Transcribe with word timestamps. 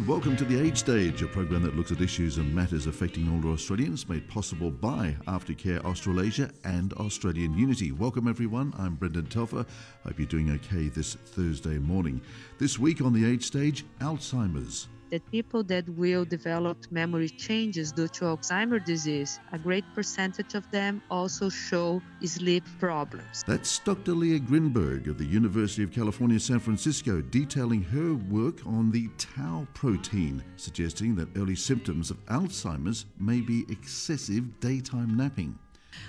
and 0.00 0.08
welcome 0.08 0.34
to 0.34 0.46
The 0.46 0.58
Age 0.58 0.78
Stage, 0.78 1.20
a 1.20 1.26
program 1.26 1.62
that 1.62 1.76
looks 1.76 1.92
at 1.92 2.00
issues 2.00 2.38
and 2.38 2.54
matters 2.54 2.86
affecting 2.86 3.28
older 3.28 3.48
Australians, 3.48 4.08
made 4.08 4.26
possible 4.28 4.70
by 4.70 5.14
Aftercare 5.26 5.84
Australasia 5.84 6.50
and 6.64 6.94
Australian 6.94 7.52
Unity. 7.52 7.92
Welcome, 7.92 8.26
everyone. 8.26 8.72
I'm 8.78 8.94
Brendan 8.94 9.26
Telfer. 9.26 9.66
Hope 10.04 10.18
you're 10.18 10.26
doing 10.26 10.52
okay 10.52 10.88
this 10.88 11.16
Thursday 11.16 11.78
morning. 11.78 12.22
This 12.58 12.78
week 12.78 13.02
on 13.02 13.12
The 13.12 13.26
Age 13.26 13.44
Stage, 13.44 13.84
Alzheimer's 14.00 14.88
that 15.10 15.28
people 15.30 15.62
that 15.64 15.88
will 15.90 16.24
develop 16.24 16.78
memory 16.90 17.28
changes 17.28 17.92
due 17.92 18.08
to 18.08 18.24
Alzheimer's 18.24 18.84
disease, 18.84 19.40
a 19.52 19.58
great 19.58 19.84
percentage 19.94 20.54
of 20.54 20.70
them 20.70 21.02
also 21.10 21.48
show 21.48 22.00
sleep 22.24 22.64
problems. 22.78 23.44
That's 23.46 23.78
Dr. 23.80 24.12
Leah 24.12 24.40
Grinberg 24.40 25.08
of 25.08 25.18
the 25.18 25.24
University 25.24 25.82
of 25.82 25.92
California, 25.92 26.38
San 26.38 26.60
Francisco, 26.60 27.20
detailing 27.20 27.82
her 27.82 28.14
work 28.14 28.66
on 28.66 28.90
the 28.90 29.08
tau 29.18 29.66
protein, 29.74 30.42
suggesting 30.56 31.14
that 31.16 31.28
early 31.36 31.56
symptoms 31.56 32.10
of 32.10 32.24
Alzheimer's 32.26 33.06
may 33.18 33.40
be 33.40 33.64
excessive 33.68 34.60
daytime 34.60 35.16
napping. 35.16 35.58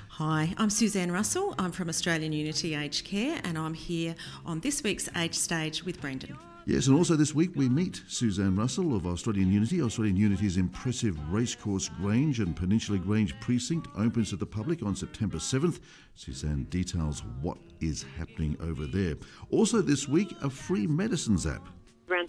Hi, 0.10 0.54
I'm 0.58 0.70
Suzanne 0.70 1.12
Russell. 1.12 1.56
I'm 1.58 1.72
from 1.72 1.90
Australian 1.90 2.34
Unity 2.34 2.76
Aged 2.76 3.06
Care 3.06 3.42
and 3.44 3.58
I'm 3.58 3.74
here 3.74 4.16
on 4.46 4.60
this 4.60 4.84
week's 4.84 5.10
Age 5.16 5.34
Stage 5.34 5.84
with 5.84 6.00
Brendan. 6.00 6.38
Yes, 6.68 6.86
and 6.86 6.96
also 6.96 7.16
this 7.16 7.34
week 7.34 7.56
we 7.56 7.68
meet 7.68 8.04
Suzanne 8.08 8.56
Russell 8.56 8.96
of 8.96 9.08
Australian 9.08 9.52
Unity. 9.52 9.82
Australian 9.82 10.16
Unity's 10.16 10.58
impressive 10.58 11.18
Racecourse 11.32 11.90
Grange 11.98 12.40
and 12.40 12.56
Peninsula 12.56 13.00
Grange 13.00 13.38
precinct 13.40 13.88
opens 13.98 14.30
to 14.30 14.36
the 14.36 14.46
public 14.46 14.84
on 14.84 14.96
September 14.96 15.38
7th. 15.38 15.80
Suzanne 16.14 16.66
details 16.66 17.24
what 17.42 17.58
is 17.80 18.06
happening 18.16 18.56
over 18.62 18.86
there. 18.86 19.16
Also 19.50 19.82
this 19.82 20.08
week, 20.08 20.36
a 20.44 20.50
free 20.52 20.86
medicines 20.86 21.48
app. 21.48 21.68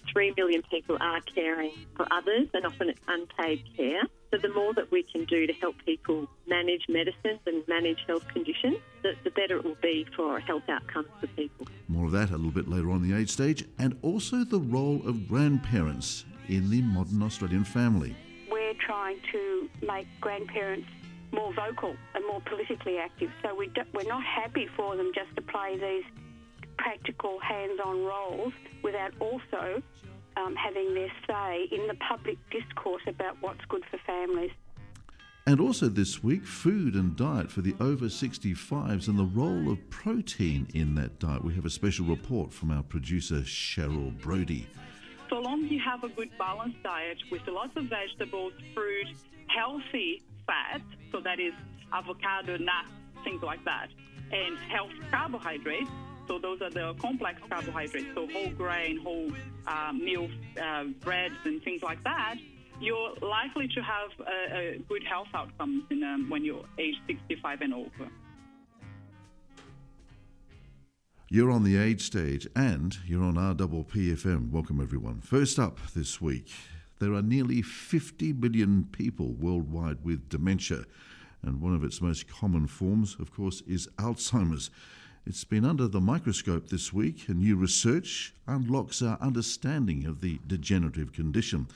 Around 0.03 0.13
3 0.13 0.35
million 0.37 0.63
people 0.71 0.97
are 1.01 1.21
caring 1.21 1.73
for 1.97 2.07
others 2.11 2.49
and 2.55 2.67
often 2.67 2.89
it's 2.91 3.01
unpaid 3.09 3.63
care. 3.77 4.03
So 4.31 4.39
the 4.39 4.49
more 4.49 4.73
that 4.75 4.91
we 4.91 5.03
can 5.03 5.25
do 5.25 5.47
to 5.47 5.53
help 5.53 5.75
people 5.85 6.27
manage 6.47 6.83
medicines 6.89 7.41
and 7.47 7.67
manage 7.69 7.99
health 8.07 8.27
conditions, 8.29 8.79
the, 9.03 9.15
the 9.25 9.31
better 9.31 9.57
it 9.59 9.65
will 9.65 9.77
be 9.83 10.07
for 10.17 10.41
health 10.41 10.63
outcomes 10.69 11.09
for 11.21 11.27
people. 11.29 11.67
More 11.89 12.07
of 12.07 12.13
that 12.13 12.31
a 12.31 12.37
little 12.37 12.51
bit 12.51 12.69
later 12.69 12.91
on 12.91 13.07
the 13.07 13.15
age 13.17 13.31
stage, 13.31 13.65
and 13.79 13.99
also 14.03 14.45
the 14.45 14.59
role 14.59 15.07
of 15.07 15.29
grandparents 15.29 16.25
in 16.49 16.71
the 16.71 16.81
modern 16.83 17.23
Australian 17.23 17.65
family. 17.65 18.17
We're 18.51 18.75
trying 18.75 19.19
to 19.33 19.69
make 19.87 20.07
grandparents 20.21 20.89
more 21.33 21.53
vocal 21.53 21.95
and 22.15 22.27
more 22.27 22.41
politically 22.43 22.99
active. 22.99 23.31
So 23.43 23.55
we 23.55 23.71
we're 23.95 24.05
not 24.05 24.23
happy 24.25 24.69
for 24.77 24.97
them 24.97 25.13
just 25.15 25.35
to 25.37 25.43
play 25.43 25.79
these 25.79 26.05
practical 26.83 27.39
hands-on 27.39 28.05
roles 28.05 28.53
without 28.83 29.13
also 29.21 29.81
um, 30.37 30.55
having 30.57 30.95
their 30.95 31.13
say 31.29 31.69
in 31.71 31.87
the 31.87 31.95
public 32.09 32.37
discourse 32.51 33.03
about 33.07 33.37
what's 33.41 33.65
good 33.69 33.85
for 33.91 33.99
families. 34.05 34.51
And 35.47 35.61
also 35.61 35.89
this 35.89 36.23
week, 36.23 36.45
food 36.45 36.95
and 36.95 37.17
diet 37.17 37.51
for 37.51 37.63
the 37.63 37.75
over 37.81 38.07
65s 38.07 39.09
and 39.09 39.19
the 39.19 39.25
role 39.25 39.71
of 39.71 39.91
protein 39.91 40.69
in 40.75 40.95
that 40.97 41.19
diet. 41.19 41.45
We 41.45 41.55
have 41.55 41.67
a 41.67 41.71
special 41.71 42.07
report 42.07 42.53
from 42.53 42.71
our 42.71 42.83
producer, 42.83 43.41
Cheryl 43.41 44.17
Brody. 44.21 44.67
So 45.29 45.37
long 45.37 45.65
as 45.65 45.71
you 45.71 45.81
have 45.81 46.05
a 46.05 46.09
good 46.09 46.31
balanced 46.39 46.83
diet 46.83 47.19
with 47.31 47.43
lots 47.49 47.77
of 47.77 47.85
vegetables, 47.85 48.53
fruit, 48.75 49.09
healthy 49.49 50.23
fat, 50.47 50.83
so 51.11 51.21
that 51.21 51.41
is 51.41 51.53
avocado, 51.93 52.57
nuts, 52.57 52.89
things 53.25 53.43
like 53.43 53.65
that, 53.65 53.89
and 54.31 54.59
healthy 54.71 55.01
carbohydrates, 55.11 55.91
so 56.29 56.39
those 56.39 56.61
are 56.63 56.71
the 56.71 56.95
complex 57.01 57.41
carbohydrates, 57.49 58.07
so 58.15 58.27
whole 58.29 58.51
grain, 58.51 58.99
whole 58.99 59.31
uh, 59.67 59.93
meal 59.93 60.29
uh, 60.61 60.85
breads, 61.01 61.35
and 61.45 61.63
things 61.63 61.83
like 61.83 62.03
that. 62.05 62.37
You're 62.81 63.15
likely 63.23 63.69
to 63.69 63.81
have 63.81 64.11
a, 64.27 64.57
a 64.57 64.79
good 64.89 65.05
health 65.05 65.29
outcomes 65.35 65.85
in, 65.91 66.03
um, 66.03 66.29
when 66.29 66.45
you're 66.45 66.65
age 66.79 66.97
65 67.07 67.61
and 67.61 67.75
over. 67.75 68.11
You're 71.29 71.51
on 71.51 71.65
the 71.65 71.79
age 71.79 72.03
stage 72.03 72.47
and 72.55 72.95
you're 73.07 73.23
on 73.23 73.37
RPPFM. 73.37 74.51
Welcome, 74.51 74.83
everyone. 74.83 75.21
First 75.23 75.59
up 75.59 75.79
this 75.95 76.21
week, 76.21 76.51
there 76.99 77.15
are 77.15 77.23
nearly 77.23 77.63
50 77.63 78.35
million 78.35 78.87
people 78.93 79.33
worldwide 79.33 80.05
with 80.05 80.29
dementia, 80.29 80.85
and 81.43 81.61
one 81.61 81.75
of 81.75 81.85
its 81.85 82.03
most 82.03 82.29
common 82.29 82.67
forms, 82.67 83.17
of 83.19 83.33
course, 83.33 83.63
is 83.67 83.89
Alzheimer's. 83.97 84.71
It's 85.25 85.45
been 85.45 85.65
under 85.65 85.87
the 85.87 86.01
microscope 86.01 86.69
this 86.69 86.93
week, 86.93 87.29
and 87.29 87.39
new 87.39 87.55
research 87.55 88.35
unlocks 88.49 89.01
our 89.03 89.17
understanding 89.21 90.05
of 90.05 90.21
the 90.21 90.41
degenerative 90.49 91.13
condition. 91.13 91.69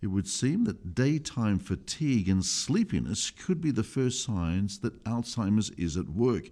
It 0.00 0.06
would 0.06 0.28
seem 0.28 0.62
that 0.64 0.94
daytime 0.94 1.58
fatigue 1.58 2.28
and 2.28 2.44
sleepiness 2.44 3.32
could 3.32 3.60
be 3.60 3.72
the 3.72 3.82
first 3.82 4.22
signs 4.22 4.78
that 4.78 5.02
Alzheimer's 5.02 5.70
is 5.70 5.96
at 5.96 6.08
work. 6.08 6.50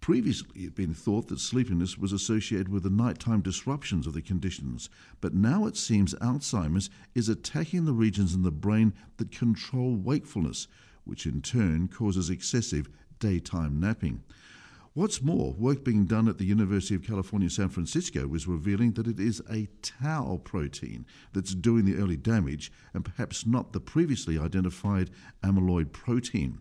Previously, 0.00 0.62
it 0.62 0.64
had 0.64 0.74
been 0.74 0.94
thought 0.94 1.28
that 1.28 1.38
sleepiness 1.38 1.96
was 1.96 2.12
associated 2.12 2.68
with 2.68 2.82
the 2.82 2.90
nighttime 2.90 3.40
disruptions 3.40 4.08
of 4.08 4.14
the 4.14 4.22
conditions, 4.22 4.90
but 5.20 5.32
now 5.32 5.64
it 5.66 5.76
seems 5.76 6.12
Alzheimer's 6.14 6.90
is 7.14 7.28
attacking 7.28 7.84
the 7.84 7.92
regions 7.92 8.34
in 8.34 8.42
the 8.42 8.50
brain 8.50 8.94
that 9.18 9.30
control 9.30 9.94
wakefulness, 9.94 10.66
which 11.04 11.24
in 11.24 11.40
turn 11.40 11.86
causes 11.86 12.30
excessive 12.30 12.88
daytime 13.20 13.78
napping. 13.78 14.24
What's 14.94 15.22
more, 15.22 15.52
work 15.52 15.84
being 15.84 16.06
done 16.06 16.28
at 16.28 16.38
the 16.38 16.46
University 16.46 16.94
of 16.94 17.04
California, 17.04 17.50
San 17.50 17.68
Francisco 17.68 18.26
was 18.26 18.48
revealing 18.48 18.92
that 18.92 19.06
it 19.06 19.20
is 19.20 19.42
a 19.50 19.68
tau 19.82 20.40
protein 20.42 21.06
that's 21.32 21.54
doing 21.54 21.84
the 21.84 21.96
early 21.96 22.16
damage 22.16 22.72
and 22.94 23.04
perhaps 23.04 23.46
not 23.46 23.72
the 23.72 23.80
previously 23.80 24.38
identified 24.38 25.10
amyloid 25.42 25.92
protein. 25.92 26.58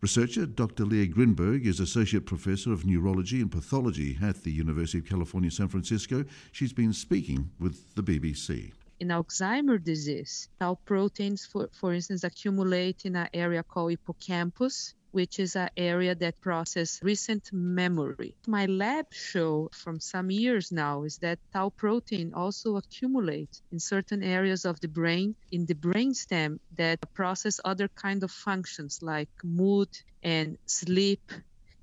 Researcher 0.00 0.46
Dr. 0.46 0.84
Leah 0.84 1.08
Grinberg 1.08 1.66
is 1.66 1.80
Associate 1.80 2.24
Professor 2.24 2.72
of 2.72 2.86
Neurology 2.86 3.40
and 3.40 3.50
Pathology 3.50 4.16
at 4.22 4.44
the 4.44 4.52
University 4.52 4.98
of 4.98 5.06
California, 5.06 5.50
San 5.50 5.68
Francisco. 5.68 6.24
She's 6.52 6.72
been 6.72 6.92
speaking 6.92 7.50
with 7.58 7.94
the 7.96 8.02
BBC 8.02 8.72
in 9.00 9.08
Alzheimer's 9.08 9.84
disease, 9.84 10.48
tau 10.58 10.76
proteins, 10.84 11.46
for, 11.46 11.68
for 11.72 11.94
instance, 11.94 12.24
accumulate 12.24 13.04
in 13.04 13.14
an 13.16 13.28
area 13.32 13.62
called 13.62 13.90
hippocampus, 13.90 14.94
which 15.10 15.38
is 15.38 15.56
an 15.56 15.70
area 15.76 16.14
that 16.14 16.40
processes 16.40 17.00
recent 17.02 17.50
memory. 17.52 18.34
My 18.46 18.66
lab 18.66 19.06
show 19.12 19.70
from 19.72 20.00
some 20.00 20.30
years 20.30 20.70
now 20.72 21.04
is 21.04 21.18
that 21.18 21.38
tau 21.52 21.70
protein 21.70 22.32
also 22.34 22.76
accumulates 22.76 23.62
in 23.72 23.80
certain 23.80 24.22
areas 24.22 24.64
of 24.64 24.80
the 24.80 24.88
brain 24.88 25.34
in 25.50 25.66
the 25.66 25.74
brainstem 25.74 26.58
that 26.76 26.98
process 27.14 27.60
other 27.64 27.88
kind 27.88 28.22
of 28.22 28.30
functions 28.30 29.00
like 29.02 29.30
mood 29.42 29.88
and 30.22 30.58
sleep 30.66 31.32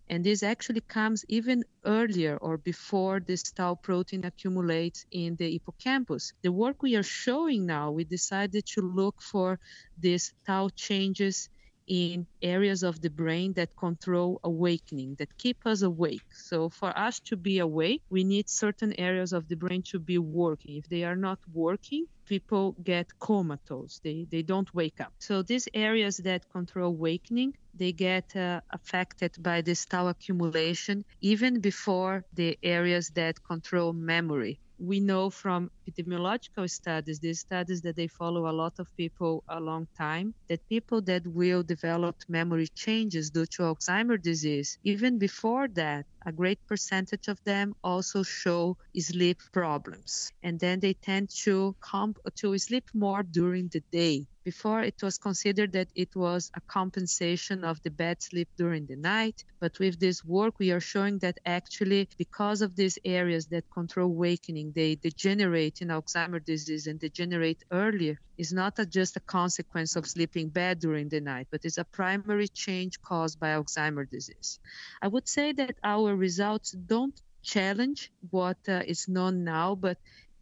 and 0.08 0.24
this 0.24 0.44
actually 0.44 0.82
comes 0.82 1.26
even 1.28 1.64
earlier 1.84 2.38
or 2.38 2.58
before 2.58 3.20
this 3.20 3.42
tau 3.42 3.74
protein 3.74 4.24
accumulates 4.24 5.06
in 5.12 5.36
the 5.36 5.52
hippocampus. 5.54 6.32
The 6.44 6.52
work 6.52 6.84
we 6.84 6.96
are 6.96 7.04
showing 7.04 7.66
now, 7.66 7.90
we 7.92 8.04
decided 8.04 8.66
to 8.68 8.82
look 8.82 9.20
for 9.22 9.60
these 9.98 10.34
tau 10.46 10.70
changes 10.76 11.50
in 11.88 12.28
areas 12.42 12.84
of 12.84 13.02
the 13.02 13.10
brain 13.10 13.54
that 13.54 13.76
control 13.76 14.40
awakening, 14.44 15.16
that 15.16 15.38
keep 15.38 15.66
us 15.66 15.82
awake. 15.82 16.26
So, 16.34 16.70
for 16.70 16.98
us 16.98 17.20
to 17.22 17.36
be 17.38 17.60
awake, 17.60 18.02
we 18.10 18.24
need 18.24 18.50
certain 18.50 18.94
areas 19.00 19.34
of 19.34 19.48
the 19.48 19.56
brain 19.56 19.84
to 19.92 20.00
be 20.00 20.18
working. 20.18 20.78
If 20.78 20.90
they 20.90 21.04
are 21.04 21.16
not 21.16 21.40
working, 21.54 22.06
people 22.26 22.76
get 22.84 23.08
comatose, 23.20 24.00
they, 24.04 24.28
they 24.30 24.42
don't 24.42 24.74
wake 24.74 25.00
up. 25.00 25.14
So, 25.20 25.44
these 25.44 25.68
areas 25.74 26.18
that 26.18 26.50
control 26.50 26.88
awakening, 26.90 27.54
they 27.74 27.92
get 27.92 28.36
uh, 28.36 28.62
affected 28.72 29.36
by 29.40 29.62
this 29.62 29.86
tau 29.86 30.08
accumulation 30.08 31.04
even 31.22 31.60
before 31.60 32.24
the 32.34 32.58
areas 32.64 33.10
that 33.12 33.44
control 33.44 33.94
memory 33.94 34.60
we 34.78 35.00
know 35.00 35.30
from 35.30 35.72
epidemiological 35.90 36.70
studies, 36.70 37.20
these 37.20 37.40
studies 37.42 37.82
that 37.82 37.96
they 37.96 38.08
follow 38.08 38.50
a 38.50 38.54
lot 38.54 38.74
of 38.80 38.88
people 38.98 39.44
a 39.48 39.60
long 39.60 39.88
time, 39.98 40.34
that 40.50 40.68
people 40.70 41.02
that 41.04 41.26
will 41.28 41.64
develop 41.64 42.16
memory 42.28 42.68
changes 42.76 43.30
due 43.32 43.46
to 43.46 43.64
Alzheimer's 43.64 44.22
disease, 44.22 44.78
even 44.84 45.18
before 45.20 45.68
that, 45.70 46.06
a 46.26 46.32
great 46.32 46.60
percentage 46.68 47.28
of 47.28 47.40
them 47.46 47.74
also 47.84 48.24
show 48.24 48.78
sleep 48.98 49.40
problems. 49.54 50.32
And 50.44 50.60
then 50.60 50.80
they 50.80 50.94
tend 50.94 51.30
to 51.44 51.76
come 51.82 52.16
to 52.38 52.58
sleep 52.58 52.86
more 52.94 53.24
during 53.24 53.70
the 53.70 53.82
day. 53.92 54.28
Before 54.46 54.84
it 54.84 55.02
was 55.02 55.18
considered 55.18 55.72
that 55.74 55.90
it 55.96 56.16
was 56.16 56.52
a 56.56 56.62
compensation 56.68 57.64
of 57.64 57.82
the 57.82 57.90
bad 57.90 58.22
sleep 58.22 58.48
during 58.58 58.86
the 58.86 58.96
night, 58.96 59.44
but 59.60 59.80
with 59.80 60.00
this 60.00 60.24
work 60.24 60.60
we 60.60 60.72
are 60.72 60.80
showing 60.80 61.18
that 61.20 61.40
actually 61.48 62.08
because 62.20 62.62
of 62.62 62.76
these 62.76 63.00
areas 63.04 63.48
that 63.48 63.66
control 63.74 64.12
awakening, 64.12 64.72
they 64.76 64.98
degenerate 64.98 65.82
in 65.82 65.88
Alzheimer's 65.88 66.46
disease 66.46 66.86
and 66.86 67.00
degenerate 67.00 67.64
earlier 67.72 68.20
is 68.38 68.54
not 68.54 68.78
a, 68.78 68.86
just 68.86 69.18
a 69.18 69.22
consequence 69.22 69.96
of 69.96 70.06
sleeping 70.06 70.50
bad 70.50 70.80
during 70.80 71.10
the 71.10 71.22
night, 71.22 71.48
but 71.50 71.66
is 71.66 71.80
a 71.80 71.86
primary 71.86 72.48
change 72.48 73.02
caused 73.02 73.40
by 73.40 73.50
Alzheimer's 73.50 74.10
disease. 74.12 74.60
I 75.02 75.08
would 75.08 75.28
say 75.28 75.54
that 75.54 75.76
our 75.84 76.16
results 76.16 76.72
don't 76.72 77.20
challenge 77.42 78.12
what 78.30 78.58
uh, 78.68 78.82
is 78.86 79.08
known 79.08 79.44
now, 79.44 79.76
but 79.76 79.98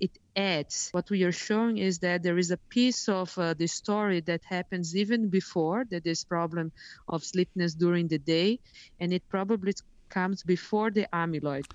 it 0.05 0.17
adds. 0.35 0.89
What 0.91 1.09
we 1.09 1.23
are 1.23 1.31
showing 1.31 1.77
is 1.77 1.99
that 1.99 2.23
there 2.23 2.37
is 2.37 2.51
a 2.51 2.59
piece 2.69 3.07
of 3.09 3.37
uh, 3.37 3.53
the 3.53 3.67
story 3.67 4.19
that 4.21 4.41
happens 4.45 4.95
even 4.95 5.29
before 5.29 5.85
that 5.91 6.03
this 6.03 6.23
problem 6.25 6.71
of 7.07 7.23
sleepiness 7.23 7.73
during 7.75 8.07
the 8.07 8.19
day, 8.19 8.59
and 8.99 9.13
it 9.13 9.23
probably 9.29 9.73
comes 10.09 10.43
before 10.43 10.91
the 10.91 11.07
amyloid. 11.13 11.65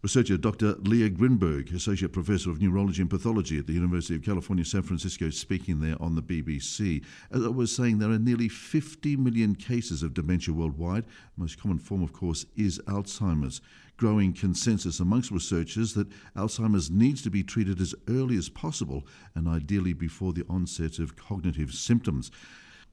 Researcher 0.00 0.38
Dr. 0.38 0.76
Leah 0.82 1.10
Grinberg, 1.10 1.74
Associate 1.74 2.12
Professor 2.12 2.50
of 2.50 2.62
Neurology 2.62 3.02
and 3.02 3.10
Pathology 3.10 3.58
at 3.58 3.66
the 3.66 3.72
University 3.72 4.14
of 4.14 4.22
California, 4.22 4.64
San 4.64 4.82
Francisco, 4.82 5.28
speaking 5.28 5.80
there 5.80 6.00
on 6.00 6.14
the 6.14 6.22
BBC. 6.22 7.04
As 7.32 7.44
I 7.44 7.48
was 7.48 7.74
saying, 7.74 7.98
there 7.98 8.12
are 8.12 8.18
nearly 8.18 8.48
50 8.48 9.16
million 9.16 9.56
cases 9.56 10.04
of 10.04 10.14
dementia 10.14 10.54
worldwide. 10.54 11.04
The 11.04 11.40
most 11.40 11.60
common 11.60 11.80
form, 11.80 12.04
of 12.04 12.12
course, 12.12 12.46
is 12.54 12.78
Alzheimer's. 12.86 13.60
Growing 13.96 14.32
consensus 14.32 15.00
amongst 15.00 15.32
researchers 15.32 15.94
that 15.94 16.06
Alzheimer's 16.36 16.92
needs 16.92 17.20
to 17.22 17.30
be 17.30 17.42
treated 17.42 17.80
as 17.80 17.92
early 18.08 18.36
as 18.36 18.48
possible 18.48 19.04
and 19.34 19.48
ideally 19.48 19.94
before 19.94 20.32
the 20.32 20.46
onset 20.48 21.00
of 21.00 21.16
cognitive 21.16 21.74
symptoms. 21.74 22.30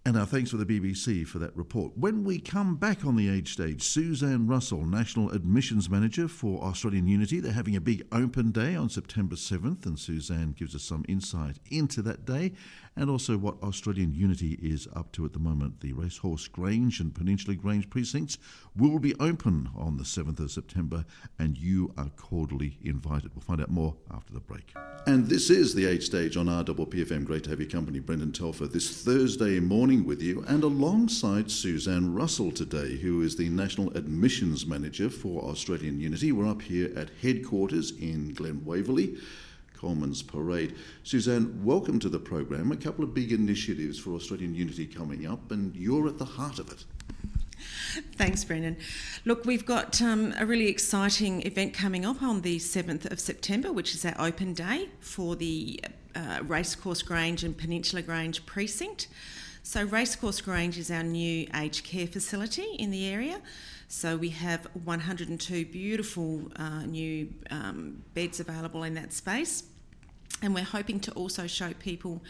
And 0.07 0.15
our 0.19 0.27
thanks 0.27 0.51
for 0.51 0.57
the 0.57 0.67
BBC 0.67 1.25
for 1.25 1.39
that 1.39 1.57
report. 1.57 1.97
When 1.97 2.23
we 2.23 2.37
come 2.37 2.75
back 2.75 3.03
on 3.05 3.15
the 3.15 3.27
age 3.27 3.53
stage, 3.53 3.81
Suzanne 3.81 4.45
Russell, 4.45 4.85
National 4.85 5.31
Admissions 5.31 5.89
Manager 5.89 6.27
for 6.27 6.61
Australian 6.63 7.07
Unity, 7.07 7.39
they're 7.39 7.51
having 7.51 7.75
a 7.75 7.81
big 7.81 8.05
open 8.11 8.51
day 8.51 8.75
on 8.75 8.87
September 8.87 9.35
7th, 9.35 9.83
and 9.87 9.97
Suzanne 9.97 10.51
gives 10.51 10.75
us 10.75 10.83
some 10.83 11.05
insight 11.07 11.57
into 11.71 12.03
that 12.03 12.23
day 12.23 12.51
and 12.95 13.09
also 13.09 13.35
what 13.35 13.61
Australian 13.63 14.13
Unity 14.13 14.59
is 14.61 14.87
up 14.95 15.11
to 15.11 15.25
at 15.25 15.33
the 15.33 15.39
moment. 15.39 15.81
The 15.81 15.93
Racecourse 15.93 16.47
Grange 16.47 16.99
and 16.99 17.13
Peninsula 17.13 17.55
Grange 17.55 17.89
precincts 17.89 18.37
will 18.77 18.99
be 18.99 19.15
open 19.19 19.69
on 19.75 19.97
the 19.97 20.03
7th 20.03 20.39
of 20.39 20.51
September, 20.51 21.03
and 21.39 21.57
you 21.57 21.91
are 21.97 22.09
cordially 22.15 22.77
invited. 22.83 23.31
We'll 23.33 23.41
find 23.41 23.59
out 23.59 23.71
more 23.71 23.95
after 24.13 24.33
the 24.33 24.39
break. 24.39 24.75
And 25.07 25.27
this 25.27 25.49
is 25.49 25.73
the 25.75 25.87
age 25.87 26.03
stage 26.03 26.37
on 26.37 26.45
RPPFM. 26.45 27.25
Great 27.25 27.43
to 27.45 27.49
have 27.49 27.59
your 27.59 27.69
company, 27.69 27.99
Brendan 27.99 28.31
Telfer, 28.31 28.67
this 28.67 29.03
Thursday 29.03 29.59
morning 29.59 29.94
with 30.03 30.21
you, 30.21 30.43
and 30.47 30.63
alongside 30.63 31.49
Suzanne 31.49 32.13
Russell 32.13 32.51
today, 32.51 32.97
who 32.97 33.21
is 33.21 33.35
the 33.35 33.47
National 33.47 33.95
Admissions 33.95 34.65
Manager 34.65 35.09
for 35.09 35.43
Australian 35.43 35.99
Unity. 36.01 36.31
We're 36.31 36.47
up 36.49 36.63
here 36.63 36.91
at 36.97 37.11
headquarters 37.21 37.91
in 37.91 38.33
Glen 38.33 38.65
Waverley. 38.65 39.17
Coleman's 39.73 40.23
Parade. 40.23 40.75
Suzanne, 41.03 41.63
welcome 41.63 41.99
to 41.99 42.09
the 42.09 42.19
program. 42.19 42.71
A 42.71 42.77
couple 42.77 43.03
of 43.03 43.13
big 43.13 43.31
initiatives 43.31 43.99
for 43.99 44.15
Australian 44.15 44.55
Unity 44.55 44.85
coming 44.85 45.27
up, 45.27 45.51
and 45.51 45.75
you're 45.75 46.07
at 46.07 46.17
the 46.17 46.25
heart 46.25 46.59
of 46.59 46.71
it. 46.71 46.83
Thanks, 48.15 48.43
Brendan. 48.43 48.77
Look, 49.23 49.45
we've 49.45 49.65
got 49.65 50.01
um, 50.01 50.33
a 50.37 50.45
really 50.45 50.67
exciting 50.67 51.41
event 51.43 51.73
coming 51.73 52.05
up 52.05 52.21
on 52.21 52.41
the 52.41 52.57
7th 52.57 53.09
of 53.11 53.19
September, 53.19 53.71
which 53.71 53.95
is 53.95 54.05
our 54.05 54.15
open 54.19 54.53
day 54.53 54.89
for 54.99 55.35
the 55.35 55.79
uh, 56.15 56.39
Racecourse 56.43 57.01
Grange 57.01 57.43
and 57.43 57.57
Peninsula 57.57 58.01
Grange 58.01 58.45
precinct. 58.45 59.07
So, 59.67 59.83
Racecourse 59.83 60.41
Grange 60.41 60.77
is 60.77 60.91
our 60.91 61.01
new 61.01 61.47
aged 61.55 61.83
care 61.83 62.05
facility 62.05 62.75
in 62.77 62.91
the 62.91 63.07
area. 63.07 63.41
So, 63.87 64.15
we 64.15 64.29
have 64.29 64.67
102 64.83 65.65
beautiful 65.65 66.51
uh, 66.57 66.83
new 66.83 67.33
um, 67.49 68.03
beds 68.13 68.39
available 68.39 68.83
in 68.83 68.93
that 68.93 69.11
space. 69.11 69.63
And 70.43 70.53
we're 70.53 70.63
hoping 70.63 70.99
to 70.99 71.11
also 71.13 71.47
show 71.47 71.73
people 71.79 72.21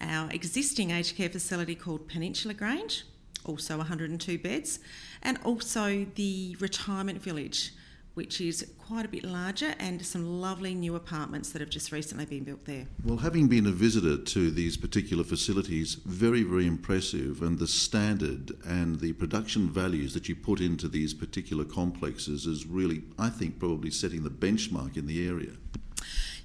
our 0.00 0.30
existing 0.30 0.92
aged 0.92 1.16
care 1.16 1.28
facility 1.28 1.74
called 1.74 2.06
Peninsula 2.06 2.54
Grange, 2.54 3.04
also 3.44 3.76
102 3.76 4.38
beds, 4.38 4.78
and 5.24 5.36
also 5.42 6.06
the 6.14 6.56
retirement 6.60 7.20
village, 7.20 7.72
which 8.18 8.40
is 8.40 8.66
quite 8.78 9.04
a 9.04 9.08
bit 9.08 9.22
larger, 9.22 9.76
and 9.78 10.04
some 10.04 10.40
lovely 10.40 10.74
new 10.74 10.96
apartments 10.96 11.52
that 11.52 11.60
have 11.60 11.70
just 11.70 11.92
recently 11.92 12.24
been 12.26 12.42
built 12.42 12.64
there. 12.64 12.84
Well, 13.04 13.18
having 13.18 13.46
been 13.46 13.64
a 13.64 13.70
visitor 13.70 14.16
to 14.20 14.50
these 14.50 14.76
particular 14.76 15.22
facilities, 15.22 15.94
very, 16.04 16.42
very 16.42 16.66
impressive, 16.66 17.42
and 17.42 17.60
the 17.60 17.68
standard 17.68 18.56
and 18.64 18.98
the 18.98 19.12
production 19.12 19.70
values 19.70 20.14
that 20.14 20.28
you 20.28 20.34
put 20.34 20.60
into 20.60 20.88
these 20.88 21.14
particular 21.14 21.64
complexes 21.64 22.44
is 22.44 22.66
really, 22.66 23.02
I 23.20 23.28
think, 23.28 23.60
probably 23.60 23.92
setting 23.92 24.24
the 24.24 24.30
benchmark 24.30 24.96
in 24.96 25.06
the 25.06 25.24
area. 25.28 25.52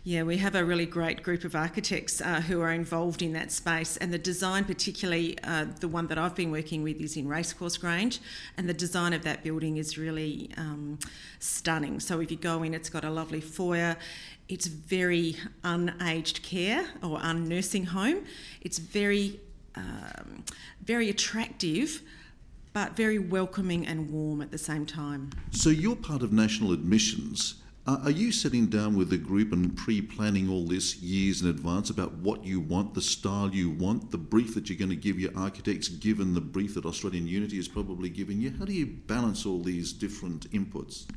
Yeah, 0.06 0.24
we 0.24 0.36
have 0.40 0.54
a 0.54 0.66
really 0.66 0.86
great 0.86 1.24
group 1.24 1.46
of 1.46 1.56
architects 1.56 2.20
uh, 2.20 2.42
who 2.42 2.60
are 2.60 2.74
involved 2.74 3.22
in 3.22 3.32
that 3.34 3.54
space, 3.54 3.96
and 3.96 4.14
the 4.14 4.18
design, 4.18 4.66
particularly 4.66 5.38
uh, 5.46 5.68
the 5.80 5.88
one 5.88 6.08
that 6.08 6.18
I've 6.18 6.36
been 6.36 6.52
working 6.52 6.84
with, 6.84 7.00
is 7.00 7.16
in 7.16 7.26
Racecourse 7.26 7.78
Grange, 7.78 8.20
and 8.58 8.68
the 8.68 8.74
design 8.74 9.14
of 9.14 9.24
that 9.24 9.46
building 9.46 9.78
is 9.78 9.98
really 9.98 10.52
um, 10.58 11.00
stunning. 11.40 12.02
So 12.02 12.20
if 12.20 12.30
you 12.32 12.36
go 12.36 12.64
in, 12.64 12.74
it's 12.74 12.90
got 12.90 13.06
a 13.06 13.10
lovely 13.10 13.40
foyer. 13.40 13.96
It's 14.50 14.68
very 14.68 15.38
unaged 15.64 16.44
care 16.44 16.86
or 17.02 17.18
unnursing 17.20 17.86
home. 17.86 18.26
It's 18.60 18.80
very, 18.80 19.40
um, 19.76 20.44
very 20.84 21.10
attractive 21.10 22.02
but 22.74 22.96
very 22.98 23.20
welcoming 23.20 23.86
and 23.86 24.12
warm 24.12 24.42
at 24.42 24.50
the 24.50 24.58
same 24.58 24.84
time. 24.84 25.30
So 25.52 25.70
you're 25.70 25.96
part 25.96 26.24
of 26.24 26.34
national 26.34 26.72
admissions. 26.72 27.62
Uh, 27.86 27.98
are 28.06 28.12
you 28.12 28.32
sitting 28.32 28.68
down 28.68 28.96
with 28.96 29.10
the 29.10 29.18
group 29.18 29.52
and 29.52 29.76
pre 29.76 30.02
planning 30.02 30.50
all 30.50 30.66
this 30.66 31.02
years 31.02 31.42
in 31.42 31.50
advance 31.50 31.90
about 31.90 32.14
what 32.14 32.46
you 32.46 32.62
want, 32.62 32.94
the 32.94 33.02
style 33.02 33.54
you 33.54 33.70
want, 33.70 34.10
the 34.10 34.18
brief 34.18 34.56
that 34.56 34.70
you're 34.70 34.78
going 34.78 34.90
to 34.90 34.96
give 34.96 35.20
your 35.20 35.32
architects, 35.36 35.90
given 35.90 36.34
the 36.34 36.40
brief 36.40 36.76
that 36.76 36.86
Australian 36.86 37.28
Unity 37.28 37.60
is 37.60 37.68
probably 37.68 38.08
giving 38.08 38.40
you? 38.40 38.54
How 38.58 38.64
do 38.64 38.72
you 38.72 38.86
balance 38.86 39.46
all 39.46 39.62
these 39.62 39.92
different 39.92 40.50
inputs? 40.52 41.08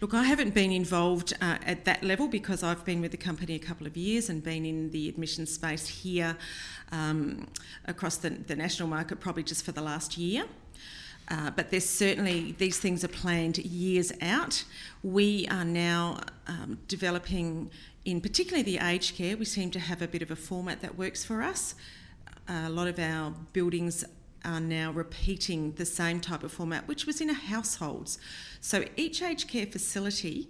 Look, 0.00 0.14
I 0.14 0.22
haven't 0.22 0.54
been 0.54 0.72
involved 0.72 1.34
uh, 1.42 1.58
at 1.66 1.84
that 1.84 2.02
level 2.02 2.26
because 2.26 2.62
I've 2.62 2.86
been 2.86 3.02
with 3.02 3.10
the 3.10 3.18
company 3.18 3.54
a 3.54 3.58
couple 3.58 3.86
of 3.86 3.94
years 3.94 4.30
and 4.30 4.42
been 4.42 4.64
in 4.64 4.90
the 4.90 5.10
admission 5.10 5.44
space 5.44 5.86
here 5.86 6.38
um, 6.90 7.48
across 7.84 8.16
the, 8.16 8.30
the 8.30 8.56
national 8.56 8.88
market 8.88 9.20
probably 9.20 9.42
just 9.42 9.62
for 9.62 9.72
the 9.72 9.82
last 9.82 10.16
year. 10.16 10.46
Uh, 11.30 11.50
but 11.50 11.70
there's 11.70 11.88
certainly 11.88 12.52
these 12.58 12.78
things 12.78 13.04
are 13.04 13.08
planned 13.08 13.58
years 13.58 14.12
out. 14.22 14.64
We 15.02 15.46
are 15.48 15.64
now 15.64 16.20
um, 16.46 16.78
developing, 16.88 17.70
in 18.04 18.20
particularly 18.20 18.62
the 18.62 18.78
aged 18.78 19.14
care, 19.16 19.36
we 19.36 19.44
seem 19.44 19.70
to 19.72 19.80
have 19.80 20.00
a 20.00 20.08
bit 20.08 20.22
of 20.22 20.30
a 20.30 20.36
format 20.36 20.80
that 20.80 20.96
works 20.96 21.24
for 21.24 21.42
us. 21.42 21.74
Uh, 22.48 22.64
a 22.66 22.70
lot 22.70 22.88
of 22.88 22.98
our 22.98 23.34
buildings 23.52 24.04
are 24.44 24.60
now 24.60 24.90
repeating 24.90 25.72
the 25.72 25.84
same 25.84 26.20
type 26.20 26.42
of 26.42 26.50
format, 26.50 26.88
which 26.88 27.04
was 27.04 27.20
in 27.20 27.28
households. 27.28 28.18
So 28.60 28.84
each 28.96 29.20
aged 29.20 29.48
care 29.48 29.66
facility, 29.66 30.48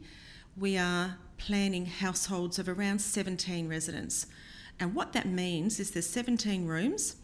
we 0.56 0.76
are 0.78 1.16
planning 1.38 1.86
households 1.86 2.58
of 2.58 2.68
around 2.68 3.00
17 3.00 3.68
residents. 3.68 4.26
And 4.78 4.94
what 4.94 5.12
that 5.14 5.26
means 5.26 5.80
is 5.80 5.90
there's 5.90 6.08
17 6.08 6.66
rooms 6.66 7.16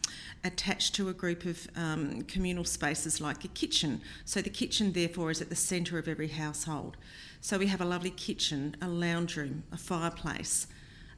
attached 0.44 0.94
to 0.94 1.08
a 1.08 1.12
group 1.12 1.44
of 1.44 1.66
um, 1.74 2.22
communal 2.22 2.64
spaces 2.64 3.20
like 3.20 3.44
a 3.44 3.48
kitchen. 3.48 4.00
So 4.24 4.42
the 4.42 4.50
kitchen, 4.50 4.92
therefore, 4.92 5.30
is 5.30 5.40
at 5.40 5.48
the 5.48 5.56
centre 5.56 5.98
of 5.98 6.06
every 6.06 6.28
household. 6.28 6.96
So 7.40 7.58
we 7.58 7.66
have 7.66 7.80
a 7.80 7.86
lovely 7.86 8.10
kitchen, 8.10 8.76
a 8.80 8.88
lounge 8.88 9.36
room, 9.36 9.64
a 9.72 9.76
fireplace, 9.76 10.66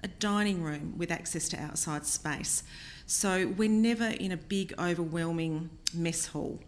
a 0.03 0.09
dining 0.09 0.63
room 0.63 0.95
with 0.97 1.11
access 1.11 1.49
to 1.51 1.61
outside 1.61 2.07
space. 2.07 2.63
So 3.07 3.55
we're 3.57 3.69
never 3.69 4.07
in 4.07 4.33
a 4.33 4.37
big, 4.37 4.75
overwhelming 4.81 5.71
mess 5.95 6.27
hall. 6.27 6.59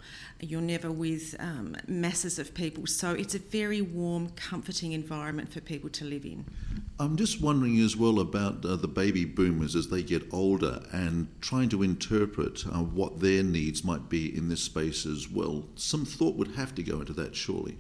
You're 0.41 0.61
never 0.61 0.91
with 0.91 1.35
um, 1.41 1.77
masses 1.89 2.39
of 2.39 2.55
people. 2.55 2.87
So 2.87 3.13
it's 3.13 3.35
a 3.35 3.41
very 3.41 3.83
warm, 3.83 4.31
comforting 4.31 4.93
environment 4.93 5.53
for 5.53 5.61
people 5.61 5.91
to 5.91 6.05
live 6.05 6.25
in. 6.25 6.45
I'm 7.01 7.17
just 7.17 7.41
wondering 7.41 7.81
as 7.81 7.97
well 7.97 8.21
about 8.21 8.65
uh, 8.65 8.77
the 8.77 8.87
baby 8.87 9.25
boomers 9.25 9.75
as 9.75 9.89
they 9.89 10.03
get 10.05 10.33
older 10.33 10.81
and 10.93 11.27
trying 11.41 11.71
to 11.71 11.83
interpret 11.83 12.65
uh, 12.67 12.85
what 12.85 13.19
their 13.19 13.43
needs 13.43 13.83
might 13.83 14.09
be 14.09 14.37
in 14.37 14.49
this 14.49 14.63
space 14.63 15.07
as 15.07 15.29
well. 15.29 15.65
Some 15.75 16.05
thought 16.05 16.37
would 16.37 16.55
have 16.55 16.73
to 16.77 16.85
go 16.85 17.01
into 17.01 17.13
that, 17.15 17.35
surely. 17.35 17.77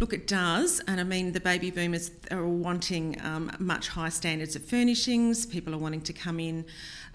Look, 0.00 0.12
it 0.12 0.28
does, 0.28 0.80
and 0.86 1.00
I 1.00 1.04
mean 1.04 1.32
the 1.32 1.40
baby 1.40 1.72
boomers 1.72 2.12
are 2.30 2.46
wanting 2.46 3.20
um, 3.20 3.50
much 3.58 3.88
higher 3.88 4.10
standards 4.10 4.54
of 4.54 4.64
furnishings. 4.64 5.44
People 5.44 5.74
are 5.74 5.78
wanting 5.78 6.02
to 6.02 6.12
come 6.12 6.38
in 6.38 6.64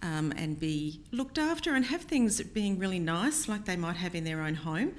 um, 0.03 0.33
and 0.37 0.59
be 0.59 0.99
looked 1.11 1.37
after 1.37 1.73
and 1.73 1.85
have 1.85 2.01
things 2.01 2.41
being 2.41 2.77
really 2.77 2.99
nice, 2.99 3.47
like 3.47 3.65
they 3.65 3.77
might 3.77 3.95
have 3.95 4.13
in 4.13 4.25
their 4.25 4.41
own 4.41 4.53
home. 4.53 4.93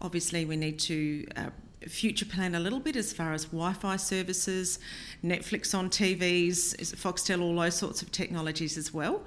Obviously, 0.00 0.44
we 0.44 0.56
need 0.56 0.78
to 0.80 1.26
uh, 1.36 1.50
future 1.86 2.24
plan 2.24 2.54
a 2.54 2.60
little 2.60 2.80
bit 2.80 2.96
as 2.96 3.12
far 3.12 3.34
as 3.34 3.44
Wi-Fi 3.44 3.96
services, 3.96 4.78
Netflix 5.22 5.78
on 5.78 5.90
TVs, 5.90 6.74
Foxtel, 6.96 7.42
all 7.42 7.54
those 7.54 7.76
sorts 7.76 8.00
of 8.00 8.10
technologies 8.10 8.78
as 8.78 8.92
well. 8.92 9.24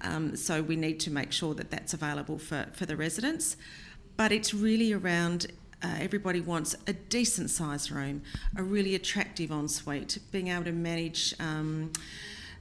Um, 0.00 0.36
so 0.36 0.62
we 0.62 0.76
need 0.76 1.00
to 1.00 1.10
make 1.10 1.32
sure 1.32 1.54
that 1.54 1.70
that's 1.70 1.92
available 1.92 2.38
for, 2.38 2.66
for 2.72 2.86
the 2.86 2.96
residents. 2.96 3.56
But 4.16 4.30
it's 4.30 4.54
really 4.54 4.92
around 4.92 5.48
uh, 5.82 5.94
everybody 5.98 6.40
wants 6.40 6.76
a 6.86 6.92
decent 6.92 7.50
sized 7.50 7.90
room, 7.90 8.22
a 8.56 8.62
really 8.62 8.94
attractive 8.94 9.50
ensuite, 9.50 10.18
being 10.30 10.48
able 10.48 10.64
to 10.64 10.72
manage. 10.72 11.34
Um, 11.40 11.92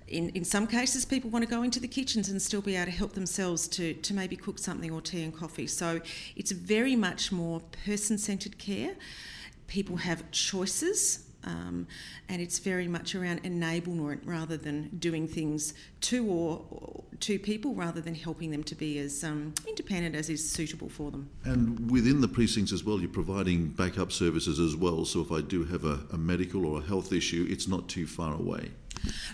in, 0.07 0.29
in 0.29 0.43
some 0.43 0.67
cases, 0.67 1.05
people 1.05 1.29
want 1.29 1.43
to 1.43 1.49
go 1.49 1.63
into 1.63 1.79
the 1.79 1.87
kitchens 1.87 2.29
and 2.29 2.41
still 2.41 2.61
be 2.61 2.75
able 2.75 2.85
to 2.85 2.97
help 2.97 3.13
themselves 3.13 3.67
to, 3.69 3.93
to 3.93 4.13
maybe 4.13 4.35
cook 4.35 4.59
something 4.59 4.91
or 4.91 5.01
tea 5.01 5.23
and 5.23 5.35
coffee. 5.35 5.67
So 5.67 6.01
it's 6.35 6.51
very 6.51 6.95
much 6.95 7.31
more 7.31 7.61
person 7.85 8.17
centred 8.17 8.57
care. 8.57 8.95
People 9.67 9.97
have 9.97 10.29
choices 10.31 11.27
um, 11.43 11.87
and 12.29 12.41
it's 12.41 12.59
very 12.59 12.87
much 12.87 13.15
around 13.15 13.43
enablement 13.43 14.19
rather 14.25 14.57
than 14.57 14.89
doing 14.99 15.27
things 15.27 15.73
to 16.01 16.25
or, 16.25 16.65
or 16.69 17.03
to 17.21 17.39
people 17.39 17.73
rather 17.73 18.01
than 18.01 18.15
helping 18.15 18.51
them 18.51 18.63
to 18.63 18.75
be 18.75 18.99
as 18.99 19.23
um, 19.23 19.53
independent 19.67 20.15
as 20.15 20.29
is 20.29 20.47
suitable 20.47 20.89
for 20.89 21.09
them. 21.11 21.29
And 21.45 21.89
within 21.89 22.21
the 22.21 22.27
precincts 22.27 22.73
as 22.73 22.83
well, 22.83 22.99
you're 22.99 23.09
providing 23.09 23.67
backup 23.69 24.11
services 24.11 24.59
as 24.59 24.75
well. 24.75 25.05
So 25.05 25.21
if 25.21 25.31
I 25.31 25.41
do 25.41 25.63
have 25.65 25.85
a, 25.85 25.99
a 26.11 26.17
medical 26.17 26.65
or 26.65 26.79
a 26.79 26.83
health 26.83 27.13
issue, 27.13 27.47
it's 27.49 27.67
not 27.67 27.87
too 27.87 28.07
far 28.07 28.33
away. 28.33 28.71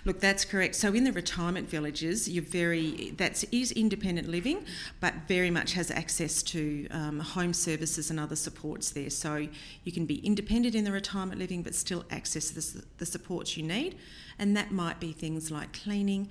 Look, 0.04 0.20
that's 0.20 0.44
correct. 0.44 0.74
So 0.74 0.92
in 0.92 1.04
the 1.04 1.12
retirement 1.12 1.68
villages, 1.68 2.28
you're 2.28 2.44
very 2.44 3.12
that 3.16 3.42
is 3.52 3.72
independent 3.72 4.28
living, 4.28 4.64
but 5.00 5.14
very 5.28 5.50
much 5.50 5.72
has 5.72 5.90
access 5.90 6.42
to 6.44 6.86
um, 6.90 7.20
home 7.20 7.52
services 7.52 8.10
and 8.10 8.20
other 8.20 8.36
supports 8.36 8.90
there. 8.90 9.10
So 9.10 9.48
you 9.84 9.92
can 9.92 10.04
be 10.06 10.16
independent 10.26 10.74
in 10.74 10.84
the 10.84 10.92
retirement 10.92 11.38
living, 11.38 11.62
but 11.62 11.74
still 11.74 12.04
access 12.10 12.50
the, 12.50 12.84
the 12.98 13.06
supports 13.06 13.56
you 13.56 13.62
need, 13.62 13.96
and 14.38 14.56
that 14.56 14.72
might 14.72 15.00
be 15.00 15.12
things 15.12 15.50
like 15.50 15.72
cleaning, 15.72 16.28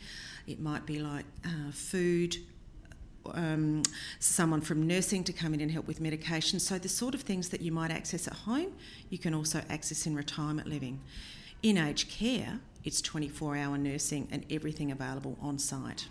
it 0.47 0.59
might 0.59 0.85
be 0.85 0.99
like 0.99 1.25
uh, 1.45 1.71
food, 1.71 2.37
um, 3.33 3.83
someone 4.19 4.61
from 4.61 4.85
nursing 4.85 5.23
to 5.23 5.33
come 5.33 5.53
in 5.53 5.61
and 5.61 5.71
help 5.71 5.87
with 5.87 6.01
medication. 6.01 6.59
So, 6.59 6.77
the 6.77 6.89
sort 6.89 7.15
of 7.15 7.21
things 7.21 7.49
that 7.49 7.61
you 7.61 7.71
might 7.71 7.91
access 7.91 8.27
at 8.27 8.33
home, 8.33 8.73
you 9.09 9.17
can 9.17 9.33
also 9.33 9.61
access 9.69 10.05
in 10.05 10.15
retirement 10.15 10.67
living. 10.67 10.99
In 11.61 11.77
aged 11.77 12.09
care, 12.09 12.59
it's 12.83 13.01
24 13.01 13.55
hour 13.57 13.77
nursing 13.77 14.27
and 14.31 14.45
everything 14.49 14.91
available 14.91 15.37
on 15.41 15.57
site. 15.57 16.07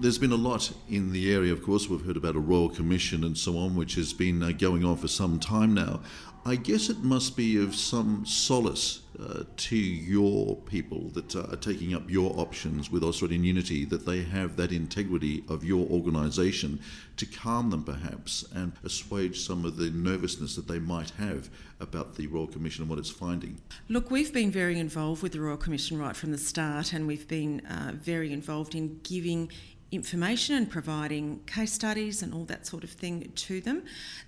There's 0.00 0.18
been 0.18 0.32
a 0.32 0.36
lot 0.36 0.72
in 0.88 1.12
the 1.12 1.32
area, 1.32 1.52
of 1.52 1.62
course. 1.62 1.88
We've 1.88 2.04
heard 2.04 2.16
about 2.16 2.36
a 2.36 2.40
Royal 2.40 2.68
Commission 2.68 3.24
and 3.24 3.38
so 3.38 3.56
on, 3.56 3.76
which 3.76 3.94
has 3.94 4.12
been 4.12 4.42
uh, 4.42 4.50
going 4.50 4.84
on 4.84 4.96
for 4.96 5.08
some 5.08 5.38
time 5.38 5.72
now. 5.72 6.00
I 6.44 6.56
guess 6.56 6.90
it 6.90 6.98
must 6.98 7.36
be 7.36 7.62
of 7.62 7.74
some 7.74 8.26
solace 8.26 9.03
uh, 9.20 9.44
to 9.56 9.76
your 9.76 10.56
people 10.56 11.08
that 11.10 11.34
are 11.36 11.56
taking 11.56 11.94
up 11.94 12.10
your 12.10 12.32
options 12.38 12.90
with 12.90 13.02
Australian 13.02 13.44
Unity 13.44 13.84
that 13.84 14.06
they 14.06 14.22
have 14.22 14.56
that 14.56 14.72
integrity 14.72 15.44
of 15.48 15.64
your 15.64 15.86
organisation 15.88 16.80
to 17.16 17.26
calm 17.26 17.70
them 17.70 17.84
perhaps 17.84 18.44
and 18.54 18.72
assuage 18.82 19.40
some 19.40 19.64
of 19.64 19.76
the 19.76 19.90
nervousness 19.90 20.56
that 20.56 20.66
they 20.66 20.78
might 20.78 21.10
have 21.10 21.48
about 21.80 22.16
the 22.16 22.26
Royal 22.26 22.46
Commission 22.46 22.82
and 22.82 22.90
what 22.90 22.98
it's 22.98 23.10
finding. 23.10 23.60
Look, 23.88 24.10
we've 24.10 24.32
been 24.32 24.50
very 24.50 24.78
involved 24.78 25.22
with 25.22 25.32
the 25.32 25.40
Royal 25.40 25.56
Commission 25.56 25.98
right 25.98 26.16
from 26.16 26.32
the 26.32 26.38
start 26.38 26.92
and 26.92 27.06
we've 27.06 27.28
been 27.28 27.60
uh, 27.66 27.92
very 27.94 28.32
involved 28.32 28.74
in 28.74 29.00
giving 29.02 29.50
information 29.94 30.56
and 30.56 30.70
providing 30.70 31.40
case 31.46 31.72
studies 31.72 32.22
and 32.22 32.34
all 32.34 32.44
that 32.44 32.66
sort 32.66 32.84
of 32.84 32.90
thing 32.90 33.30
to 33.34 33.60
them. 33.60 33.84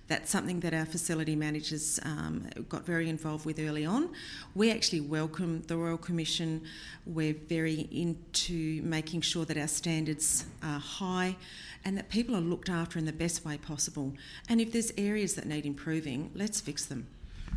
That's 0.07 0.29
something 0.29 0.59
that 0.61 0.73
our 0.73 0.85
facility 0.85 1.35
managers 1.35 1.99
um, 2.03 2.47
got 2.69 2.85
very 2.85 3.09
involved 3.09 3.45
with 3.45 3.59
early 3.59 3.85
on. 3.85 4.09
We 4.55 4.71
actually 4.71 5.01
welcome 5.01 5.61
the 5.67 5.77
Royal 5.77 5.97
Commission. 5.97 6.63
We're 7.05 7.33
very 7.33 7.87
into 7.91 8.81
making 8.83 9.21
sure 9.21 9.45
that 9.45 9.57
our 9.57 9.67
standards 9.67 10.45
are 10.63 10.79
high 10.79 11.35
and 11.83 11.97
that 11.97 12.09
people 12.09 12.35
are 12.35 12.41
looked 12.41 12.69
after 12.69 12.97
in 12.99 13.05
the 13.05 13.13
best 13.13 13.45
way 13.45 13.57
possible. 13.57 14.13
And 14.49 14.59
if 14.59 14.71
there's 14.71 14.91
areas 14.97 15.35
that 15.35 15.45
need 15.45 15.65
improving, 15.65 16.31
let's 16.33 16.59
fix 16.61 16.85
them. 16.85 17.07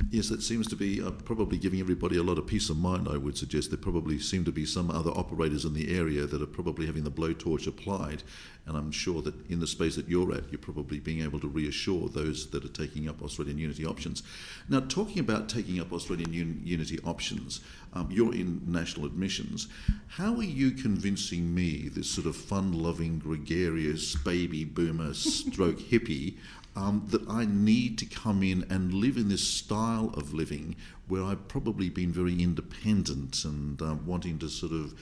Yes, 0.09 0.29
that 0.31 0.43
seems 0.43 0.67
to 0.69 0.77
be 0.77 1.03
uh, 1.03 1.11
probably 1.11 1.59
giving 1.59 1.79
everybody 1.79 2.17
a 2.17 2.23
lot 2.23 2.39
of 2.39 2.47
peace 2.47 2.71
of 2.71 2.79
mind, 2.79 3.07
I 3.09 3.19
would 3.19 3.37
suggest. 3.37 3.71
There 3.71 3.79
probably 3.79 4.19
seem 4.19 4.45
to 4.45 4.53
be 4.53 4.65
some 4.65 4.91
other 4.91 5.11
operators 5.11 5.65
in 5.65 5.75
the 5.75 5.95
area 5.97 6.27
that 6.27 6.41
are 6.41 6.47
probably 6.47 6.87
having 6.87 7.05
the 7.05 7.11
blowtorch 7.11 7.67
applied. 7.67 8.23
And 8.67 8.77
I'm 8.77 8.93
sure 8.93 9.21
that 9.23 9.35
in 9.51 9.61
the 9.61 9.67
space 9.67 9.97
that 9.97 10.09
you're 10.09 10.35
at, 10.35 10.51
you're 10.51 10.59
probably 10.59 11.01
being 11.01 11.23
able 11.23 11.39
to 11.41 11.49
reassure 11.49 12.09
those 12.09 12.49
that 12.51 12.65
are 12.65 12.69
taking 12.69 13.09
up 13.09 13.23
Australian 13.23 13.59
Unity 13.59 13.85
options. 13.85 14.23
Now, 14.69 14.81
talking 14.81 15.19
about 15.19 15.49
taking 15.49 15.81
up 15.81 15.93
Australian 15.93 16.31
Un- 16.31 16.61
Unity 16.65 16.99
options, 17.05 17.61
um, 17.93 18.09
you're 18.11 18.35
in 18.35 18.63
national 18.67 19.07
admissions. 19.07 19.69
How 20.09 20.35
are 20.37 20.43
you 20.43 20.71
convincing 20.71 21.55
me, 21.55 21.89
this 21.89 22.11
sort 22.11 22.27
of 22.27 22.37
fun 22.37 22.73
loving, 22.73 23.19
gregarious 23.19 24.15
baby 24.17 24.65
boomer 24.65 25.15
stroke 25.15 25.79
hippie, 25.79 26.37
um, 26.77 27.07
that 27.09 27.29
I 27.29 27.47
need 27.47 27.99
to 27.99 28.07
come 28.07 28.43
in 28.43 28.65
and 28.71 28.95
live 28.95 29.17
in 29.17 29.29
this 29.29 29.47
style 29.47 30.13
of 30.15 30.33
living 30.33 30.77
where 31.09 31.25
I've 31.25 31.49
probably 31.49 31.91
been 31.91 32.13
very 32.13 32.41
independent 32.41 33.45
and 33.45 33.81
uh, 33.83 33.97
wanting 34.07 34.39
to 34.39 34.49
sort 34.49 34.73
of 34.73 34.95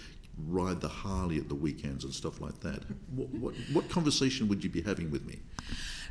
ride 0.46 0.80
the 0.80 0.88
Harley 0.88 1.38
at 1.38 1.48
the 1.48 1.54
weekends 1.54 2.04
and 2.04 2.12
stuff 2.12 2.40
like 2.40 2.60
that. 2.60 2.82
What, 3.14 3.28
what, 3.30 3.54
what 3.72 3.88
conversation 3.88 4.48
would 4.48 4.64
you 4.64 4.70
be 4.70 4.82
having 4.82 5.10
with 5.10 5.26
me? 5.26 5.40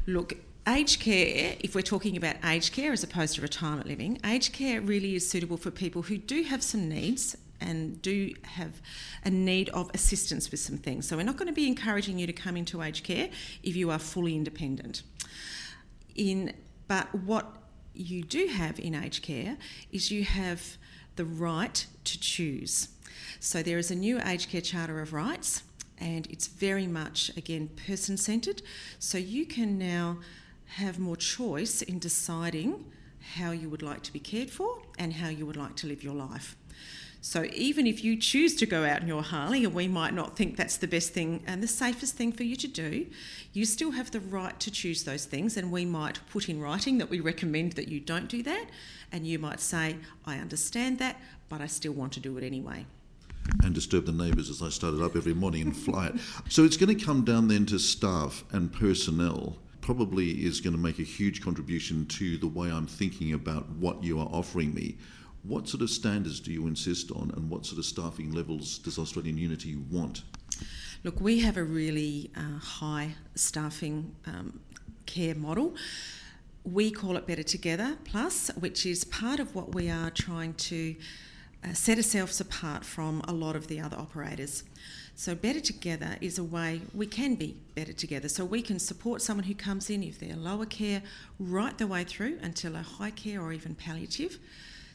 Look, 0.06 0.38
aged 0.68 1.00
care, 1.00 1.56
if 1.60 1.74
we're 1.74 1.82
talking 1.82 2.18
about 2.18 2.36
aged 2.44 2.74
care 2.74 2.92
as 2.92 3.04
opposed 3.04 3.36
to 3.36 3.42
retirement 3.42 3.88
living, 3.88 4.20
aged 4.26 4.54
care 4.54 4.82
really 4.82 5.16
is 5.16 5.28
suitable 5.28 5.58
for 5.58 5.72
people 5.72 6.04
who 6.04 6.18
do 6.18 6.44
have 6.44 6.62
some 6.62 6.88
needs 6.90 7.38
and 7.60 8.02
do 8.02 8.34
have 8.44 8.82
a 9.26 9.30
need 9.30 9.70
of 9.70 9.90
assistance 9.94 10.52
with 10.52 10.60
some 10.60 10.78
things. 10.78 11.08
So 11.08 11.18
we're 11.18 11.24
not 11.24 11.38
going 11.38 11.48
to 11.48 11.54
be 11.54 11.68
encouraging 11.68 12.20
you 12.20 12.28
to 12.28 12.34
come 12.34 12.56
into 12.56 12.82
aged 12.82 13.04
care 13.04 13.30
if 13.64 13.76
you 13.76 13.90
are 13.90 14.00
fully 14.00 14.36
independent. 14.36 15.04
In 16.18 16.54
but 16.88 17.14
what 17.14 17.58
you 17.94 18.24
do 18.24 18.48
have 18.48 18.80
in 18.80 18.96
aged 18.96 19.24
care 19.24 19.58
is 19.92 20.12
you 20.12 20.24
have 20.24 20.78
the 21.16 21.26
right 21.26 21.86
to 22.04 22.20
choose. 22.20 22.90
So 23.40 23.64
there 23.64 23.78
is 23.78 23.92
a 23.92 23.96
new 23.96 24.20
aged 24.22 24.50
care 24.50 24.62
charter 24.62 25.02
of 25.02 25.14
rights 25.14 25.64
and 25.98 26.28
it's 26.28 26.48
very 26.48 26.88
much 26.88 27.36
again 27.36 27.70
person 27.88 28.18
centred. 28.18 28.62
So 29.00 29.18
you 29.18 29.46
can 29.46 29.78
now 29.78 30.20
have 30.66 31.00
more 31.00 31.16
choice 31.16 31.82
in 31.82 32.00
deciding 32.00 32.86
how 33.36 33.52
you 33.52 33.70
would 33.70 33.82
like 33.82 34.04
to 34.04 34.14
be 34.14 34.20
cared 34.20 34.50
for 34.50 34.82
and 34.98 35.14
how 35.14 35.30
you 35.30 35.46
would 35.46 35.58
like 35.58 35.76
to 35.78 35.88
live 35.88 36.04
your 36.04 36.14
life. 36.14 36.56
So 37.22 37.46
even 37.54 37.88
if 37.88 38.04
you 38.04 38.16
choose 38.16 38.56
to 38.56 38.66
go 38.66 38.86
out 38.86 39.02
in 39.02 39.08
your 39.08 39.24
Harley, 39.24 39.66
and 39.66 39.74
we 39.74 39.88
might 39.88 40.14
not 40.14 40.38
think 40.38 40.56
that's 40.56 40.78
the 40.78 40.88
best 40.88 41.14
thing 41.14 41.44
and 41.46 41.62
the 41.62 41.68
safest 41.68 42.16
thing 42.16 42.32
for 42.32 42.44
you 42.44 42.56
to 42.56 42.68
do, 42.68 43.08
you 43.54 43.66
still 43.66 43.92
have 43.92 44.12
the 44.12 44.20
right 44.20 44.58
to 44.60 44.72
choose 44.72 45.04
those 45.04 45.26
things. 45.26 45.58
And 45.58 45.72
we 45.72 45.86
might 45.86 46.20
put 46.30 46.48
in 46.48 46.62
writing 46.62 46.98
that 47.00 47.10
we 47.10 47.20
recommend 47.20 47.74
that 47.74 47.88
you 47.88 48.00
don't 48.00 48.28
do 48.28 48.44
that. 48.44 48.68
And 49.12 49.26
you 49.26 49.40
might 49.40 49.60
say, 49.60 49.98
I 50.26 50.38
understand 50.38 51.00
that, 51.00 51.20
but 51.50 51.62
I 51.62 51.68
still 51.68 51.94
want 51.94 52.14
to 52.14 52.20
do 52.20 52.38
it 52.38 52.44
anyway 52.44 52.86
and 53.64 53.74
disturb 53.74 54.06
the 54.06 54.12
neighbours 54.12 54.50
as 54.50 54.62
I 54.62 54.70
started 54.70 55.02
up 55.02 55.16
every 55.16 55.34
morning 55.34 55.62
and 55.62 55.76
fly 55.76 56.08
it. 56.08 56.16
So 56.50 56.64
it's 56.64 56.78
going 56.78 56.96
to 56.98 57.06
come 57.06 57.24
down 57.24 57.48
then 57.48 57.66
to 57.68 57.80
staff 57.80 58.44
and 58.52 58.72
personnel. 58.72 59.58
Probably 59.82 60.32
is 60.46 60.60
going 60.60 60.76
to 60.76 60.80
make 60.80 61.00
a 61.00 61.04
huge 61.04 61.42
contribution 61.42 62.06
to 62.08 62.38
the 62.38 62.48
way 62.48 62.70
I'm 62.70 62.88
thinking 62.88 63.34
about 63.34 63.70
what 63.70 64.04
you 64.04 64.20
are 64.20 64.28
offering 64.28 64.74
me. 64.74 64.98
What 65.48 65.70
sort 65.70 65.82
of 65.82 65.90
standards 65.90 66.42
do 66.42 66.52
you 66.52 66.68
insist 66.68 67.10
on, 67.10 67.32
and 67.38 67.50
what 67.50 67.66
sort 67.66 67.80
of 67.80 67.86
staffing 67.86 68.34
levels 68.34 68.80
does 68.80 69.00
Australian 69.00 69.38
Unity 69.38 69.78
want? 69.90 70.24
Look, 71.06 71.22
we 71.22 71.40
have 71.40 71.56
a 71.56 71.64
really 71.64 72.32
uh, 72.36 72.60
high 72.60 73.16
staffing 73.36 74.14
um, 74.26 74.60
care 75.06 75.36
model. 75.36 75.74
We 76.66 76.92
call 76.92 77.16
it 77.16 77.26
Better 77.26 77.44
Together 77.44 77.96
Plus, 78.04 78.52
which 78.60 78.86
is 78.86 79.06
part 79.06 79.40
of 79.40 79.56
what 79.56 79.74
we 79.74 79.90
are 79.90 80.10
trying 80.10 80.54
to 80.56 80.98
uh, 81.64 81.72
set 81.72 81.96
ourselves 81.96 82.42
apart 82.42 82.84
from 82.84 83.22
a 83.26 83.32
lot 83.32 83.56
of 83.56 83.68
the 83.68 83.80
other 83.80 83.96
operators. 83.96 84.66
So, 85.16 85.34
Better 85.34 85.62
Together 85.62 86.18
is 86.20 86.38
a 86.38 86.44
way 86.44 86.82
we 86.94 87.06
can 87.06 87.36
be 87.36 87.56
better 87.74 87.94
together. 87.94 88.28
So, 88.28 88.44
we 88.44 88.62
can 88.62 88.80
support 88.80 89.22
someone 89.22 89.46
who 89.46 89.56
comes 89.56 89.90
in 89.90 90.04
if 90.04 90.20
they're 90.20 90.36
lower 90.36 90.66
care 90.66 91.04
right 91.40 91.78
the 91.78 91.88
way 91.88 92.04
through 92.04 92.38
until 92.42 92.76
a 92.76 92.82
high 92.82 93.12
care 93.12 93.42
or 93.42 93.54
even 93.54 93.76
palliative 93.76 94.40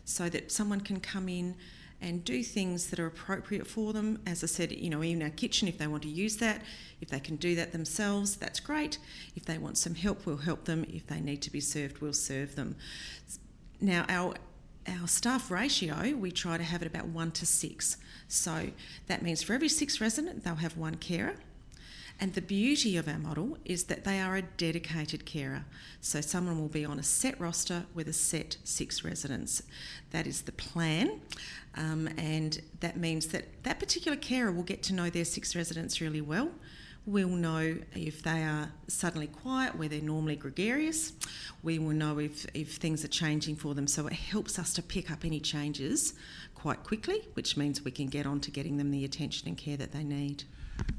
so 0.05 0.29
that 0.29 0.51
someone 0.51 0.81
can 0.81 1.01
come 1.01 1.29
in 1.29 1.55
and 2.01 2.25
do 2.25 2.43
things 2.43 2.91
that 2.91 2.99
are 2.99 3.07
appropriate 3.07 3.67
for 3.67 3.93
them. 3.93 4.21
As 4.27 4.43
I 4.43 4.49
said, 4.49 4.73
you 4.73 4.91
know, 4.91 5.03
even 5.05 5.23
our 5.23 5.31
kitchen, 5.31 5.69
if 5.69 5.79
they 5.79 5.87
want 5.87 6.03
to 6.03 6.09
use 6.09 6.37
that, 6.39 6.63
if 7.01 7.09
they 7.09 7.21
can 7.21 7.37
do 7.37 7.55
that 7.55 7.71
themselves, 7.71 8.37
that's 8.37 8.59
great. 8.59 8.99
If 9.37 9.45
they 9.45 9.57
want 9.57 9.79
some 9.79 9.95
help, 9.95 10.27
we'll 10.27 10.39
help 10.39 10.65
them. 10.65 10.85
If 10.89 11.07
they 11.07 11.21
need 11.21 11.43
to 11.43 11.51
be 11.51 11.61
served, 11.61 12.01
we'll 12.01 12.13
serve 12.13 12.57
them. 12.57 12.75
Now, 13.81 14.05
our 14.09 14.35
our 14.89 15.07
staff 15.07 15.49
ratio, 15.49 16.17
we 16.17 16.33
try 16.33 16.57
to 16.57 16.65
have 16.65 16.83
it 16.83 16.87
about 16.87 17.07
one 17.07 17.31
to 17.31 17.47
six. 17.47 17.99
So 18.27 18.71
that 19.07 19.23
means 19.23 19.41
for 19.41 19.53
every 19.53 19.69
six 19.69 20.01
resident, 20.01 20.43
they'll 20.43 20.57
have 20.57 20.77
one 20.77 20.97
carer. 20.97 21.37
And 22.23 22.35
the 22.35 22.41
beauty 22.41 22.97
of 22.97 23.09
our 23.09 23.19
model 23.19 23.59
is 23.65 23.83
that 23.87 24.05
they 24.05 24.21
are 24.21 24.37
a 24.37 24.43
dedicated 24.43 25.27
carer. 25.27 25.65
So 26.01 26.21
someone 26.21 26.61
will 26.61 26.69
be 26.69 26.85
on 26.85 27.01
a 27.01 27.03
set 27.03 27.41
roster 27.41 27.85
with 27.95 28.07
a 28.07 28.13
set 28.13 28.59
six 28.63 29.03
residents. 29.03 29.65
That 30.13 30.29
is 30.29 30.43
the 30.43 30.53
plan. 30.53 31.21
Um, 31.75 32.09
and 32.17 32.63
that 32.79 32.97
means 32.97 33.27
that 33.33 33.65
that 33.65 33.81
particular 33.81 34.17
carer 34.17 34.53
will 34.53 34.63
get 34.63 34.85
to 34.85 34.95
know 34.95 35.11
their 35.11 35.25
six 35.25 35.57
residents 35.57 36.01
really 36.01 36.21
well. 36.21 36.53
We'll 37.07 37.27
know 37.27 37.79
if 37.93 38.23
they 38.23 38.45
are 38.45 38.71
suddenly 38.87 39.27
quiet 39.27 39.75
where 39.75 39.89
they're 39.89 40.01
normally 40.01 40.37
gregarious. 40.37 41.15
We 41.65 41.81
will 41.81 41.91
know 41.91 42.21
if, 42.21 42.47
if 42.55 42.77
things 42.77 43.05
are 43.05 43.09
changing 43.09 43.57
for 43.57 43.75
them. 43.75 43.89
So 43.89 44.07
it 44.07 44.13
helps 44.13 44.61
us 44.61 44.73
to 44.75 44.83
pick 44.83 45.11
up 45.11 45.25
any 45.25 45.41
changes 45.41 46.15
quite 46.55 46.85
quickly, 46.85 47.23
which 47.35 47.57
means 47.57 47.85
we 47.85 47.91
can 47.91 48.07
get 48.07 48.27
on 48.27 48.39
to 48.43 48.53
getting 48.53 48.77
them 48.77 48.93
the 48.93 49.05
attention 49.05 49.49
and 49.49 49.59
care 49.59 49.77
that 49.77 49.91
they 49.91 50.05
need. 50.05 50.45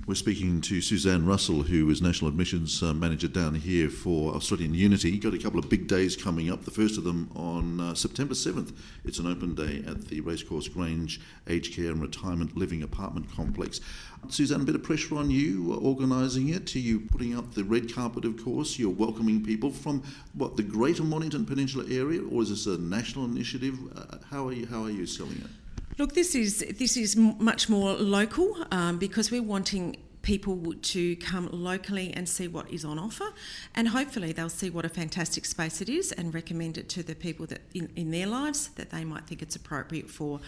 We're 0.05 0.15
speaking 0.15 0.59
to 0.61 0.81
Suzanne 0.81 1.25
Russell, 1.25 1.63
who 1.63 1.89
is 1.89 2.01
National 2.01 2.27
Admissions 2.27 2.83
uh, 2.83 2.93
Manager 2.93 3.29
down 3.29 3.55
here 3.55 3.89
for 3.89 4.35
Australian 4.35 4.73
Unity. 4.73 5.17
Got 5.17 5.33
a 5.33 5.37
couple 5.37 5.59
of 5.59 5.69
big 5.69 5.87
days 5.87 6.17
coming 6.17 6.51
up. 6.51 6.65
The 6.65 6.71
first 6.71 6.97
of 6.97 7.05
them 7.05 7.31
on 7.37 7.79
uh, 7.79 7.95
September 7.95 8.33
7th. 8.33 8.75
It's 9.05 9.19
an 9.19 9.27
open 9.27 9.55
day 9.55 9.81
at 9.87 10.09
the 10.09 10.19
Racecourse 10.19 10.67
Grange 10.67 11.21
Aged 11.47 11.73
Care 11.73 11.91
and 11.91 12.01
Retirement 12.01 12.57
Living 12.57 12.83
Apartment 12.83 13.31
Complex. 13.33 13.79
Suzanne, 14.27 14.59
a 14.59 14.65
bit 14.65 14.75
of 14.75 14.83
pressure 14.83 15.15
on 15.15 15.31
you 15.31 15.73
organising 15.73 16.49
it. 16.49 16.75
You 16.75 16.99
putting 16.99 17.37
up 17.37 17.53
the 17.53 17.63
red 17.63 17.95
carpet, 17.95 18.25
of 18.25 18.43
course? 18.43 18.77
You're 18.77 18.89
welcoming 18.89 19.41
people 19.41 19.71
from 19.71 20.03
what 20.33 20.57
the 20.57 20.63
Greater 20.63 21.03
Mornington 21.03 21.45
Peninsula 21.45 21.85
area, 21.89 22.21
or 22.29 22.41
is 22.41 22.49
this 22.49 22.65
a 22.65 22.77
national 22.77 23.23
initiative? 23.23 23.79
Uh, 23.95 24.17
how 24.29 24.45
are 24.47 24.53
you? 24.53 24.65
How 24.65 24.83
are 24.83 24.91
you 24.91 25.05
selling 25.05 25.37
it? 25.37 25.62
Look, 25.99 26.13
this 26.13 26.33
is 26.33 26.65
this 26.79 26.97
is 26.97 27.15
much 27.15 27.69
more 27.69 27.93
local 27.93 28.65
um, 28.71 28.97
because 28.97 29.29
we're 29.29 29.43
wanting 29.43 29.97
people 30.23 30.73
to 30.81 31.15
come 31.17 31.49
locally 31.51 32.11
and 32.15 32.27
see 32.27 32.47
what 32.47 32.67
is 32.71 32.83
on 32.83 32.97
offer, 32.97 33.27
and 33.75 33.89
hopefully 33.89 34.31
they'll 34.31 34.49
see 34.49 34.71
what 34.71 34.85
a 34.85 34.89
fantastic 34.89 35.45
space 35.45 35.81
it 35.81 35.89
is 35.89 36.11
and 36.13 36.33
recommend 36.33 36.79
it 36.79 36.89
to 36.89 37.03
the 37.03 37.13
people 37.13 37.45
that 37.45 37.61
in, 37.75 37.91
in 37.95 38.09
their 38.09 38.25
lives 38.25 38.69
that 38.69 38.89
they 38.89 39.03
might 39.03 39.27
think 39.27 39.43
it's 39.43 39.55
appropriate 39.55 40.09
for. 40.09 40.39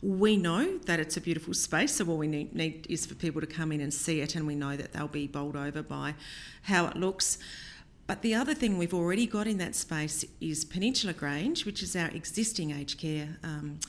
We 0.00 0.38
know 0.38 0.78
that 0.78 1.00
it's 1.00 1.18
a 1.18 1.20
beautiful 1.20 1.52
space, 1.52 1.96
so 1.96 2.06
all 2.06 2.16
we 2.16 2.28
need, 2.28 2.54
need 2.54 2.86
is 2.88 3.04
for 3.04 3.14
people 3.14 3.42
to 3.42 3.46
come 3.46 3.72
in 3.72 3.82
and 3.82 3.92
see 3.92 4.22
it, 4.22 4.34
and 4.34 4.46
we 4.46 4.54
know 4.54 4.74
that 4.74 4.94
they'll 4.94 5.08
be 5.08 5.26
bowled 5.26 5.56
over 5.56 5.82
by 5.82 6.14
how 6.62 6.86
it 6.86 6.96
looks. 6.96 7.36
But 8.06 8.22
the 8.22 8.34
other 8.34 8.54
thing 8.54 8.78
we've 8.78 8.94
already 8.94 9.26
got 9.26 9.46
in 9.46 9.58
that 9.58 9.74
space 9.74 10.24
is 10.40 10.64
Peninsula 10.64 11.12
Grange, 11.12 11.66
which 11.66 11.82
is 11.82 11.94
our 11.94 12.08
existing 12.08 12.70
aged 12.70 12.98
care. 12.98 13.36
Um, 13.42 13.80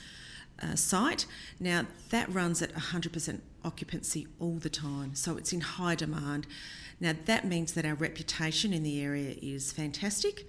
uh, 0.61 0.75
site. 0.75 1.25
Now, 1.59 1.85
that 2.09 2.33
runs 2.33 2.61
at 2.61 2.73
100% 2.73 3.41
occupancy 3.63 4.27
all 4.39 4.55
the 4.55 4.69
time, 4.69 5.15
so 5.15 5.37
it's 5.37 5.53
in 5.53 5.61
high 5.61 5.95
demand. 5.95 6.47
Now, 6.99 7.13
that 7.25 7.45
means 7.45 7.73
that 7.73 7.85
our 7.85 7.95
reputation 7.95 8.73
in 8.73 8.83
the 8.83 9.01
area 9.01 9.35
is 9.41 9.71
fantastic. 9.71 10.47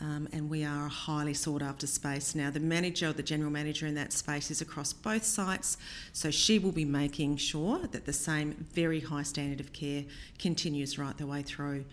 Um, 0.00 0.28
and 0.32 0.48
we 0.48 0.64
are 0.64 0.86
a 0.86 0.88
highly 0.88 1.34
sought 1.34 1.62
after 1.62 1.86
space. 1.86 2.34
Now, 2.34 2.50
the 2.50 2.60
manager, 2.60 3.12
the 3.12 3.22
general 3.22 3.50
manager 3.50 3.86
in 3.86 3.94
that 3.96 4.12
space, 4.12 4.50
is 4.50 4.60
across 4.60 4.92
both 4.92 5.24
sites, 5.24 5.76
so 6.12 6.30
she 6.30 6.58
will 6.58 6.72
be 6.72 6.84
making 6.84 7.36
sure 7.36 7.80
that 7.88 8.06
the 8.06 8.12
same 8.12 8.66
very 8.72 9.00
high 9.00 9.24
standard 9.24 9.58
of 9.58 9.72
care 9.72 10.04
continues 10.38 10.98
right 10.98 11.16
the 11.18 11.26
way 11.26 11.42
through. 11.42 11.84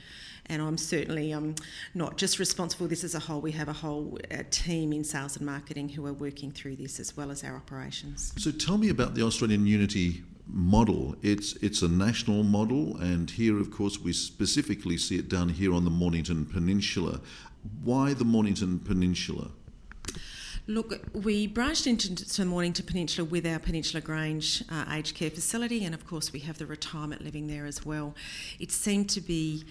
And 0.48 0.62
I'm 0.62 0.78
certainly 0.78 1.34
um, 1.34 1.56
not 1.96 2.18
just 2.18 2.38
responsible 2.38 2.88
this 2.88 3.04
as 3.04 3.16
a 3.16 3.20
whole, 3.20 3.42
we 3.42 3.52
have 3.54 3.70
a 3.70 3.74
whole 3.74 4.20
uh, 4.32 4.44
team 4.52 4.94
in 4.94 5.04
sales 5.04 5.38
and 5.38 5.46
marketing 5.46 5.90
who 5.90 6.06
are 6.06 6.14
working 6.14 6.52
through 6.52 6.76
this 6.76 7.00
as 7.00 7.18
well 7.18 7.32
as 7.32 7.44
our 7.44 7.56
operations. 7.56 8.34
So, 8.38 8.52
tell 8.52 8.78
me 8.78 8.90
about 8.90 9.16
the 9.16 9.24
Australian 9.24 9.66
Unity 9.66 10.24
model. 10.48 11.16
It's 11.22 11.54
it's 11.56 11.82
a 11.82 11.88
national 11.88 12.44
model, 12.44 12.98
and 12.98 13.30
here, 13.30 13.60
of 13.60 13.72
course, 13.72 14.00
we 14.00 14.14
specifically 14.14 14.98
see 14.98 15.18
it 15.18 15.30
down 15.30 15.50
here 15.50 15.74
on 15.74 15.84
the 15.84 15.90
Mornington 15.90 16.46
Peninsula. 16.46 17.22
Why 17.84 18.14
the 18.14 18.26
Mornington 18.26 18.80
Peninsula? 18.80 19.52
Look, 20.68 21.00
we 21.14 21.46
branched 21.46 21.86
into 21.86 22.26
the 22.26 22.46
Mornington 22.46 22.86
Peninsula 22.88 23.28
with 23.28 23.46
our 23.46 23.60
Peninsula 23.60 24.02
Grange 24.02 24.64
uh, 24.70 24.86
aged 24.92 25.16
care 25.16 25.30
facility, 25.30 25.86
and 25.86 25.94
of 25.94 26.08
course, 26.08 26.34
we 26.34 26.40
have 26.40 26.58
the 26.58 26.66
retirement 26.66 27.24
living 27.24 27.48
there 27.48 27.68
as 27.68 27.86
well. 27.86 28.16
It 28.60 28.72
seemed 28.72 29.10
to 29.12 29.22
be 29.22 29.64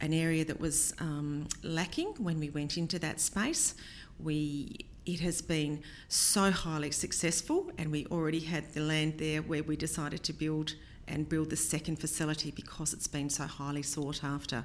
an 0.00 0.14
area 0.14 0.44
that 0.46 0.58
was 0.58 0.94
um, 1.00 1.48
lacking 1.62 2.14
when 2.18 2.40
we 2.40 2.48
went 2.48 2.78
into 2.78 2.98
that 3.00 3.20
space. 3.20 3.74
We 4.18 4.86
it 5.04 5.20
has 5.20 5.40
been 5.40 5.82
so 6.08 6.50
highly 6.50 6.90
successful, 6.90 7.70
and 7.78 7.90
we 7.90 8.06
already 8.06 8.40
had 8.40 8.72
the 8.74 8.80
land 8.80 9.14
there 9.18 9.40
where 9.40 9.62
we 9.62 9.76
decided 9.76 10.22
to 10.24 10.32
build 10.32 10.74
and 11.06 11.28
build 11.28 11.50
the 11.50 11.56
second 11.56 11.96
facility 11.96 12.50
because 12.50 12.92
it's 12.92 13.06
been 13.06 13.30
so 13.30 13.44
highly 13.44 13.82
sought 13.82 14.22
after. 14.22 14.64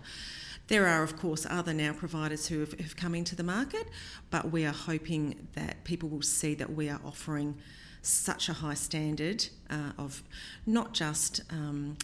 There 0.68 0.88
are, 0.88 1.04
of 1.04 1.18
course, 1.18 1.46
other 1.50 1.74
now 1.74 1.94
providers 1.94 2.48
who 2.48 2.62
have, 2.62 2.74
have 2.80 2.96
come 2.96 3.16
into 3.16 3.36
the 3.36 3.44
market, 3.44 3.88
but 4.30 4.52
we 4.52 4.66
are 4.66 4.74
hoping 4.74 5.48
that 5.54 5.84
people 5.84 6.10
will 6.10 6.22
see 6.22 6.56
that 6.56 6.74
we 6.74 6.90
are 6.90 7.02
offering 7.06 7.56
such 8.02 8.50
a 8.50 8.54
high 8.54 8.74
standard 8.74 9.48
uh, 9.70 9.92
of 9.98 10.24
not 10.66 10.94
just 10.94 11.42
um, 11.50 11.98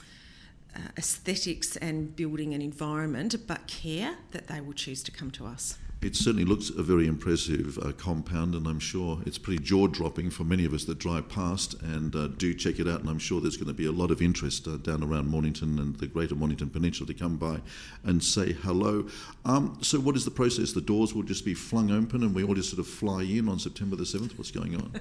uh, 0.75 0.79
aesthetics 0.97 1.77
and 1.77 2.15
building 2.15 2.53
an 2.53 2.61
environment, 2.61 3.35
but 3.47 3.67
care 3.67 4.15
that 4.31 4.47
they 4.47 4.61
will 4.61 4.73
choose 4.73 5.03
to 5.03 5.11
come 5.11 5.31
to 5.31 5.45
us. 5.45 5.77
It 6.01 6.15
certainly 6.15 6.45
looks 6.45 6.69
a 6.69 6.81
very 6.81 7.07
impressive 7.07 7.77
uh, 7.77 7.91
compound, 7.91 8.55
and 8.55 8.65
I'm 8.67 8.79
sure 8.79 9.19
it's 9.25 9.37
pretty 9.37 9.61
jaw 9.61 9.87
dropping 9.87 10.29
for 10.29 10.45
many 10.45 10.63
of 10.63 10.73
us 10.73 10.85
that 10.85 10.97
drive 10.97 11.27
past 11.27 11.73
and 11.81 12.15
uh, 12.15 12.27
do 12.27 12.53
check 12.53 12.79
it 12.79 12.87
out. 12.87 13.01
And 13.01 13.09
I'm 13.09 13.19
sure 13.19 13.41
there's 13.41 13.57
going 13.57 13.67
to 13.67 13.73
be 13.73 13.85
a 13.85 13.91
lot 13.91 14.09
of 14.09 14.21
interest 14.21 14.65
uh, 14.65 14.77
down 14.77 15.03
around 15.03 15.27
Mornington 15.27 15.77
and 15.77 15.97
the 15.97 16.07
greater 16.07 16.35
Mornington 16.35 16.69
Peninsula 16.69 17.07
to 17.07 17.13
come 17.13 17.35
by 17.35 17.59
and 18.05 18.23
say 18.23 18.53
hello. 18.53 19.09
Um, 19.43 19.77
so, 19.81 19.99
what 19.99 20.15
is 20.15 20.23
the 20.23 20.31
process? 20.31 20.71
The 20.71 20.79
doors 20.79 21.13
will 21.13 21.23
just 21.23 21.43
be 21.43 21.53
flung 21.53 21.91
open, 21.91 22.23
and 22.23 22.33
we 22.33 22.45
all 22.45 22.55
just 22.55 22.69
sort 22.69 22.79
of 22.79 22.87
fly 22.87 23.23
in 23.23 23.49
on 23.49 23.59
September 23.59 23.97
the 23.97 24.05
7th. 24.05 24.37
What's 24.37 24.51
going 24.51 24.75
on? 24.75 24.93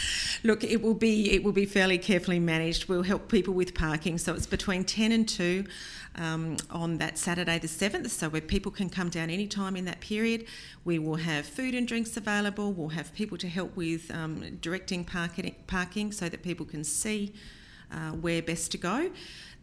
Look, 0.42 0.64
it 0.64 0.80
will 0.80 0.94
be 0.94 1.32
it 1.32 1.44
will 1.44 1.52
be 1.52 1.66
fairly 1.66 1.98
carefully 1.98 2.40
managed. 2.40 2.88
We'll 2.88 3.02
help 3.02 3.30
people 3.30 3.52
with 3.52 3.74
parking, 3.74 4.16
so 4.16 4.32
it's 4.32 4.46
between 4.46 4.84
10 4.84 5.12
and 5.12 5.28
2 5.28 5.66
um, 6.16 6.56
on 6.70 6.98
that 6.98 7.18
Saturday 7.18 7.58
the 7.58 7.68
7th, 7.68 8.08
so 8.10 8.28
where 8.28 8.40
people 8.40 8.72
can 8.72 8.88
come 8.88 9.08
down 9.10 9.30
any 9.30 9.46
time 9.46 9.76
in 9.76 9.84
that 9.84 10.00
period. 10.00 10.45
We 10.84 10.98
will 10.98 11.16
have 11.16 11.46
food 11.46 11.74
and 11.74 11.86
drinks 11.86 12.16
available. 12.16 12.72
We'll 12.72 12.88
have 12.90 13.14
people 13.14 13.38
to 13.38 13.48
help 13.48 13.76
with 13.76 14.10
um, 14.10 14.56
directing 14.60 15.04
parking, 15.04 15.54
parking 15.66 16.12
so 16.12 16.28
that 16.28 16.42
people 16.42 16.66
can 16.66 16.84
see 16.84 17.34
uh, 17.92 18.10
where 18.10 18.42
best 18.42 18.72
to 18.72 18.78
go. 18.78 19.10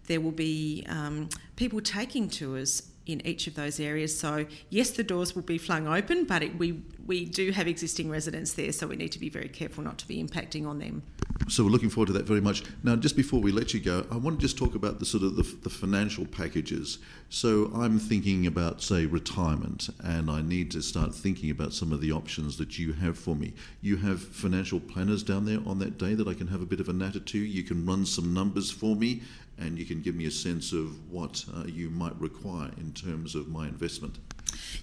There 0.07 0.19
will 0.21 0.31
be 0.31 0.85
um, 0.89 1.29
people 1.55 1.81
taking 1.81 2.29
tours 2.29 2.92
in 3.05 3.25
each 3.25 3.47
of 3.47 3.55
those 3.55 3.79
areas. 3.79 4.17
So 4.17 4.45
yes, 4.69 4.91
the 4.91 5.03
doors 5.03 5.35
will 5.35 5.41
be 5.41 5.57
flung 5.57 5.87
open, 5.87 6.25
but 6.25 6.43
it, 6.43 6.57
we 6.57 6.83
we 7.05 7.25
do 7.25 7.51
have 7.51 7.67
existing 7.67 8.09
residents 8.09 8.53
there, 8.53 8.71
so 8.71 8.87
we 8.87 8.95
need 8.95 9.11
to 9.11 9.19
be 9.19 9.29
very 9.29 9.49
careful 9.49 9.83
not 9.83 9.97
to 9.97 10.07
be 10.07 10.23
impacting 10.23 10.65
on 10.65 10.79
them. 10.79 11.03
So 11.49 11.63
we're 11.63 11.71
looking 11.71 11.89
forward 11.89 12.07
to 12.07 12.13
that 12.13 12.25
very 12.25 12.39
much. 12.39 12.63
Now, 12.83 12.95
just 12.95 13.17
before 13.17 13.41
we 13.41 13.51
let 13.51 13.73
you 13.73 13.81
go, 13.81 14.05
I 14.09 14.15
want 14.15 14.39
to 14.39 14.41
just 14.41 14.57
talk 14.57 14.75
about 14.75 14.99
the 14.99 15.05
sort 15.05 15.23
of 15.23 15.35
the, 15.35 15.43
the 15.43 15.69
financial 15.69 16.25
packages. 16.25 16.99
So 17.29 17.69
I'm 17.75 17.99
thinking 17.99 18.47
about, 18.47 18.81
say, 18.81 19.05
retirement, 19.05 19.89
and 20.01 20.31
I 20.31 20.41
need 20.41 20.71
to 20.71 20.81
start 20.81 21.13
thinking 21.13 21.49
about 21.49 21.73
some 21.73 21.91
of 21.91 21.99
the 21.99 22.11
options 22.13 22.57
that 22.57 22.79
you 22.79 22.93
have 22.93 23.17
for 23.17 23.35
me. 23.35 23.53
You 23.81 23.97
have 23.97 24.21
financial 24.21 24.79
planners 24.79 25.23
down 25.23 25.45
there 25.45 25.59
on 25.65 25.79
that 25.79 25.97
day 25.97 26.13
that 26.13 26.27
I 26.27 26.33
can 26.33 26.47
have 26.47 26.61
a 26.61 26.65
bit 26.65 26.79
of 26.79 26.87
a 26.87 26.93
natter 26.93 27.19
to. 27.19 27.37
You 27.37 27.63
can 27.63 27.85
run 27.85 28.05
some 28.05 28.33
numbers 28.33 28.71
for 28.71 28.95
me, 28.95 29.23
and 29.57 29.77
you 29.77 29.85
can 29.85 30.01
give 30.01 30.15
me 30.15 30.25
a 30.25 30.31
sense 30.31 30.73
of 30.73 31.11
what 31.11 31.45
uh, 31.55 31.63
you 31.65 31.89
might 31.89 32.19
require 32.19 32.71
in 32.77 32.91
terms 32.93 33.35
of 33.35 33.47
my 33.47 33.67
investment. 33.67 34.17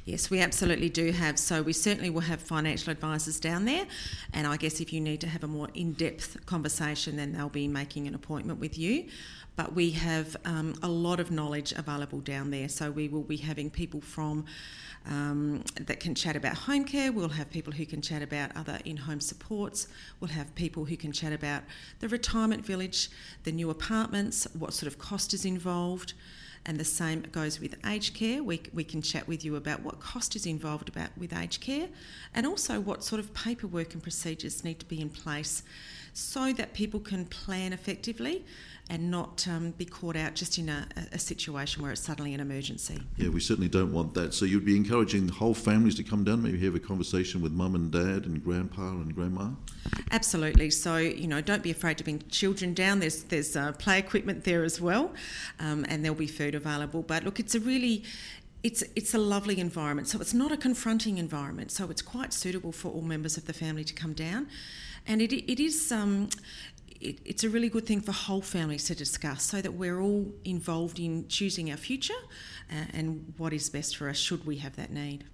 Yes, 0.05 0.31
we 0.31 0.41
absolutely 0.41 0.89
do 0.89 1.13
have. 1.13 1.39
So 1.39 1.63
we 1.63 1.73
certainly 1.73 2.11
will 2.11 2.23
have 2.23 2.41
financial 2.41 2.91
advisors 2.91 3.39
down 3.39 3.65
there, 3.65 3.87
and 4.33 4.47
I 4.47 4.57
guess 4.57 4.81
if 4.81 4.93
you 4.93 5.01
need 5.01 5.21
to 5.21 5.29
have 5.29 5.45
a 5.45 5.49
more 5.49 5.69
in-depth 5.75 6.47
conversation, 6.47 7.17
then 7.17 7.33
they'll 7.33 7.49
be 7.49 7.69
making 7.69 8.07
an 8.07 8.15
appointment 8.15 8.59
with 8.59 8.79
you. 8.79 9.07
But 9.57 9.75
we 9.75 9.91
have 9.91 10.37
um, 10.45 10.75
a 10.83 10.89
lot 10.89 11.21
of 11.21 11.31
knowledge 11.31 11.73
available 11.73 12.21
down 12.21 12.51
there, 12.51 12.69
so 12.69 12.91
we 12.91 13.09
will 13.09 13.23
be 13.23 13.37
having 13.37 13.69
people 13.69 14.01
from 14.01 14.47
um, 15.07 15.65
that 15.77 16.01
can 16.01 16.15
chat 16.15 16.37
about 16.37 16.55
home 16.55 16.85
care. 16.85 17.11
We'll 17.13 17.29
have 17.31 17.51
people 17.51 17.73
who 17.73 17.87
can 17.87 18.03
chat 18.03 18.23
about 18.23 18.55
other 18.57 18.79
in-home 18.85 19.21
supports. 19.21 19.89
We'll 20.21 20.31
have 20.31 20.55
people 20.55 20.85
who 20.85 20.97
can 20.97 21.13
chat 21.13 21.33
about 21.33 21.63
the 22.01 22.09
retirement 22.09 22.65
village, 22.65 23.11
the 23.45 23.53
new 23.53 23.71
apartments, 23.71 24.47
what 24.59 24.73
sort 24.73 24.93
of 24.93 24.99
cost 24.99 25.33
is 25.35 25.45
involved 25.45 26.15
and 26.67 26.79
the 26.79 26.85
same 26.85 27.23
goes 27.33 27.59
with 27.59 27.75
aged 27.87 28.15
care. 28.15 28.43
We, 28.43 28.61
we 28.75 28.85
can 28.85 29.01
chat 29.01 29.27
with 29.27 29.45
you 29.45 29.57
about 29.57 29.83
what 29.83 29.99
cost 29.99 30.37
is 30.37 30.45
involved 30.45 30.89
about 30.89 31.17
with 31.17 31.33
aged 31.33 31.61
care 31.61 31.89
and 32.35 32.47
also 32.47 32.81
what 32.81 33.03
sort 33.03 33.19
of 33.19 33.33
paperwork 33.33 33.95
and 33.95 34.03
procedures 34.03 34.63
need 34.63 34.79
to 34.81 34.87
be 34.87 35.01
in 35.01 35.09
place 35.09 35.63
so 36.13 36.53
that 36.53 36.75
people 36.75 37.01
can 37.01 37.25
plan 37.27 37.73
effectively 37.73 38.45
and 38.91 39.09
not 39.09 39.47
um, 39.49 39.71
be 39.71 39.85
caught 39.85 40.17
out 40.17 40.35
just 40.35 40.59
in 40.59 40.69
a, 40.69 40.87
a, 41.13 41.19
situation 41.19 41.81
where 41.81 41.93
it's 41.93 42.01
suddenly 42.01 42.35
an 42.35 42.41
emergency. 42.41 43.01
Yeah, 43.17 43.29
we 43.29 43.39
certainly 43.39 43.69
don't 43.69 43.93
want 43.93 44.15
that. 44.15 44.35
So 44.35 44.45
you'd 44.45 44.65
be 44.65 44.77
encouraging 44.77 45.29
the 45.29 45.33
whole 45.33 45.55
families 45.55 45.95
to 45.95 46.03
come 46.03 46.25
down, 46.25 46.43
maybe 46.43 46.59
have 46.65 46.75
a 46.75 46.81
conversation 46.81 47.41
with 47.41 47.53
mum 47.53 47.77
and 47.77 47.93
dad 47.93 48.27
and 48.27 48.43
grandpa 48.43 48.91
and 48.91 49.15
grandma? 49.15 49.51
Absolutely. 50.11 50.71
So, 50.71 50.97
you 50.97 51.29
know, 51.29 51.41
don't 51.41 51.63
be 51.63 51.71
afraid 51.71 51.99
to 51.99 52.05
bring 52.05 52.21
children 52.31 52.75
down. 52.75 52.99
There's, 52.99 53.23
there's 53.23 53.55
uh, 53.55 53.73
play 53.73 54.01
equipment 54.01 54.43
there 54.43 54.65
as 54.65 54.81
well, 54.81 55.13
um, 55.61 55.87
and 55.89 56.05
there'll 56.05 56.19
be 56.19 56.27
food 56.27 56.57
available. 56.57 57.03
But 57.03 57.23
look, 57.23 57.39
it's 57.39 57.55
a 57.55 57.61
really 57.61 58.03
it's 58.63 58.83
it's 58.95 59.15
a 59.15 59.19
lovely 59.19 59.59
environment. 59.59 60.09
So 60.09 60.21
it's 60.21 60.35
not 60.35 60.53
a 60.53 60.57
confronting 60.57 61.19
environment. 61.19 61.71
So 61.71 61.91
it's 61.91 62.03
quite 62.03 62.33
suitable 62.33 62.73
for 62.73 62.89
all 62.89 63.03
members 63.03 63.37
of 63.37 63.47
the 63.47 63.53
family 63.53 63.85
to 63.85 63.95
come 63.95 64.13
down, 64.13 64.49
and 65.11 65.21
it 65.21 65.33
it 65.33 65.61
is 65.61 65.91
um, 65.91 66.29
it, 67.01 67.19
it's 67.25 67.45
a 67.45 67.49
really 67.49 67.69
good 67.69 67.87
thing 67.87 68.01
for 68.01 68.13
whole 68.13 68.43
families 68.43 68.85
to 68.85 68.95
discuss 68.95 69.43
so 69.43 69.61
that 69.61 69.75
we're 69.75 70.01
all 70.01 70.27
involved 70.45 70.99
in 70.99 71.27
choosing 71.29 71.71
our 71.71 71.77
future 71.77 72.23
uh, 72.71 72.85
and 72.95 73.35
what 73.37 73.53
is 73.53 73.69
best 73.69 73.97
for 73.97 74.09
us 74.09 74.17
should 74.17 74.47
we 74.47 74.57
have 74.57 74.77
that 74.77 74.91
need. 74.93 75.25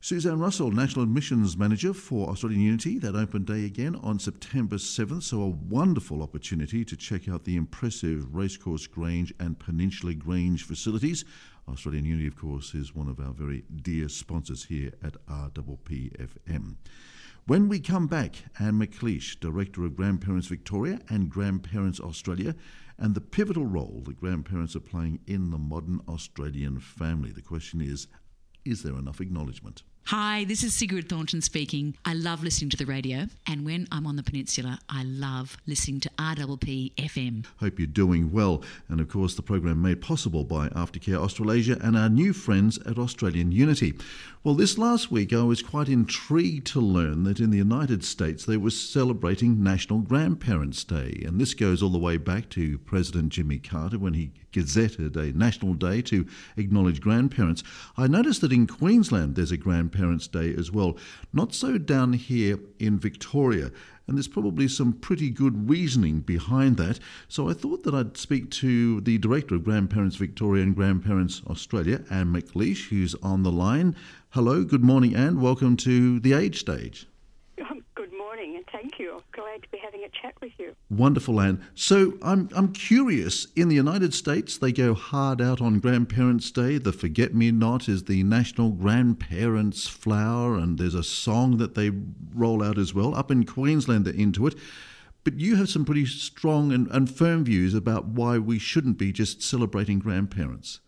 Suzanne 0.00 0.38
Russell, 0.38 0.70
National 0.70 1.02
Admissions 1.02 1.56
Manager 1.56 1.92
for 1.92 2.28
Australian 2.28 2.60
Unity, 2.60 2.98
that 2.98 3.16
open 3.16 3.44
day 3.44 3.64
again 3.64 3.96
on 3.96 4.18
September 4.18 4.76
7th. 4.76 5.22
So, 5.22 5.42
a 5.42 5.48
wonderful 5.48 6.22
opportunity 6.22 6.84
to 6.84 6.96
check 6.96 7.28
out 7.28 7.44
the 7.44 7.56
impressive 7.56 8.32
Racecourse 8.32 8.86
Grange 8.86 9.34
and 9.40 9.58
Peninsula 9.58 10.14
Grange 10.14 10.62
facilities. 10.64 11.24
Australian 11.68 12.04
Unity, 12.04 12.28
of 12.28 12.36
course, 12.36 12.74
is 12.74 12.94
one 12.94 13.08
of 13.08 13.18
our 13.18 13.32
very 13.32 13.64
dear 13.82 14.08
sponsors 14.08 14.64
here 14.64 14.92
at 15.02 15.14
RPPFM. 15.26 16.76
When 17.48 17.68
we 17.68 17.78
come 17.78 18.08
back, 18.08 18.42
Anne 18.58 18.74
McLeish, 18.74 19.38
Director 19.38 19.84
of 19.84 19.94
Grandparents 19.94 20.48
Victoria 20.48 20.98
and 21.08 21.30
Grandparents 21.30 22.00
Australia, 22.00 22.56
and 22.98 23.14
the 23.14 23.20
pivotal 23.20 23.66
role 23.66 24.02
that 24.06 24.18
grandparents 24.18 24.74
are 24.74 24.80
playing 24.80 25.20
in 25.28 25.52
the 25.52 25.58
modern 25.58 26.00
Australian 26.08 26.80
family. 26.80 27.30
The 27.30 27.42
question 27.42 27.80
is 27.80 28.08
is 28.64 28.82
there 28.82 28.98
enough 28.98 29.20
acknowledgement? 29.20 29.84
Hi, 30.06 30.42
this 30.42 30.64
is 30.64 30.74
Sigrid 30.74 31.08
Thornton 31.08 31.40
speaking. 31.40 31.96
I 32.04 32.14
love 32.14 32.42
listening 32.42 32.70
to 32.70 32.76
the 32.76 32.84
radio, 32.84 33.26
and 33.46 33.64
when 33.64 33.86
I'm 33.92 34.08
on 34.08 34.16
the 34.16 34.24
peninsula, 34.24 34.80
I 34.88 35.04
love 35.04 35.56
listening 35.68 36.00
to 36.00 36.10
RPP 36.16 36.94
FM. 36.94 37.44
Hope 37.60 37.78
you're 37.78 37.86
doing 37.86 38.32
well. 38.32 38.62
And 38.88 39.00
of 39.00 39.08
course, 39.08 39.34
the 39.34 39.42
program 39.42 39.82
made 39.82 40.00
possible 40.00 40.44
by 40.44 40.68
Aftercare 40.68 41.18
Australasia 41.18 41.78
and 41.80 41.96
our 41.96 42.08
new 42.08 42.32
friends 42.32 42.78
at 42.86 42.98
Australian 42.98 43.52
Unity. 43.52 43.94
Well, 44.42 44.54
this 44.54 44.78
last 44.78 45.10
week 45.10 45.32
I 45.32 45.42
was 45.42 45.62
quite 45.62 45.88
intrigued 45.88 46.68
to 46.68 46.80
learn 46.80 47.24
that 47.24 47.40
in 47.40 47.50
the 47.50 47.58
United 47.58 48.04
States 48.04 48.44
they 48.44 48.56
were 48.56 48.70
celebrating 48.70 49.62
National 49.62 49.98
Grandparents' 49.98 50.84
Day. 50.84 51.22
And 51.26 51.40
this 51.40 51.54
goes 51.54 51.82
all 51.82 51.90
the 51.90 51.98
way 51.98 52.16
back 52.16 52.48
to 52.50 52.78
President 52.78 53.32
Jimmy 53.32 53.58
Carter 53.58 53.98
when 53.98 54.14
he 54.14 54.30
gazetted 54.52 55.16
a 55.16 55.36
national 55.36 55.74
day 55.74 56.00
to 56.02 56.26
acknowledge 56.56 57.00
grandparents. 57.00 57.62
I 57.96 58.06
noticed 58.06 58.40
that 58.40 58.52
in 58.52 58.66
Queensland 58.66 59.34
there's 59.34 59.50
a 59.50 59.56
Grandparents' 59.56 60.28
Day 60.28 60.54
as 60.56 60.70
well. 60.70 60.96
Not 61.32 61.54
so 61.54 61.76
down 61.76 62.14
here 62.14 62.58
in 62.78 62.98
Victoria 62.98 63.70
and 64.06 64.16
there's 64.16 64.28
probably 64.28 64.68
some 64.68 64.92
pretty 64.92 65.30
good 65.30 65.68
reasoning 65.68 66.20
behind 66.20 66.76
that. 66.76 66.98
So 67.28 67.48
I 67.48 67.52
thought 67.52 67.82
that 67.84 67.94
I'd 67.94 68.16
speak 68.16 68.50
to 68.52 69.00
the 69.00 69.18
director 69.18 69.54
of 69.54 69.64
Grandparents 69.64 70.16
Victoria 70.16 70.62
and 70.62 70.76
Grandparents 70.76 71.42
Australia, 71.46 72.04
Anne 72.10 72.32
McLeish, 72.32 72.88
who's 72.88 73.14
on 73.16 73.42
the 73.42 73.52
line. 73.52 73.96
Hello, 74.30 74.64
good 74.64 74.84
morning, 74.84 75.14
Anne. 75.14 75.40
Welcome 75.40 75.76
to 75.78 76.20
the 76.20 76.32
Age 76.32 76.60
Stage. 76.60 77.06
Morning, 78.36 78.56
and 78.56 78.66
thank 78.70 78.98
you. 78.98 79.22
Glad 79.32 79.62
to 79.62 79.68
be 79.70 79.78
having 79.78 80.02
a 80.04 80.10
chat 80.10 80.34
with 80.42 80.52
you. 80.58 80.74
Wonderful, 80.90 81.40
Anne. 81.40 81.62
So 81.74 82.18
I'm 82.20 82.50
I'm 82.54 82.70
curious. 82.74 83.46
In 83.56 83.68
the 83.68 83.74
United 83.74 84.12
States, 84.12 84.58
they 84.58 84.72
go 84.72 84.92
hard 84.92 85.40
out 85.40 85.62
on 85.62 85.78
Grandparents' 85.78 86.50
Day. 86.50 86.76
The 86.76 86.92
Forget 86.92 87.34
Me 87.34 87.50
Not 87.50 87.88
is 87.88 88.04
the 88.04 88.22
national 88.24 88.72
grandparents' 88.72 89.88
flower, 89.88 90.54
and 90.54 90.76
there's 90.76 90.94
a 90.94 91.02
song 91.02 91.56
that 91.56 91.76
they 91.76 91.90
roll 92.34 92.62
out 92.62 92.76
as 92.76 92.92
well. 92.92 93.14
Up 93.14 93.30
in 93.30 93.44
Queensland, 93.46 94.04
they're 94.04 94.12
into 94.12 94.46
it. 94.46 94.54
But 95.24 95.40
you 95.40 95.56
have 95.56 95.70
some 95.70 95.86
pretty 95.86 96.04
strong 96.04 96.72
and, 96.72 96.88
and 96.88 97.10
firm 97.10 97.42
views 97.42 97.72
about 97.72 98.04
why 98.04 98.36
we 98.36 98.58
shouldn't 98.58 98.98
be 98.98 99.12
just 99.12 99.42
celebrating 99.42 99.98
grandparents. 99.98 100.80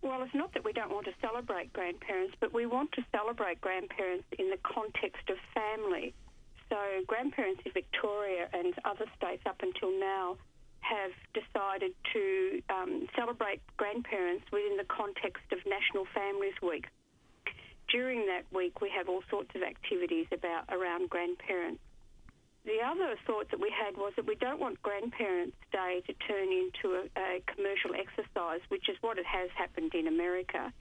Well, 0.00 0.22
it's 0.22 0.34
not 0.34 0.53
don't 0.84 0.94
want 0.94 1.06
to 1.06 1.14
celebrate 1.20 1.72
grandparents, 1.72 2.34
but 2.40 2.52
we 2.52 2.66
want 2.66 2.92
to 2.92 3.02
celebrate 3.10 3.60
grandparents 3.60 4.24
in 4.38 4.50
the 4.50 4.58
context 4.62 5.30
of 5.30 5.36
family. 5.54 6.12
So, 6.68 6.76
grandparents 7.06 7.62
in 7.64 7.72
Victoria 7.72 8.48
and 8.52 8.74
other 8.84 9.06
states 9.16 9.42
up 9.46 9.60
until 9.62 9.98
now 9.98 10.36
have 10.80 11.12
decided 11.32 11.92
to 12.12 12.62
um, 12.68 13.08
celebrate 13.16 13.60
grandparents 13.78 14.44
within 14.52 14.76
the 14.76 14.84
context 14.84 15.44
of 15.52 15.58
National 15.64 16.04
Families 16.12 16.54
Week. 16.60 16.84
During 17.88 18.26
that 18.26 18.44
week, 18.52 18.80
we 18.82 18.90
have 18.96 19.08
all 19.08 19.22
sorts 19.30 19.50
of 19.54 19.62
activities 19.62 20.26
about 20.32 20.64
around 20.68 21.08
grandparents. 21.08 21.80
The 22.64 22.80
other 22.80 23.14
thought 23.26 23.50
that 23.50 23.60
we 23.60 23.70
had 23.70 23.96
was 23.96 24.14
that 24.16 24.26
we 24.26 24.36
don't 24.36 24.58
want 24.58 24.82
Grandparents' 24.82 25.56
Day 25.70 26.02
to 26.06 26.12
turn 26.26 26.48
into 26.48 26.96
a, 26.96 27.20
a 27.20 27.42
commercial 27.46 27.94
exercise, 27.94 28.60
which 28.68 28.88
is 28.88 28.96
what 29.02 29.18
it 29.18 29.26
has 29.26 29.50
happened 29.54 29.94
in 29.94 30.06
America, 30.06 30.72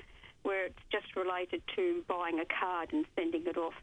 where 0.44 0.66
it's 0.66 0.80
just 0.92 1.14
related 1.16 1.62
to 1.76 2.04
buying 2.08 2.40
a 2.40 2.46
card 2.46 2.94
and 2.94 3.06
sending 3.16 3.46
it 3.46 3.58
off. 3.58 3.74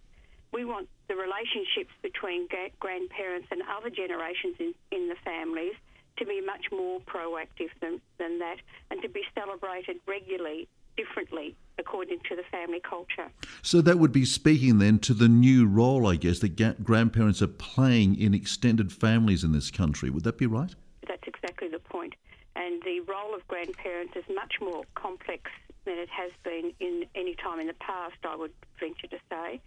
We 0.52 0.64
want 0.64 0.88
the 1.08 1.14
relationships 1.14 1.92
between 2.00 2.48
grandparents 2.80 3.48
and 3.50 3.62
other 3.68 3.90
generations 3.90 4.56
in, 4.58 4.74
in 4.90 5.08
the 5.08 5.16
families 5.22 5.74
to 6.16 6.24
be 6.24 6.40
much 6.40 6.72
more 6.72 7.00
proactive 7.00 7.70
than, 7.80 8.00
than 8.18 8.38
that 8.38 8.56
and 8.90 9.02
to 9.02 9.08
be 9.08 9.22
celebrated 9.34 9.96
regularly, 10.06 10.68
differently, 10.96 11.57
according 11.79 12.20
to 12.29 12.37
the 12.37 12.42
family 12.50 12.81
culture. 12.81 13.31
So 13.62 13.81
that 13.83 13.98
would 13.98 14.12
be 14.12 14.24
speaking 14.24 14.79
then 14.79 14.98
to 15.00 15.14
the 15.14 15.29
new 15.29 15.66
role, 15.66 16.07
I 16.07 16.16
guess, 16.16 16.38
that 16.40 16.57
ga- 16.57 16.74
grandparents 16.83 17.42
are 17.42 17.48
playing 17.48 18.20
in 18.20 18.35
extended 18.35 18.92
families 18.92 19.44
in 19.44 19.53
this 19.53 19.70
country. 19.70 20.11
Would 20.11 20.24
that 20.24 20.38
be 20.38 20.46
right? 20.46 20.74
That's 21.07 21.26
exactly 21.26 21.68
the 21.68 21.79
point. 21.79 22.14
And 22.57 22.83
the 22.83 23.00
role 23.00 23.35
of 23.35 23.46
grandparents 23.48 24.14
is 24.16 24.24
much 24.35 24.55
more 24.61 24.83
complex 24.94 25.50
than 25.85 25.98
it 25.98 26.09
has 26.11 26.31
been 26.44 26.72
in 26.81 27.07
any 27.14 27.35
time 27.35 27.61
in 27.61 27.66
the 27.66 27.74
past, 27.81 28.16
I 28.24 28.37
would 28.37 28.53
venture 28.79 29.07
to 29.07 29.18
say. 29.31 29.61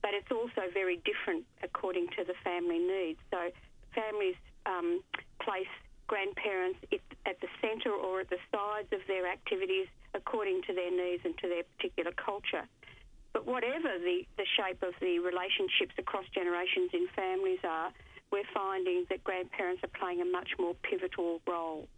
But 0.00 0.14
it's 0.14 0.30
also 0.30 0.70
very 0.72 1.00
different 1.04 1.44
according 1.62 2.08
to 2.16 2.24
the 2.24 2.34
family 2.44 2.78
needs. 2.78 3.18
So 3.30 3.50
families 3.94 4.36
um, 4.64 5.02
place 5.42 5.66
grandparents 6.06 6.78
at 7.26 7.40
the 7.40 7.48
centre 7.60 7.92
or 7.92 8.20
at 8.20 8.30
the 8.30 8.38
sides 8.50 8.88
of 8.92 9.00
their 9.06 9.26
activities 9.26 9.86
according 10.14 10.62
to 10.62 10.74
their 10.74 10.90
needs 10.90 11.22
and 11.24 11.36
to 11.38 11.48
their 11.48 11.62
particular 11.76 12.12
culture. 12.12 12.66
But 13.32 13.46
whatever 13.46 13.98
the, 13.98 14.26
the 14.36 14.46
shape 14.56 14.82
of 14.82 14.94
the 15.00 15.18
relationships 15.18 15.94
across 15.98 16.24
generations 16.34 16.90
in 16.92 17.08
families 17.14 17.60
are, 17.62 17.92
we're 18.30 18.48
finding 18.52 19.06
that 19.10 19.24
grandparents 19.24 19.82
are 19.84 19.98
playing 19.98 20.20
a 20.20 20.24
much 20.24 20.50
more 20.58 20.74
pivotal 20.82 21.40
role. 21.46 21.88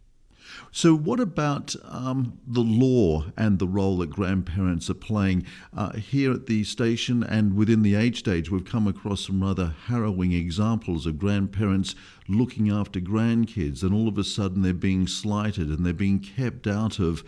So, 0.71 0.95
what 0.95 1.19
about 1.19 1.75
um, 1.83 2.39
the 2.47 2.61
law 2.61 3.25
and 3.37 3.59
the 3.59 3.67
role 3.67 3.97
that 3.99 4.09
grandparents 4.09 4.89
are 4.89 4.95
playing? 4.95 5.45
Uh, 5.75 5.93
here 5.93 6.31
at 6.31 6.47
the 6.47 6.63
station 6.63 7.23
and 7.23 7.55
within 7.55 7.83
the 7.83 7.95
age 7.95 8.19
stage, 8.19 8.49
we've 8.49 8.65
come 8.65 8.87
across 8.87 9.27
some 9.27 9.41
rather 9.41 9.75
harrowing 9.85 10.31
examples 10.31 11.05
of 11.05 11.19
grandparents 11.19 11.95
looking 12.27 12.71
after 12.71 12.99
grandkids, 12.99 13.83
and 13.83 13.93
all 13.93 14.07
of 14.07 14.17
a 14.17 14.23
sudden 14.23 14.61
they're 14.61 14.73
being 14.73 15.07
slighted 15.07 15.67
and 15.67 15.85
they're 15.85 15.93
being 15.93 16.19
kept 16.19 16.65
out 16.65 16.99
of 16.99 17.23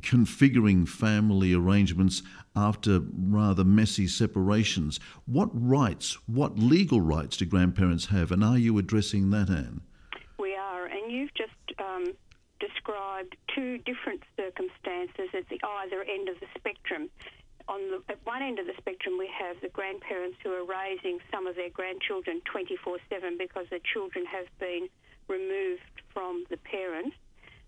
configuring 0.00 0.88
family 0.88 1.54
arrangements 1.54 2.22
after 2.54 3.00
rather 3.16 3.64
messy 3.64 4.06
separations. 4.06 5.00
What 5.26 5.50
rights, 5.52 6.18
what 6.26 6.58
legal 6.58 7.00
rights 7.00 7.36
do 7.36 7.44
grandparents 7.44 8.06
have, 8.06 8.30
and 8.30 8.44
are 8.44 8.58
you 8.58 8.78
addressing 8.78 9.30
that, 9.30 9.50
Anne? 9.50 9.82
We 10.38 10.54
are, 10.54 10.86
and 10.86 11.10
you've 11.10 11.34
just 11.34 11.52
um, 11.78 12.04
described 12.60 13.36
two 13.54 13.78
different 13.78 14.22
circumstances 14.36 15.28
at 15.34 15.48
the 15.48 15.60
either 15.82 16.02
end 16.02 16.28
of 16.28 16.38
the 16.40 16.46
spectrum. 16.56 17.10
On 17.66 17.80
the, 17.90 18.12
at 18.12 18.18
one 18.24 18.42
end 18.42 18.58
of 18.58 18.66
the 18.66 18.74
spectrum, 18.76 19.16
we 19.18 19.28
have 19.32 19.56
the 19.62 19.70
grandparents 19.70 20.36
who 20.42 20.52
are 20.52 20.64
raising 20.64 21.18
some 21.32 21.46
of 21.46 21.56
their 21.56 21.70
grandchildren 21.70 22.42
24 22.44 22.98
7 23.08 23.38
because 23.38 23.66
the 23.70 23.80
children 23.92 24.26
have 24.26 24.46
been 24.58 24.88
removed 25.28 26.02
from 26.12 26.44
the 26.50 26.58
parent. 26.58 27.14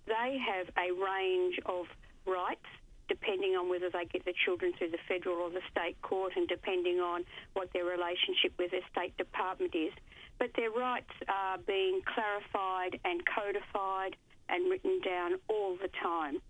They 0.07 0.39
have 0.39 0.69
a 0.79 0.93
range 0.93 1.59
of 1.67 1.87
rights 2.27 2.67
depending 3.09 3.55
on 3.55 3.69
whether 3.69 3.89
they 3.91 4.05
get 4.05 4.25
the 4.25 4.35
children 4.45 4.73
through 4.77 4.91
the 4.91 4.99
federal 5.07 5.37
or 5.37 5.51
the 5.51 5.63
state 5.71 6.01
court 6.03 6.33
and 6.37 6.49
depending 6.49 6.99
on 6.99 7.25
what 7.55 7.73
their 7.73 7.85
relationship 7.85 8.53
with 8.59 8.73
their 8.73 8.87
state 8.91 9.17
department 9.17 9.75
is. 9.75 9.93
But 10.39 10.51
their 10.57 10.71
rights 10.71 11.13
are 11.29 11.59
being 11.59 12.01
clarified 12.03 12.99
and 13.05 13.23
codified 13.25 14.17
and 14.49 14.71
written 14.71 15.01
down 15.01 15.35
all 15.49 15.77
the 15.81 15.89
time. 16.03 16.43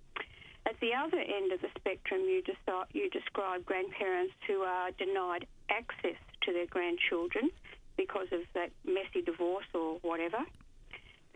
At 0.67 0.81
the 0.81 0.95
other 0.95 1.19
end 1.19 1.53
of 1.53 1.61
the 1.61 1.69
spectrum, 1.79 2.23
you, 2.23 2.43
deci- 2.43 2.87
you 2.93 3.09
describe 3.11 3.65
grandparents 3.65 4.35
who 4.47 4.63
are 4.63 4.91
denied 4.99 5.47
access 5.71 6.19
to 6.43 6.53
their 6.53 6.67
grandchildren 6.67 7.51
because 7.97 8.27
of 8.33 8.41
that 8.55 8.71
messy 8.85 9.23
divorce 9.25 9.67
or 9.73 9.99
whatever. 10.03 10.39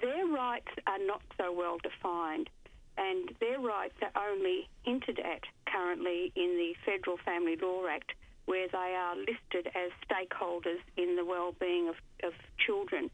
Their 0.00 0.26
rights 0.26 0.68
are 0.86 0.98
not 0.98 1.22
so 1.36 1.52
well 1.52 1.78
defined, 1.82 2.48
and 2.96 3.30
their 3.40 3.60
rights 3.60 3.96
are 4.02 4.30
only 4.30 4.68
hinted 4.82 5.18
at 5.18 5.42
currently 5.66 6.32
in 6.34 6.56
the 6.56 6.74
Federal 6.84 7.18
Family 7.18 7.56
Law 7.56 7.86
Act, 7.86 8.12
where 8.46 8.68
they 8.68 8.94
are 8.96 9.16
listed 9.16 9.70
as 9.74 9.90
stakeholders 10.08 10.80
in 10.96 11.16
the 11.16 11.24
well-being 11.24 11.88
of, 11.88 11.96
of 12.24 12.32
children. 12.58 13.10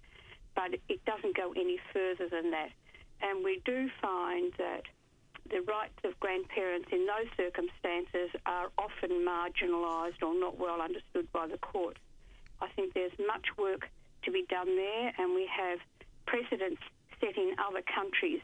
But 0.54 0.78
it 0.88 1.04
doesn't 1.04 1.36
go 1.36 1.52
any 1.52 1.78
further 1.92 2.28
than 2.28 2.50
that. 2.52 2.70
And 3.20 3.44
we 3.44 3.60
do 3.64 3.90
find 4.00 4.52
that 4.58 4.82
the 5.50 5.62
rights 5.62 5.98
of 6.04 6.18
grandparents 6.20 6.88
in 6.92 7.06
those 7.06 7.28
circumstances 7.36 8.30
are 8.46 8.70
often 8.78 9.10
marginalised 9.24 10.22
or 10.22 10.38
not 10.38 10.58
well 10.58 10.80
understood 10.80 11.30
by 11.32 11.46
the 11.46 11.58
courts. 11.58 12.00
I 12.60 12.68
think 12.68 12.94
there's 12.94 13.12
much 13.26 13.46
work 13.58 13.88
to 14.24 14.30
be 14.30 14.44
done 14.48 14.74
there, 14.76 15.12
and 15.18 15.34
we 15.34 15.46
have 15.46 15.78
precedents 16.26 16.82
set 17.20 17.36
in 17.36 17.54
other 17.58 17.82
countries 17.82 18.40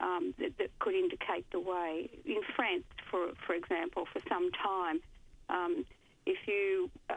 um, 0.00 0.34
that, 0.38 0.56
that, 0.58 0.70
could 0.78 0.94
indicate 0.94 1.46
the 1.50 1.60
way. 1.60 2.08
In 2.24 2.42
France, 2.56 2.84
for 3.10 3.32
for 3.46 3.54
example, 3.54 4.06
for 4.12 4.20
some 4.28 4.50
time, 4.52 5.00
Um, 5.48 5.84
if 6.26 6.38
you, 6.46 6.90
uh, 7.10 7.16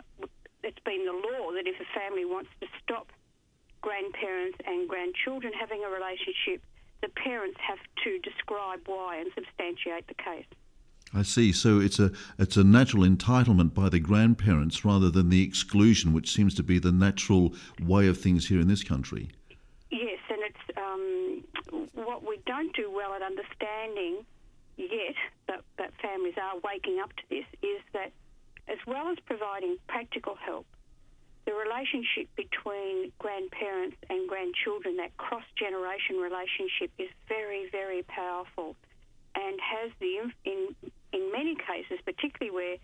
it's 0.63 0.79
been 0.83 1.05
the 1.05 1.13
law 1.13 1.51
that 1.53 1.65
if 1.65 1.79
a 1.79 1.99
family 1.99 2.25
wants 2.25 2.49
to 2.61 2.67
stop 2.83 3.07
grandparents 3.81 4.57
and 4.65 4.87
grandchildren 4.89 5.53
having 5.53 5.83
a 5.83 5.89
relationship, 5.89 6.61
the 7.01 7.09
parents 7.09 7.57
have 7.59 7.79
to 8.03 8.19
describe 8.19 8.81
why 8.85 9.17
and 9.17 9.31
substantiate 9.33 10.07
the 10.07 10.15
case. 10.15 10.45
I 11.13 11.21
see. 11.21 11.53
So 11.53 11.79
it's 11.79 11.99
a 11.99 12.11
it's 12.37 12.57
a 12.57 12.65
natural 12.65 13.03
entitlement 13.03 13.73
by 13.73 13.87
the 13.87 13.99
grandparents 13.99 14.83
rather 14.83 15.09
than 15.09 15.29
the 15.29 15.41
exclusion, 15.41 16.11
which 16.11 16.33
seems 16.33 16.53
to 16.55 16.63
be 16.63 16.79
the 16.79 16.91
natural 16.91 17.53
way 17.81 18.07
of 18.07 18.17
things 18.17 18.49
here 18.49 18.59
in 18.59 18.67
this 18.67 18.83
country. 18.83 19.29
Yes, 19.89 20.19
and 20.29 20.39
it's 20.43 20.77
um, 20.77 21.87
what 21.93 22.23
we 22.23 22.39
don't 22.45 22.75
do 22.75 22.91
well 22.91 23.13
at 23.13 23.21
understanding 23.21 24.25
yet 24.75 25.15
that, 25.47 25.61
that 25.77 25.91
families 26.01 26.35
are 26.41 26.59
waking 26.63 26.99
up 26.99 27.09
to 27.15 27.23
this 27.29 27.45
is 27.61 27.81
that 27.93 28.11
as 28.67 28.77
well 28.85 29.07
as 29.07 29.17
providing 29.25 29.77
practical 29.87 30.35
help, 30.35 30.65
the 31.45 31.53
relationship 31.53 32.27
between 32.35 33.13
grandparents 33.17 33.95
and 34.09 34.27
grandchildren, 34.27 34.97
that 34.97 35.15
cross 35.15 35.45
generation 35.57 36.17
relationship, 36.17 36.91
is 36.99 37.07
very, 37.29 37.69
very 37.71 38.03
powerful 38.03 38.75
and 39.33 39.57
has 39.61 39.91
the, 39.99 40.29
in, 40.43 40.75
in 41.13 41.31
many 41.31 41.55
cases, 41.55 41.99
particularly 42.03 42.51
where 42.53 42.75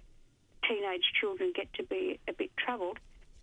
teenage 0.67 1.03
children 1.19 1.51
get 1.53 1.67
to 1.73 1.83
be 1.83 2.19
a 2.29 2.33
bit 2.33 2.51
troubled, 2.55 2.97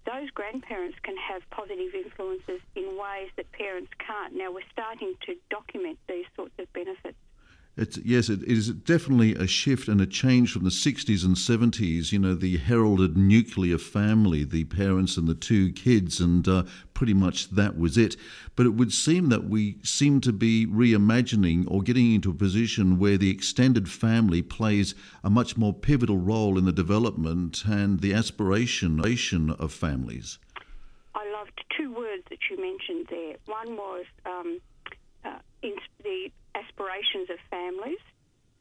those 0.06 0.30
grandparents 0.30 0.96
can 1.02 1.16
have 1.16 1.42
positive 1.50 1.94
influences 1.94 2.60
in 2.74 2.96
ways 2.96 3.30
that 3.36 3.50
parents 3.52 3.90
can't. 3.98 4.34
Now, 4.34 4.52
we're 4.52 4.68
starting 4.72 5.14
to 5.26 5.36
document 5.50 5.98
these 6.08 6.26
sorts 6.36 6.54
of 6.58 6.72
benefits. 6.72 7.16
It's, 7.76 7.98
yes, 7.98 8.28
it 8.28 8.42
is 8.42 8.68
definitely 8.68 9.34
a 9.34 9.46
shift 9.46 9.88
and 9.88 10.00
a 10.00 10.06
change 10.06 10.52
from 10.52 10.64
the 10.64 10.70
60s 10.70 11.24
and 11.24 11.36
70s. 11.36 12.12
You 12.12 12.18
know, 12.18 12.34
the 12.34 12.58
heralded 12.58 13.16
nuclear 13.16 13.78
family, 13.78 14.44
the 14.44 14.64
parents 14.64 15.16
and 15.16 15.28
the 15.28 15.34
two 15.34 15.72
kids, 15.72 16.20
and 16.20 16.46
uh, 16.48 16.64
pretty 16.94 17.14
much 17.14 17.50
that 17.50 17.78
was 17.78 17.96
it. 17.96 18.16
But 18.56 18.66
it 18.66 18.74
would 18.74 18.92
seem 18.92 19.28
that 19.28 19.48
we 19.48 19.78
seem 19.82 20.20
to 20.22 20.32
be 20.32 20.66
reimagining 20.66 21.64
or 21.68 21.82
getting 21.82 22.12
into 22.12 22.30
a 22.30 22.34
position 22.34 22.98
where 22.98 23.16
the 23.16 23.30
extended 23.30 23.88
family 23.88 24.42
plays 24.42 24.94
a 25.22 25.30
much 25.30 25.56
more 25.56 25.72
pivotal 25.72 26.18
role 26.18 26.58
in 26.58 26.64
the 26.64 26.72
development 26.72 27.64
and 27.64 28.00
the 28.00 28.12
aspiration 28.12 29.00
of 29.50 29.72
families. 29.72 30.38
I 31.14 31.30
loved 31.32 31.64
two 31.76 31.94
words 31.94 32.24
that 32.30 32.38
you 32.50 32.60
mentioned 32.60 33.06
there. 33.08 33.36
One 33.46 33.76
was 33.76 34.04
um, 34.26 34.60
uh, 35.24 35.38
the 36.02 36.30
aspirations 36.54 37.30
of 37.30 37.38
families, 37.50 38.00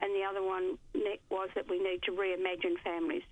and 0.00 0.14
the 0.14 0.24
other 0.24 0.42
one 0.42 0.78
was 1.30 1.50
that 1.54 1.68
we 1.68 1.78
need 1.78 2.02
to 2.02 2.12
reimagine 2.12 2.78
families. 2.82 3.22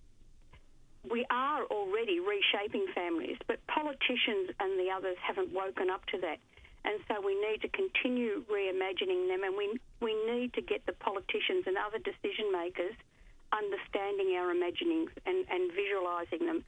We 1.08 1.24
are 1.30 1.64
already 1.64 2.20
reshaping 2.20 2.86
families, 2.94 3.38
but 3.46 3.64
politicians 3.66 4.50
and 4.60 4.78
the 4.78 4.90
others 4.90 5.16
haven't 5.22 5.52
woken 5.52 5.88
up 5.90 6.04
to 6.06 6.18
that. 6.18 6.38
And 6.84 7.00
so 7.08 7.20
we 7.24 7.34
need 7.34 7.62
to 7.62 7.68
continue 7.68 8.44
reimagining 8.50 9.28
them, 9.28 9.42
and 9.44 9.56
we, 9.56 9.78
we 10.00 10.14
need 10.26 10.52
to 10.54 10.62
get 10.62 10.84
the 10.86 10.92
politicians 10.92 11.64
and 11.66 11.76
other 11.76 11.98
decision 11.98 12.52
makers 12.52 12.94
understanding 13.52 14.36
our 14.36 14.50
imaginings 14.50 15.10
and, 15.26 15.44
and 15.50 15.72
visualising 15.72 16.46
them. 16.46 16.64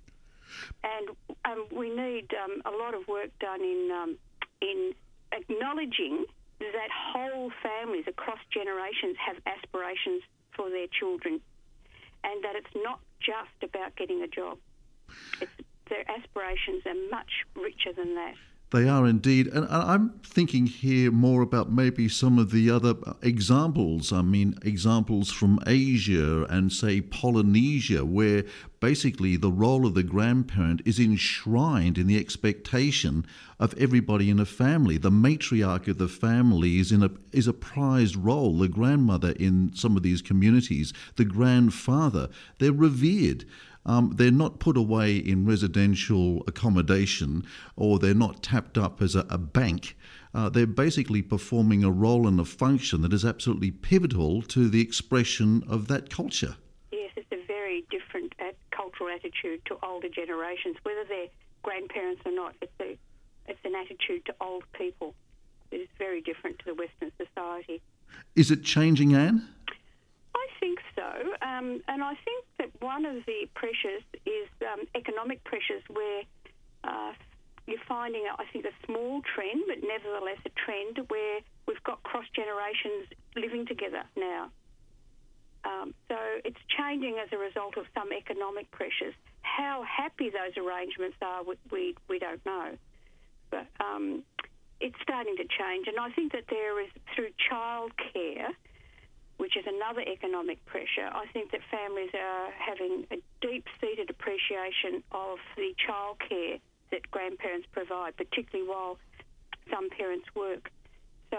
And 0.83 1.11
um, 1.45 1.67
we 1.71 1.91
need 1.91 2.29
um, 2.43 2.63
a 2.65 2.77
lot 2.77 2.95
of 2.95 3.07
work 3.07 3.31
done 3.39 3.61
in, 3.61 3.91
um, 3.93 4.17
in 4.61 4.95
acknowledging 5.33 6.25
that 6.61 6.91
whole 6.93 7.51
families 7.63 8.05
across 8.07 8.39
generations 8.53 9.17
have 9.19 9.37
aspirations 9.47 10.23
for 10.55 10.69
their 10.71 10.87
children 10.87 11.41
and 12.23 12.45
that 12.45 12.55
it's 12.57 12.75
not 12.77 13.01
just 13.21 13.57
about 13.63 13.97
getting 13.97 14.23
a 14.23 14.29
job. 14.29 14.59
It's, 15.41 15.51
their 15.89 16.09
aspirations 16.11 16.85
are 16.87 16.95
much 17.11 17.45
richer 17.57 17.93
than 17.97 18.15
that. 18.15 18.35
They 18.73 18.89
are 18.89 19.07
indeed. 19.07 19.49
And 19.49 19.67
I'm 19.69 20.11
thinking 20.23 20.67
here 20.67 21.11
more 21.11 21.43
about 21.43 21.73
maybe 21.73 22.09
some 22.09 22.39
of 22.39 22.53
the 22.53 22.71
other 22.71 22.95
examples. 23.21 24.13
I 24.13 24.23
mean, 24.23 24.55
examples 24.63 25.33
from 25.33 25.59
Asia 25.67 26.45
and, 26.45 26.73
say, 26.73 27.01
Polynesia, 27.01 28.05
where 28.05 28.45
basically 28.79 29.37
the 29.37 29.51
role 29.51 29.87
of 29.87 29.95
the 29.95 30.05
grandparent 30.05 30.83
is 30.85 31.01
enshrined 31.01 31.99
in 31.99 32.07
the 32.07 32.17
expectation 32.17 33.27
of 33.59 33.75
everybody 33.77 34.31
in 34.31 34.39
a 34.39 34.47
family. 34.47 34.97
The 34.99 35.11
matriarch 35.11 35.89
of 35.89 35.99
the 35.99 36.09
family 36.09 36.79
is, 36.79 36.93
in 36.93 37.03
a, 37.03 37.11
is 37.33 37.49
a 37.49 37.53
prized 37.53 38.17
role. 38.17 38.57
The 38.57 38.69
grandmother 38.69 39.33
in 39.33 39.73
some 39.75 39.97
of 39.97 40.05
these 40.05 40.23
communities, 40.23 40.93
the 41.17 41.25
grandfather, 41.25 42.29
they're 42.59 42.73
revered. 42.73 43.45
Um, 43.87 44.13
they're 44.17 44.31
not 44.31 44.61
put 44.61 44.77
away 44.77 45.17
in 45.17 45.47
residential 45.47 46.45
accommodation 46.47 47.45
or 47.77 47.99
they're 47.99 48.15
not 48.15 48.43
tapped 48.43 48.77
up 48.77 49.01
as 49.01 49.15
a, 49.15 49.27
a 49.31 49.39
bank. 49.39 49.97
Uh, 50.35 50.49
they're 50.49 50.67
basically 50.67 51.23
performing 51.23 51.83
a 51.83 51.91
role 51.91 52.29
and 52.29 52.39
a 52.39 52.45
function 52.45 53.01
that 53.03 53.13
is 53.13 53.25
absolutely 53.25 53.71
pivotal 53.71 54.43
to 54.43 54.69
the 54.69 54.81
expression 54.81 55.65
of 55.69 55.89
that 55.89 56.11
culture. 56.11 56.57
Yes, 56.93 57.11
it's 57.17 57.33
a 57.33 57.47
very 57.47 57.85
different 57.91 58.35
cultural 58.71 59.11
attitude 59.11 59.65
to 59.67 59.77
older 59.83 60.09
generations, 60.09 60.77
whether 60.83 61.05
they're 61.09 61.29
grandparents 61.63 62.23
or 62.25 62.33
not. 62.33 62.55
It's, 62.63 62.73
a, 62.81 62.99
it's 63.47 63.61
an 63.65 63.75
attitude 63.75 64.25
to 64.27 64.35
old 64.41 64.65
people 64.73 65.15
that 65.71 65.81
is 65.81 65.89
very 65.99 66.21
different 66.21 66.59
to 66.61 66.65
the 66.67 66.75
Western 66.75 67.13
society. 67.17 67.81
Is 68.35 68.51
it 68.51 68.65
changing, 68.65 69.15
Anne? 69.15 69.49
Think 70.61 70.79
so, 70.95 71.11
um, 71.41 71.81
and 71.89 72.05
I 72.05 72.15
think 72.23 72.45
that 72.59 72.69
one 72.81 73.07
of 73.07 73.25
the 73.25 73.49
pressures 73.55 74.05
is 74.27 74.49
um, 74.61 74.85
economic 74.95 75.43
pressures, 75.43 75.83
where 75.89 76.23
uh, 76.85 77.13
you're 77.67 77.81
finding, 77.89 78.27
I 78.39 78.45
think, 78.53 78.67
a 78.67 78.87
small 78.87 79.23
trend, 79.35 79.63
but 79.67 79.79
nevertheless 79.83 80.39
a 80.45 80.51
trend 80.51 81.01
where 81.09 81.41
we've 81.67 81.83
got 81.83 82.03
cross 82.03 82.27
generations 82.37 83.09
living 83.37 83.65
together 83.67 84.03
now. 84.17 84.51
Um, 85.65 85.95
so 86.09 86.17
it's 86.45 86.61
changing 86.77 87.17
as 87.23 87.29
a 87.33 87.39
result 87.39 87.77
of 87.77 87.87
some 87.95 88.13
economic 88.13 88.71
pressures. 88.71 89.15
How 89.43 89.83
happy 89.85 90.31
those 90.31 90.57
arrangements 90.63 91.17
are, 91.23 91.43
we, 91.43 91.55
we, 91.71 91.95
we 92.09 92.19
don't 92.19 92.45
know. 92.45 92.77
But 93.51 93.67
um, 93.81 94.25
it's 94.81 94.97
starting 95.03 95.37
to 95.37 95.45
change. 95.45 95.87
And 95.87 95.99
I 95.99 96.11
think 96.11 96.33
that 96.33 96.45
there 96.49 96.83
is, 96.83 96.91
through 97.15 97.31
childcare, 97.51 98.49
which 99.41 99.57
is 99.57 99.65
another 99.67 100.03
economic 100.03 100.63
pressure, 100.67 101.09
I 101.11 101.25
think 101.33 101.51
that 101.53 101.61
families 101.71 102.11
are 102.13 102.53
having 102.53 103.07
a 103.11 103.17
deep 103.41 103.65
seated 103.81 104.11
appreciation 104.11 105.03
of 105.13 105.39
the 105.57 105.73
childcare 105.81 106.61
that 106.91 107.11
grandparents 107.11 107.67
provide, 107.73 108.19
particularly 108.19 108.69
while 108.69 108.99
some 109.73 109.89
parents 109.89 110.27
work. 110.37 110.71
So, 111.31 111.39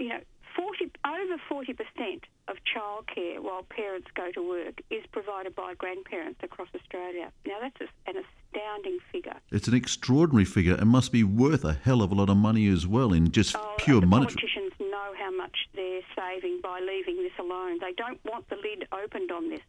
you 0.00 0.08
know, 0.08 0.20
40, 0.56 0.90
over 1.06 1.38
40% 1.48 2.22
of 2.50 2.56
childcare 2.66 3.38
while 3.40 3.62
parents 3.62 4.08
go 4.14 4.30
to 4.32 4.42
work 4.46 4.82
is 4.90 5.04
provided 5.12 5.54
by 5.54 5.74
grandparents 5.74 6.40
across 6.42 6.68
Australia. 6.74 7.30
Now, 7.46 7.58
that's 7.60 7.80
an 8.06 8.16
astounding 8.16 8.98
figure. 9.12 9.36
It's 9.50 9.68
an 9.68 9.74
extraordinary 9.74 10.44
figure 10.44 10.74
and 10.74 10.90
must 10.90 11.12
be 11.12 11.22
worth 11.22 11.64
a 11.64 11.72
hell 11.72 12.02
of 12.02 12.10
a 12.10 12.14
lot 12.14 12.28
of 12.28 12.36
money 12.36 12.66
as 12.68 12.86
well 12.86 13.12
in 13.12 13.30
just 13.30 13.54
oh, 13.56 13.74
pure 13.78 14.00
monetary. 14.00 14.34
Politicians 14.34 14.72
know 14.80 15.14
how 15.16 15.30
much 15.30 15.56
they're 15.74 16.02
saving 16.16 16.60
by 16.62 16.80
leaving 16.80 17.16
this 17.22 17.32
alone. 17.38 17.78
They 17.80 17.92
don't 17.92 18.20
want 18.24 18.48
the 18.48 18.56
lid 18.56 18.88
opened 18.92 19.30
on 19.30 19.48
this 19.48 19.60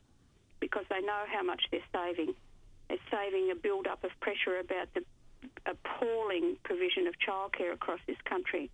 because 0.60 0.86
they 0.90 1.02
know 1.02 1.24
how 1.32 1.44
much 1.44 1.64
they're 1.72 1.82
saving. 1.94 2.34
They're 2.90 2.98
saving 3.12 3.52
a 3.52 3.56
build-up 3.56 4.04
of 4.04 4.12
pressure 4.20 4.60
about 4.60 4.88
the 4.94 5.04
appalling 5.66 6.58
provision 6.64 7.08
of 7.08 7.14
childcare 7.26 7.74
across 7.74 8.00
this 8.08 8.18
country. 8.26 8.70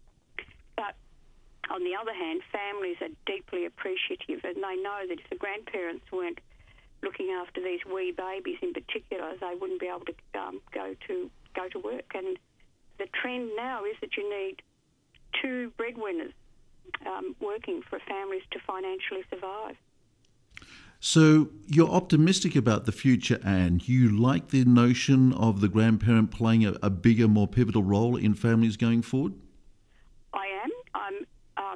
But 0.76 0.96
on 1.70 1.84
the 1.84 1.96
other 1.96 2.14
hand, 2.14 2.42
families 2.52 2.98
are 3.02 3.14
deeply 3.26 3.66
appreciative 3.66 4.44
and 4.44 4.58
they 4.58 4.76
know 4.82 5.02
that 5.08 5.20
if 5.20 5.30
the 5.30 5.36
grandparents 5.36 6.06
weren't 6.12 6.40
looking 7.04 7.30
after 7.30 7.62
these 7.62 7.80
wee 7.86 8.12
babies 8.16 8.58
in 8.62 8.74
particular, 8.74 9.34
they 9.40 9.54
wouldn't 9.60 9.80
be 9.80 9.88
able 9.88 10.06
to 10.06 10.40
um, 10.40 10.62
go 10.74 10.96
to 11.08 11.30
go 11.56 11.68
to 11.70 11.80
work. 11.80 12.12
And 12.16 12.38
the 12.98 13.08
trend 13.14 13.52
now 13.56 13.84
is 13.86 13.96
that 14.02 14.18
you 14.18 14.30
need 14.30 14.62
two 15.42 15.72
breadwinners 15.78 16.34
um, 17.06 17.36
working 17.40 17.82
for 17.90 18.00
families 18.08 18.44
to 18.52 18.60
financially 18.66 19.24
survive. 19.30 19.76
So 21.00 21.50
you're 21.68 21.90
optimistic 21.90 22.56
about 22.56 22.86
the 22.86 22.92
future, 22.92 23.40
Anne. 23.44 23.82
You 23.86 24.10
like 24.10 24.50
the 24.50 24.66
notion 24.66 25.32
of 25.34 25.62
the 25.62 25.68
grandparent 25.68 26.32
playing 26.32 26.66
a, 26.66 26.76
a 26.82 26.90
bigger, 26.90 27.28
more 27.28 27.48
pivotal 27.48 27.84
role 27.84 28.16
in 28.16 28.34
families 28.34 28.78
going 28.78 29.04
forward. 29.04 29.34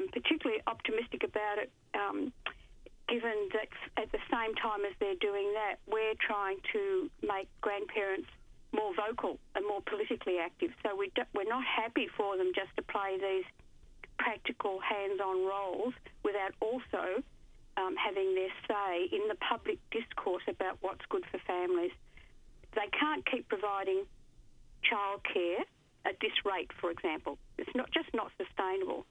Um, 0.02 0.08
particularly 0.12 0.62
optimistic 0.68 1.24
about 1.24 1.58
it, 1.58 1.72
um, 1.94 2.34
given 3.08 3.50
that 3.54 3.70
at 4.02 4.12
the 4.12 4.20
same 4.32 4.56
time 4.56 4.86
as 4.86 4.94
they're 5.00 5.20
doing 5.20 5.54
that, 5.54 5.78
we're 5.88 6.16
trying 6.20 6.58
to 6.74 7.10
make 7.22 7.48
grandparents 7.62 8.28
more 8.74 8.94
vocal 8.96 9.38
and 9.56 9.66
more 9.68 9.82
politically 9.86 10.38
active. 10.40 10.72
So 10.84 10.96
we 10.96 11.12
we're 11.34 11.50
not 11.50 11.64
happy 11.66 12.08
for 12.16 12.38
them 12.38 12.52
just 12.56 12.70
to 12.78 12.84
play 12.84 13.18
these 13.20 13.46
practical 14.18 14.80
hands-on 14.80 15.46
roles 15.46 15.94
without 16.24 16.54
also 16.62 17.22
um, 17.78 17.96
having 17.96 18.34
their 18.36 18.54
say 18.68 19.10
in 19.12 19.28
the 19.28 19.36
public 19.36 19.80
discourse 19.92 20.44
about 20.48 20.78
what's 20.82 21.06
good 21.10 21.26
for 21.32 21.40
families. 21.40 21.92
They 22.76 22.88
can't 22.98 23.26
keep 23.30 23.50
providing 23.50 24.06
childcare 24.88 25.66
at 26.06 26.16
this 26.22 26.32
rate, 26.46 26.72
for 26.80 26.92
example. 26.92 27.38
It's 27.58 27.76
not 27.76 27.92
just 27.92 28.08
not 28.14 28.32
sustainable. 28.38 29.06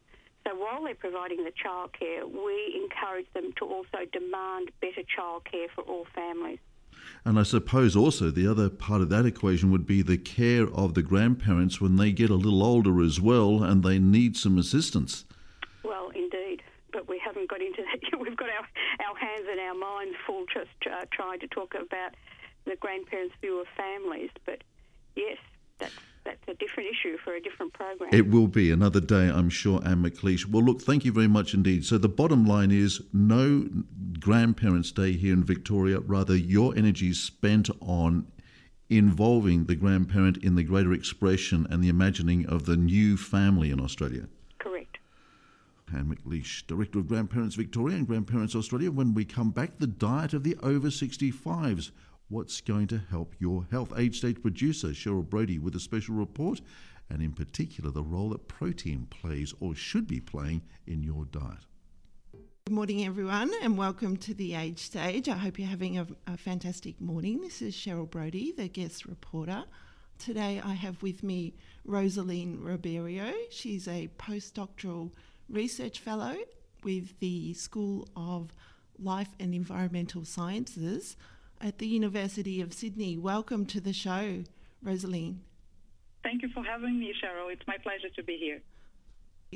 So 0.46 0.54
while 0.54 0.82
they're 0.84 0.94
providing 0.94 1.44
the 1.44 1.52
childcare, 1.52 2.24
we 2.24 2.80
encourage 2.82 3.26
them 3.34 3.52
to 3.58 3.64
also 3.64 4.06
demand 4.12 4.70
better 4.80 5.02
childcare 5.02 5.68
for 5.74 5.82
all 5.82 6.06
families. 6.14 6.58
And 7.24 7.38
I 7.38 7.42
suppose 7.42 7.96
also 7.96 8.30
the 8.30 8.46
other 8.46 8.68
part 8.68 9.00
of 9.02 9.08
that 9.10 9.26
equation 9.26 9.70
would 9.70 9.86
be 9.86 10.02
the 10.02 10.16
care 10.16 10.66
of 10.72 10.94
the 10.94 11.02
grandparents 11.02 11.80
when 11.80 11.96
they 11.96 12.12
get 12.12 12.30
a 12.30 12.34
little 12.34 12.62
older 12.62 13.02
as 13.02 13.20
well 13.20 13.62
and 13.62 13.82
they 13.82 13.98
need 13.98 14.36
some 14.36 14.58
assistance. 14.58 15.24
Well, 15.82 16.10
indeed. 16.14 16.62
But 16.92 17.08
we 17.08 17.20
haven't 17.24 17.48
got 17.48 17.60
into 17.60 17.82
that 17.82 18.00
yet. 18.10 18.20
We've 18.20 18.36
got 18.36 18.48
our, 18.48 18.66
our 19.06 19.16
hands 19.16 19.46
and 19.50 19.60
our 19.60 19.74
minds 19.74 20.16
full 20.26 20.44
just 20.52 20.68
uh, 20.86 21.04
trying 21.12 21.40
to 21.40 21.48
talk 21.48 21.74
about 21.74 22.14
the 22.64 22.76
grandparents' 22.76 23.34
view 23.40 23.60
of 23.60 23.66
families. 23.76 24.30
But 24.44 24.62
yes, 25.14 25.38
that's 25.78 25.94
that's 25.94 26.09
a 26.50 26.54
different 26.54 26.90
issue 26.90 27.16
for 27.16 27.34
a 27.34 27.40
different 27.40 27.72
program. 27.72 28.10
It 28.12 28.28
will 28.28 28.48
be 28.48 28.70
another 28.70 29.00
day, 29.00 29.28
I'm 29.28 29.48
sure, 29.48 29.80
Anne 29.84 30.02
McLeish. 30.02 30.46
Well, 30.46 30.64
look, 30.64 30.82
thank 30.82 31.04
you 31.04 31.12
very 31.12 31.28
much 31.28 31.54
indeed. 31.54 31.84
So 31.84 31.96
the 31.96 32.08
bottom 32.08 32.44
line 32.44 32.70
is 32.72 33.00
no 33.12 33.68
Grandparents' 34.18 34.92
Day 34.92 35.12
here 35.12 35.32
in 35.32 35.44
Victoria. 35.44 36.00
Rather, 36.00 36.36
your 36.36 36.76
energy 36.76 37.10
is 37.10 37.22
spent 37.22 37.70
on 37.80 38.26
involving 38.90 39.66
the 39.66 39.76
grandparent 39.76 40.36
in 40.38 40.56
the 40.56 40.64
greater 40.64 40.92
expression 40.92 41.66
and 41.70 41.82
the 41.82 41.88
imagining 41.88 42.44
of 42.46 42.66
the 42.66 42.76
new 42.76 43.16
family 43.16 43.70
in 43.70 43.80
Australia. 43.80 44.26
Correct. 44.58 44.98
Anne 45.94 46.14
McLeish, 46.14 46.66
Director 46.66 46.98
of 46.98 47.06
Grandparents 47.06 47.54
Victoria 47.54 47.96
and 47.96 48.06
Grandparents 48.06 48.56
Australia. 48.56 48.90
When 48.90 49.14
we 49.14 49.24
come 49.24 49.50
back, 49.50 49.78
the 49.78 49.86
diet 49.86 50.34
of 50.34 50.42
the 50.42 50.56
over 50.62 50.88
65s 50.88 51.92
what's 52.30 52.60
going 52.60 52.86
to 52.86 52.98
help 53.10 53.34
your 53.40 53.66
health. 53.70 53.92
Age 53.96 54.18
Stage 54.18 54.40
producer 54.40 54.88
Cheryl 54.88 55.28
Brody 55.28 55.58
with 55.58 55.74
a 55.74 55.80
special 55.80 56.14
report, 56.14 56.60
and 57.10 57.20
in 57.20 57.32
particular, 57.32 57.90
the 57.90 58.04
role 58.04 58.30
that 58.30 58.46
protein 58.46 59.06
plays 59.10 59.52
or 59.60 59.74
should 59.74 60.06
be 60.06 60.20
playing 60.20 60.62
in 60.86 61.02
your 61.02 61.24
diet. 61.26 61.66
Good 62.66 62.74
morning, 62.74 63.04
everyone, 63.04 63.50
and 63.62 63.76
welcome 63.76 64.16
to 64.18 64.32
the 64.32 64.54
Age 64.54 64.78
Stage. 64.78 65.28
I 65.28 65.36
hope 65.36 65.58
you're 65.58 65.66
having 65.66 65.98
a, 65.98 66.06
a 66.28 66.36
fantastic 66.36 67.00
morning. 67.00 67.40
This 67.40 67.60
is 67.60 67.74
Cheryl 67.74 68.08
Brody, 68.08 68.52
the 68.52 68.68
guest 68.68 69.06
reporter. 69.06 69.64
Today, 70.18 70.62
I 70.64 70.74
have 70.74 71.02
with 71.02 71.24
me 71.24 71.54
Rosaline 71.84 72.62
Ribeiro. 72.62 73.32
She's 73.50 73.88
a 73.88 74.08
postdoctoral 74.18 75.10
research 75.48 75.98
fellow 75.98 76.36
with 76.84 77.18
the 77.18 77.54
School 77.54 78.08
of 78.14 78.54
Life 79.00 79.30
and 79.40 79.52
Environmental 79.52 80.24
Sciences 80.24 81.16
at 81.60 81.78
the 81.78 81.86
University 81.86 82.60
of 82.60 82.72
Sydney. 82.72 83.18
Welcome 83.18 83.66
to 83.66 83.80
the 83.80 83.92
show, 83.92 84.44
Rosaline. 84.82 85.40
Thank 86.22 86.42
you 86.42 86.48
for 86.54 86.62
having 86.62 86.98
me, 86.98 87.12
Cheryl. 87.22 87.52
It's 87.52 87.66
my 87.66 87.76
pleasure 87.78 88.08
to 88.16 88.22
be 88.22 88.36
here. 88.36 88.60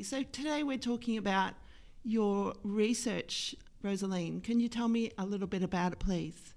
So, 0.03 0.23
today 0.23 0.63
we're 0.63 0.77
talking 0.77 1.17
about 1.17 1.53
your 2.03 2.53
research, 2.63 3.55
Rosaline. 3.81 4.41
Can 4.41 4.59
you 4.59 4.67
tell 4.67 4.87
me 4.87 5.11
a 5.17 5.25
little 5.25 5.47
bit 5.47 5.63
about 5.63 5.93
it, 5.93 5.99
please? 5.99 6.53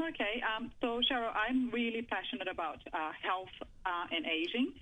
Okay, 0.00 0.42
um, 0.56 0.70
so 0.80 1.00
Cheryl, 1.10 1.32
I'm 1.34 1.70
really 1.70 2.02
passionate 2.02 2.48
about 2.48 2.78
uh, 2.92 3.12
health 3.22 3.54
uh, 3.84 4.06
and 4.14 4.26
aging. 4.26 4.72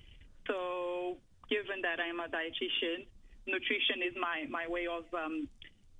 So, 0.47 1.17
given 1.49 1.81
that 1.81 1.99
I'm 1.99 2.19
a 2.19 2.27
dietitian, 2.27 3.05
nutrition 3.47 4.01
is 4.05 4.13
my, 4.19 4.45
my 4.49 4.67
way 4.67 4.87
of 4.87 5.05
um, 5.13 5.47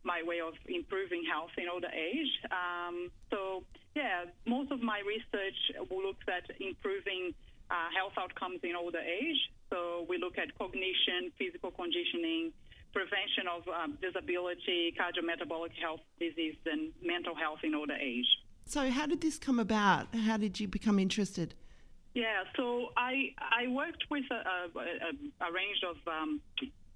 my 0.06 0.22
way 0.24 0.40
of 0.40 0.54
improving 0.68 1.24
health 1.30 1.52
in 1.58 1.66
older 1.68 1.90
age. 1.90 2.32
Um, 2.52 3.12
so, 3.32 3.64
yeah, 3.96 4.26
most 4.46 4.72
of 4.72 4.82
my 4.82 5.02
research 5.02 5.58
looks 5.90 6.26
at 6.30 6.46
improving 6.62 7.34
uh, 7.70 7.90
health 7.98 8.14
outcomes 8.18 8.60
in 8.64 8.76
older 8.76 9.00
age. 9.02 9.42
So, 9.72 10.06
we 10.08 10.18
look 10.18 10.38
at 10.38 10.56
cognition, 10.58 11.34
physical 11.38 11.72
conditioning, 11.72 12.54
prevention 12.94 13.50
of 13.52 13.68
um, 13.68 13.98
disability, 14.02 14.94
cardiometabolic 14.98 15.74
health 15.82 16.02
disease, 16.20 16.56
and 16.66 16.94
mental 17.04 17.36
health 17.36 17.60
in 17.64 17.76
older 17.76 17.98
age. 18.00 18.28
So, 18.66 18.90
how 18.90 19.06
did 19.08 19.22
this 19.22 19.38
come 19.38 19.60
about? 19.60 20.14
How 20.16 20.38
did 20.38 20.60
you 20.60 20.68
become 20.68 21.00
interested? 21.00 21.56
Yeah, 22.14 22.46
so 22.56 22.92
I 22.96 23.34
I 23.38 23.68
worked 23.68 24.06
with 24.10 24.24
a, 24.32 24.36
a, 24.80 25.48
a 25.48 25.52
range 25.52 25.82
of 25.84 25.98
um, 26.08 26.40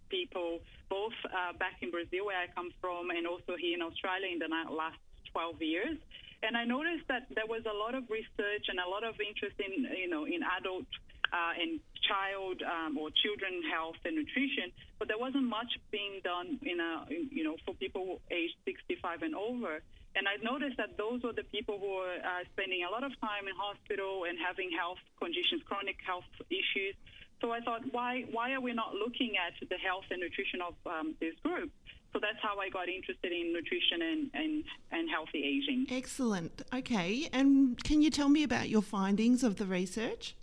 people, 0.09 0.59
both 0.89 1.15
uh, 1.25 1.53
back 1.57 1.81
in 1.81 1.91
Brazil, 1.91 2.25
where 2.25 2.37
I 2.37 2.47
come 2.53 2.71
from, 2.81 3.09
and 3.09 3.25
also 3.25 3.55
here 3.57 3.77
in 3.77 3.81
Australia 3.81 4.29
in 4.33 4.39
the 4.39 4.49
last 4.49 4.99
12 5.31 5.61
years. 5.61 5.97
And 6.41 6.55
I 6.55 6.63
noticed 6.63 7.07
that 7.07 7.27
there 7.35 7.47
was 7.47 7.63
a 7.67 7.75
lot 7.75 7.95
of 7.95 8.09
research 8.09 8.65
and 8.69 8.79
a 8.79 8.87
lot 8.87 9.03
of 9.03 9.19
interest 9.19 9.59
in, 9.59 9.85
you 9.91 10.09
know, 10.09 10.23
in 10.23 10.39
adult 10.39 10.87
uh, 11.33 11.53
and 11.59 11.79
child 12.07 12.63
um, 12.63 12.97
or 12.97 13.09
children 13.21 13.61
health 13.69 13.99
and 14.05 14.15
nutrition, 14.15 14.71
but 14.97 15.07
there 15.07 15.19
wasn't 15.19 15.45
much 15.45 15.69
being 15.91 16.21
done 16.23 16.57
in 16.63 16.79
a, 16.79 17.05
in, 17.11 17.29
you 17.29 17.43
know, 17.43 17.55
for 17.65 17.75
people 17.75 18.21
aged 18.31 18.55
65 18.65 19.21
and 19.21 19.35
over. 19.35 19.83
And 20.17 20.25
I 20.25 20.41
noticed 20.41 20.77
that 20.81 20.97
those 20.97 21.21
were 21.21 21.33
the 21.37 21.45
people 21.53 21.77
who 21.77 22.01
were 22.01 22.17
uh, 22.17 22.41
spending 22.57 22.81
a 22.81 22.89
lot 22.89 23.05
of 23.05 23.13
time 23.21 23.45
in 23.45 23.53
hospital 23.53 24.25
and 24.25 24.41
having 24.41 24.73
health 24.73 24.97
conditions, 25.21 25.61
chronic 25.69 26.01
health 26.01 26.25
issues, 26.49 26.97
so 27.41 27.51
I 27.51 27.59
thought, 27.61 27.81
why 27.91 28.25
why 28.31 28.53
are 28.53 28.61
we 28.61 28.73
not 28.73 28.93
looking 28.93 29.33
at 29.37 29.53
the 29.67 29.77
health 29.77 30.05
and 30.11 30.21
nutrition 30.21 30.61
of 30.61 30.75
um, 30.85 31.15
this 31.19 31.35
group? 31.43 31.71
So 32.13 32.19
that's 32.19 32.37
how 32.41 32.57
I 32.57 32.69
got 32.69 32.89
interested 32.89 33.31
in 33.31 33.53
nutrition 33.53 34.01
and, 34.01 34.31
and, 34.33 34.63
and 34.91 35.09
healthy 35.09 35.43
aging. 35.43 35.85
Excellent. 35.91 36.63
Okay. 36.73 37.29
And 37.31 37.81
can 37.83 38.01
you 38.01 38.09
tell 38.09 38.29
me 38.29 38.43
about 38.43 38.67
your 38.67 38.81
findings 38.81 39.43
of 39.43 39.57
the 39.57 39.65
research? 39.65 40.35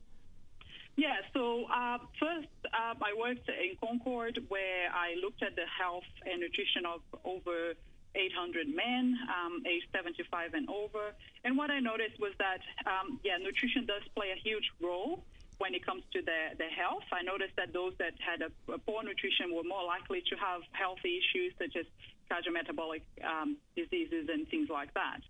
Yeah, 0.97 1.17
so 1.35 1.65
uh, 1.65 1.99
first 2.19 2.49
uh, 2.73 2.95
I 3.03 3.13
worked 3.19 3.49
in 3.49 3.77
Concord 3.81 4.39
where 4.49 4.89
I 4.95 5.15
looked 5.23 5.43
at 5.43 5.55
the 5.55 5.67
health 5.67 6.09
and 6.25 6.41
nutrition 6.41 6.87
of 6.87 7.03
over 7.25 7.75
800 8.15 8.67
men 8.75 9.19
um, 9.29 9.63
aged 9.67 9.89
75 9.95 10.55
and 10.55 10.69
over. 10.71 11.13
And 11.45 11.59
what 11.59 11.71
I 11.71 11.81
noticed 11.81 12.19
was 12.19 12.33
that, 12.39 12.61
um, 12.87 13.21
yeah, 13.25 13.37
nutrition 13.37 13.85
does 13.85 14.03
play 14.15 14.29
a 14.31 14.41
huge 14.41 14.71
role 14.81 15.23
when 15.59 15.75
it 15.75 15.85
comes 15.85 16.03
to 16.12 16.21
their, 16.23 16.53
their 16.59 16.71
health. 16.71 17.05
I 17.12 17.23
noticed 17.23 17.57
that 17.57 17.73
those 17.73 17.95
that 17.99 18.12
had 18.21 18.45
a, 18.45 18.51
a 18.73 18.79
poor 18.79 19.03
nutrition 19.03 19.55
were 19.55 19.64
more 19.64 19.85
likely 19.85 20.21
to 20.29 20.35
have 20.37 20.61
healthy 20.73 21.21
issues 21.21 21.53
such 21.57 21.77
as 21.77 21.87
cardiometabolic 22.29 23.03
um, 23.25 23.57
diseases 23.77 24.29
and 24.29 24.49
things 24.49 24.69
like 24.69 24.92
that. 24.95 25.21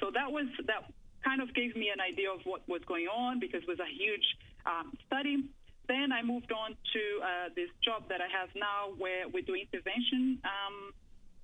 So 0.00 0.10
that 0.14 0.30
was 0.30 0.46
that 0.66 0.86
kind 1.24 1.40
of 1.40 1.54
gave 1.54 1.74
me 1.76 1.90
an 1.94 2.00
idea 2.02 2.30
of 2.30 2.42
what 2.44 2.66
was 2.68 2.82
going 2.86 3.06
on 3.06 3.38
because 3.38 3.62
it 3.62 3.68
was 3.68 3.78
a 3.78 3.90
huge 3.90 4.26
um, 4.66 4.94
study. 5.06 5.46
Then 5.88 6.12
I 6.12 6.22
moved 6.22 6.52
on 6.52 6.74
to 6.74 7.02
uh, 7.22 7.26
this 7.54 7.70
job 7.82 8.06
that 8.08 8.20
I 8.20 8.30
have 8.30 8.50
now 8.54 8.94
where 8.98 9.26
we 9.28 9.42
do 9.42 9.54
intervention 9.54 10.38
um, 10.46 10.94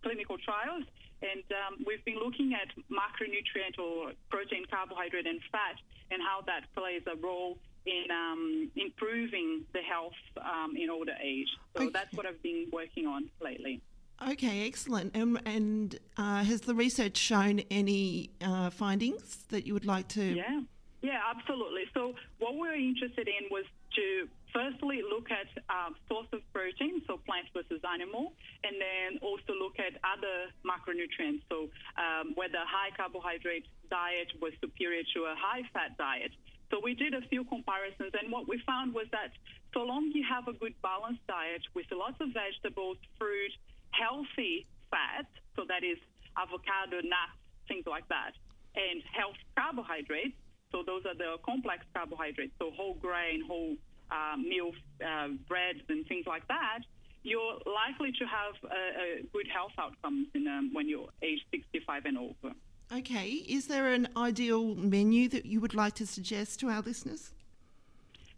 clinical 0.03 0.39
trials. 0.39 0.85
And 1.23 1.43
um, 1.51 1.83
we've 1.83 2.05
been 2.07 2.23
looking 2.23 2.55
at 2.55 2.71
macronutrient 2.87 3.79
or 3.83 4.15
protein, 4.31 4.63
carbohydrate, 4.71 5.27
and 5.27 5.43
fat 5.51 5.75
and 6.11 6.23
how 6.23 6.47
that 6.47 6.71
plays 6.75 7.03
a 7.11 7.17
role 7.19 7.59
in 7.87 8.11
um, 8.11 8.71
improving 8.77 9.65
the 9.73 9.81
health 9.81 10.13
um, 10.37 10.77
in 10.77 10.91
older 10.91 11.15
age. 11.23 11.49
So 11.77 11.85
okay. 11.85 11.91
that's 11.93 12.13
what 12.15 12.27
I've 12.27 12.43
been 12.43 12.67
working 12.73 13.07
on 13.07 13.31
lately. 13.41 13.81
Okay, 14.27 14.67
excellent. 14.67 15.15
And, 15.15 15.41
and 15.47 15.99
uh, 16.17 16.43
has 16.43 16.63
the 16.63 16.75
research 16.75 17.17
shown 17.17 17.61
any 17.71 18.31
uh, 18.41 18.71
findings 18.71 19.45
that 19.51 19.67
you 19.67 19.75
would 19.75 19.87
like 19.87 20.09
to? 20.09 20.23
Yeah, 20.23 20.61
yeah, 21.03 21.21
absolutely. 21.31 21.85
So 21.95 22.15
what 22.39 22.55
we 22.55 22.61
we're 22.61 22.75
interested 22.75 23.29
in 23.29 23.47
was 23.51 23.65
to 23.95 24.29
firstly 24.53 25.03
look 25.03 25.31
at 25.31 25.47
uh, 25.71 25.91
source 26.09 26.27
of 26.33 26.41
protein, 26.53 27.03
so 27.07 27.19
plant 27.27 27.47
versus 27.55 27.81
animal, 27.85 28.33
and 28.65 28.75
then 28.81 29.19
also 29.23 29.53
look 29.55 29.79
at 29.79 29.95
other 30.03 30.51
macronutrients, 30.67 31.43
so 31.49 31.69
um, 31.97 32.33
whether 32.35 32.59
high 32.65 32.91
carbohydrate 32.97 33.67
diet 33.91 34.29
was 34.41 34.53
superior 34.61 35.03
to 35.15 35.21
a 35.25 35.35
high 35.39 35.63
fat 35.73 35.97
diet. 35.99 36.33
So 36.71 36.81
we 36.83 36.95
did 36.95 37.15
a 37.15 37.23
few 37.29 37.45
comparisons, 37.45 38.13
and 38.21 38.31
what 38.31 38.47
we 38.49 38.61
found 38.67 38.93
was 38.93 39.07
that 39.13 39.33
so 39.73 39.81
long 39.81 40.13
you 40.15 40.25
have 40.29 40.49
a 40.49 40.53
good 40.53 40.75
balanced 40.83 41.27
diet 41.27 41.63
with 41.75 41.87
lots 41.93 42.21
of 42.21 42.29
vegetables, 42.37 42.99
fruit, 43.19 43.53
healthy 43.91 44.67
fat, 44.91 45.27
so 45.57 45.65
that 45.69 45.83
is 45.83 45.97
avocado, 46.37 47.01
nuts, 47.01 47.37
things 47.69 47.85
like 47.87 48.07
that, 48.09 48.33
and 48.77 49.03
health 49.17 49.41
carbohydrates, 49.57 50.37
so 50.71 50.83
those 50.85 51.05
are 51.07 51.17
the 51.17 51.41
complex 51.45 51.85
carbohydrates, 51.95 52.53
so 52.59 52.71
whole 52.71 52.95
grain, 52.95 53.43
whole 53.47 53.77
uh, 54.11 54.37
meal 54.37 54.73
uh, 55.01 55.29
breads, 55.49 55.81
and 55.89 56.07
things 56.07 56.27
like 56.27 56.47
that, 56.49 56.81
you're 57.23 57.59
likely 57.67 58.13
to 58.13 58.25
have 58.25 58.55
a 58.71 59.23
good 59.33 59.49
health 59.53 59.73
outcomes 59.79 60.29
in, 60.35 60.47
um, 60.47 60.71
when 60.73 60.89
you're 60.89 61.09
age 61.23 61.41
65 61.51 62.05
and 62.05 62.19
over. 62.19 62.55
Okay, 62.91 63.29
is 63.29 63.67
there 63.67 63.93
an 63.93 64.09
ideal 64.17 64.75
menu 64.75 65.29
that 65.29 65.45
you 65.45 65.61
would 65.61 65.75
like 65.75 65.95
to 65.97 66.07
suggest 66.07 66.59
to 66.61 66.71
our 66.71 66.81
listeners? 66.81 67.33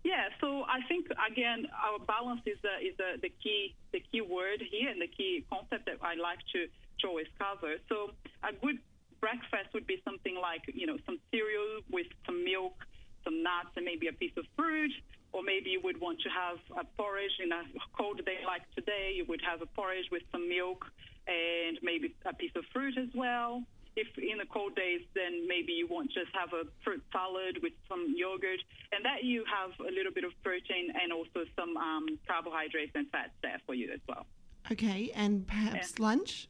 Yeah, 0.03 0.29
so 0.41 0.65
I 0.65 0.81
think 0.89 1.07
again 1.31 1.69
our 1.85 2.01
balance 2.01 2.41
is 2.47 2.59
the, 2.63 2.75
is 2.85 2.97
the, 2.97 3.21
the 3.23 3.29
key 3.43 3.75
the 3.93 4.01
key 4.01 4.23
word 4.23 4.63
here 4.71 4.89
and 4.89 5.01
the 5.01 5.07
key 5.07 5.45
concept 5.51 5.87
that 5.87 5.99
I 6.03 6.15
like 6.15 6.39
to, 6.53 6.67
to 7.01 7.07
always 7.07 7.29
cover. 7.39 7.77
So 7.89 8.11
a 8.43 8.53
good 8.53 8.79
breakfast 9.21 9.73
would 9.75 9.87
be 9.87 10.01
something 10.05 10.35
like 10.35 10.63
you 10.75 10.87
know 10.87 10.97
some 11.07 11.19
cereal 11.31 11.83
with 11.93 12.07
some 12.27 12.43
milk, 12.45 12.75
some 13.23 13.43
nuts, 13.45 13.77
and 13.77 13.85
maybe 13.85 14.09
a 14.09 14.13
piece 14.13 14.37
of 14.37 14.47
fruit. 14.57 14.93
Or 15.33 15.45
maybe 15.45 15.71
you 15.71 15.81
would 15.85 16.01
want 16.01 16.19
to 16.23 16.29
have 16.29 16.59
a 16.77 16.85
porridge 17.01 17.39
in 17.39 17.53
a 17.53 17.63
cold 17.97 18.25
day 18.25 18.39
like 18.45 18.63
today. 18.75 19.13
You 19.15 19.27
would 19.29 19.43
have 19.43 19.63
a 19.63 19.67
porridge 19.67 20.11
with 20.11 20.23
some 20.33 20.49
milk 20.49 20.85
and 21.29 21.79
maybe 21.85 22.17
a 22.27 22.35
piece 22.35 22.51
of 22.57 22.65
fruit 22.73 22.99
as 22.99 23.15
well 23.15 23.63
if 24.01 24.09
in 24.17 24.39
the 24.39 24.49
cold 24.57 24.75
days, 24.75 25.03
then 25.15 25.33
maybe 25.47 25.73
you 25.73 25.87
want 25.87 26.11
just 26.13 26.33
have 26.33 26.53
a 26.53 26.65
fruit 26.85 27.03
salad 27.13 27.55
with 27.63 27.75
some 27.89 28.03
yogurt, 28.17 28.61
and 28.93 29.05
that 29.05 29.21
you 29.31 29.45
have 29.57 29.73
a 29.81 29.93
little 29.93 30.13
bit 30.13 30.25
of 30.25 30.33
protein 30.43 30.87
and 31.01 31.13
also 31.13 31.41
some 31.59 31.77
um, 31.77 32.07
carbohydrates 32.27 32.93
and 32.95 33.07
fats 33.11 33.37
there 33.43 33.61
for 33.67 33.75
you 33.75 33.89
as 33.93 34.01
well. 34.09 34.25
Okay, 34.73 35.11
and 35.15 35.47
perhaps 35.47 35.95
yeah. 35.99 36.07
lunch? 36.07 36.49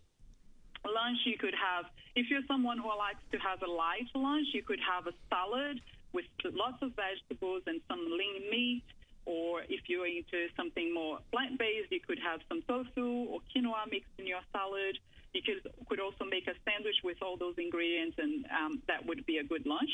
Lunch, 0.84 1.18
you 1.24 1.36
could 1.36 1.54
have, 1.54 1.84
if 2.16 2.30
you're 2.30 2.46
someone 2.48 2.78
who 2.78 2.88
likes 2.88 3.24
to 3.32 3.38
have 3.38 3.62
a 3.62 3.70
light 3.70 4.08
lunch, 4.14 4.48
you 4.54 4.62
could 4.62 4.80
have 4.80 5.06
a 5.06 5.14
salad 5.28 5.80
with 6.12 6.24
lots 6.52 6.82
of 6.82 6.92
vegetables 6.96 7.62
and 7.66 7.80
some 7.88 8.00
lean 8.18 8.50
meat. 8.50 8.84
Or 9.26 9.60
if 9.68 9.82
you're 9.86 10.06
into 10.06 10.48
something 10.56 10.92
more 10.92 11.18
plant 11.30 11.58
based, 11.58 11.92
you 11.92 12.00
could 12.00 12.18
have 12.18 12.40
some 12.48 12.62
tofu 12.62 13.28
or 13.30 13.40
quinoa 13.54 13.84
mixed 13.90 14.16
in 14.18 14.26
your 14.26 14.40
salad. 14.50 14.98
You 15.32 15.42
could, 15.42 15.72
could 15.88 16.00
also 16.00 16.24
make 16.24 16.46
a 16.48 16.54
sandwich 16.68 16.96
with 17.04 17.18
all 17.22 17.36
those 17.36 17.54
ingredients, 17.58 18.16
and 18.18 18.44
um, 18.46 18.82
that 18.88 19.06
would 19.06 19.24
be 19.26 19.38
a 19.38 19.44
good 19.44 19.64
lunch. 19.66 19.90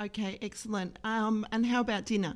Okay, 0.00 0.38
excellent. 0.42 0.98
Um, 1.04 1.46
and 1.52 1.64
how 1.64 1.80
about 1.80 2.06
dinner? 2.06 2.34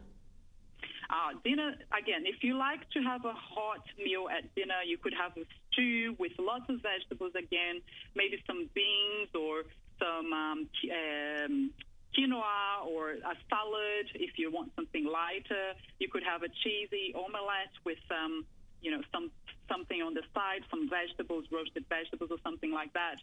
Uh, 1.08 1.38
dinner, 1.44 1.74
again, 1.96 2.22
if 2.24 2.42
you 2.42 2.56
like 2.56 2.88
to 2.90 3.00
have 3.00 3.24
a 3.24 3.32
hot 3.32 3.84
meal 3.98 4.26
at 4.28 4.54
dinner, 4.54 4.82
you 4.84 4.98
could 4.98 5.14
have 5.14 5.32
a 5.36 5.44
stew 5.72 6.16
with 6.18 6.32
lots 6.38 6.64
of 6.68 6.80
vegetables 6.82 7.32
again, 7.36 7.80
maybe 8.14 8.42
some 8.46 8.68
beans 8.74 9.28
or 9.34 9.62
some 9.98 10.32
um, 10.32 10.68
um, 10.90 11.70
quinoa 12.16 12.86
or 12.86 13.12
a 13.12 13.34
salad. 13.48 14.06
If 14.14 14.38
you 14.38 14.50
want 14.50 14.72
something 14.74 15.04
lighter, 15.04 15.74
you 15.98 16.08
could 16.08 16.24
have 16.24 16.42
a 16.42 16.48
cheesy 16.62 17.14
omelette 17.14 17.74
with 17.84 18.02
um, 18.10 18.44
you 18.80 18.90
know, 18.90 19.02
some 19.12 19.30
something 19.68 20.02
on 20.02 20.14
the 20.14 20.22
side, 20.34 20.62
some 20.70 20.88
vegetables, 20.88 21.44
roasted 21.52 21.84
vegetables 21.88 22.30
or 22.30 22.38
something 22.42 22.72
like 22.72 22.92
that. 22.94 23.16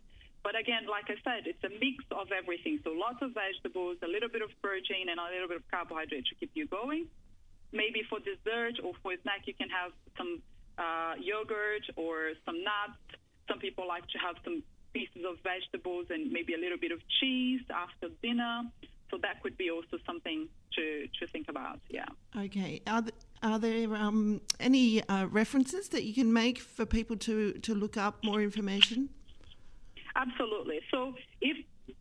But 0.44 0.60
again, 0.60 0.86
like 0.90 1.08
I 1.08 1.16
said, 1.24 1.48
it's 1.48 1.64
a 1.64 1.72
mix 1.80 2.04
of 2.12 2.28
everything. 2.36 2.80
So 2.84 2.92
lots 2.92 3.22
of 3.22 3.32
vegetables, 3.32 3.98
a 4.04 4.08
little 4.08 4.30
bit 4.30 4.42
of 4.42 4.52
protein, 4.62 5.08
and 5.08 5.20
a 5.20 5.32
little 5.32 5.48
bit 5.48 5.58
of 5.58 5.66
carbohydrate 5.72 6.26
to 6.28 6.36
keep 6.36 6.52
you 6.54 6.68
going. 6.68 7.08
Maybe 7.72 8.04
for 8.10 8.20
dessert 8.20 8.84
or 8.84 8.94
for 9.02 9.14
a 9.14 9.22
snack, 9.24 9.48
you 9.48 9.54
can 9.54 9.70
have 9.70 9.92
some 10.18 10.42
uh, 10.78 11.16
yogurt 11.18 11.88
or 11.96 12.34
some 12.46 12.62
nuts. 12.62 13.00
Some 13.48 13.60
people 13.60 13.88
like 13.88 14.06
to 14.08 14.18
have 14.20 14.36
some 14.44 14.64
pieces 14.94 15.24
of 15.28 15.38
vegetables 15.44 16.08
and 16.10 16.32
maybe 16.32 16.54
a 16.54 16.58
little 16.58 16.78
bit 16.78 16.92
of 16.92 17.00
cheese 17.20 17.62
after 17.74 18.10
dinner. 18.22 18.64
So 19.10 19.18
that 19.22 19.42
could 19.42 19.58
be 19.58 19.70
also 19.70 19.98
something 20.06 20.48
to, 20.76 21.08
to 21.20 21.28
think 21.28 21.48
about. 21.48 21.80
Yeah. 21.90 22.06
Okay. 22.38 22.82
Are, 22.88 23.02
th- 23.02 23.14
are 23.44 23.60
there 23.60 23.94
um, 23.96 24.42
any 24.60 25.08
uh, 25.08 25.28
references 25.28 25.90
that 25.90 26.04
you 26.04 26.14
can 26.14 26.32
make 26.32 26.60
for 26.60 26.86
people 26.86 27.18
to, 27.18 27.54
to 27.54 27.76
look 27.76 27.98
up 27.98 28.24
more 28.24 28.42
information? 28.42 29.10
Absolutely. 30.16 30.80
So 30.92 31.14
if 31.42 31.58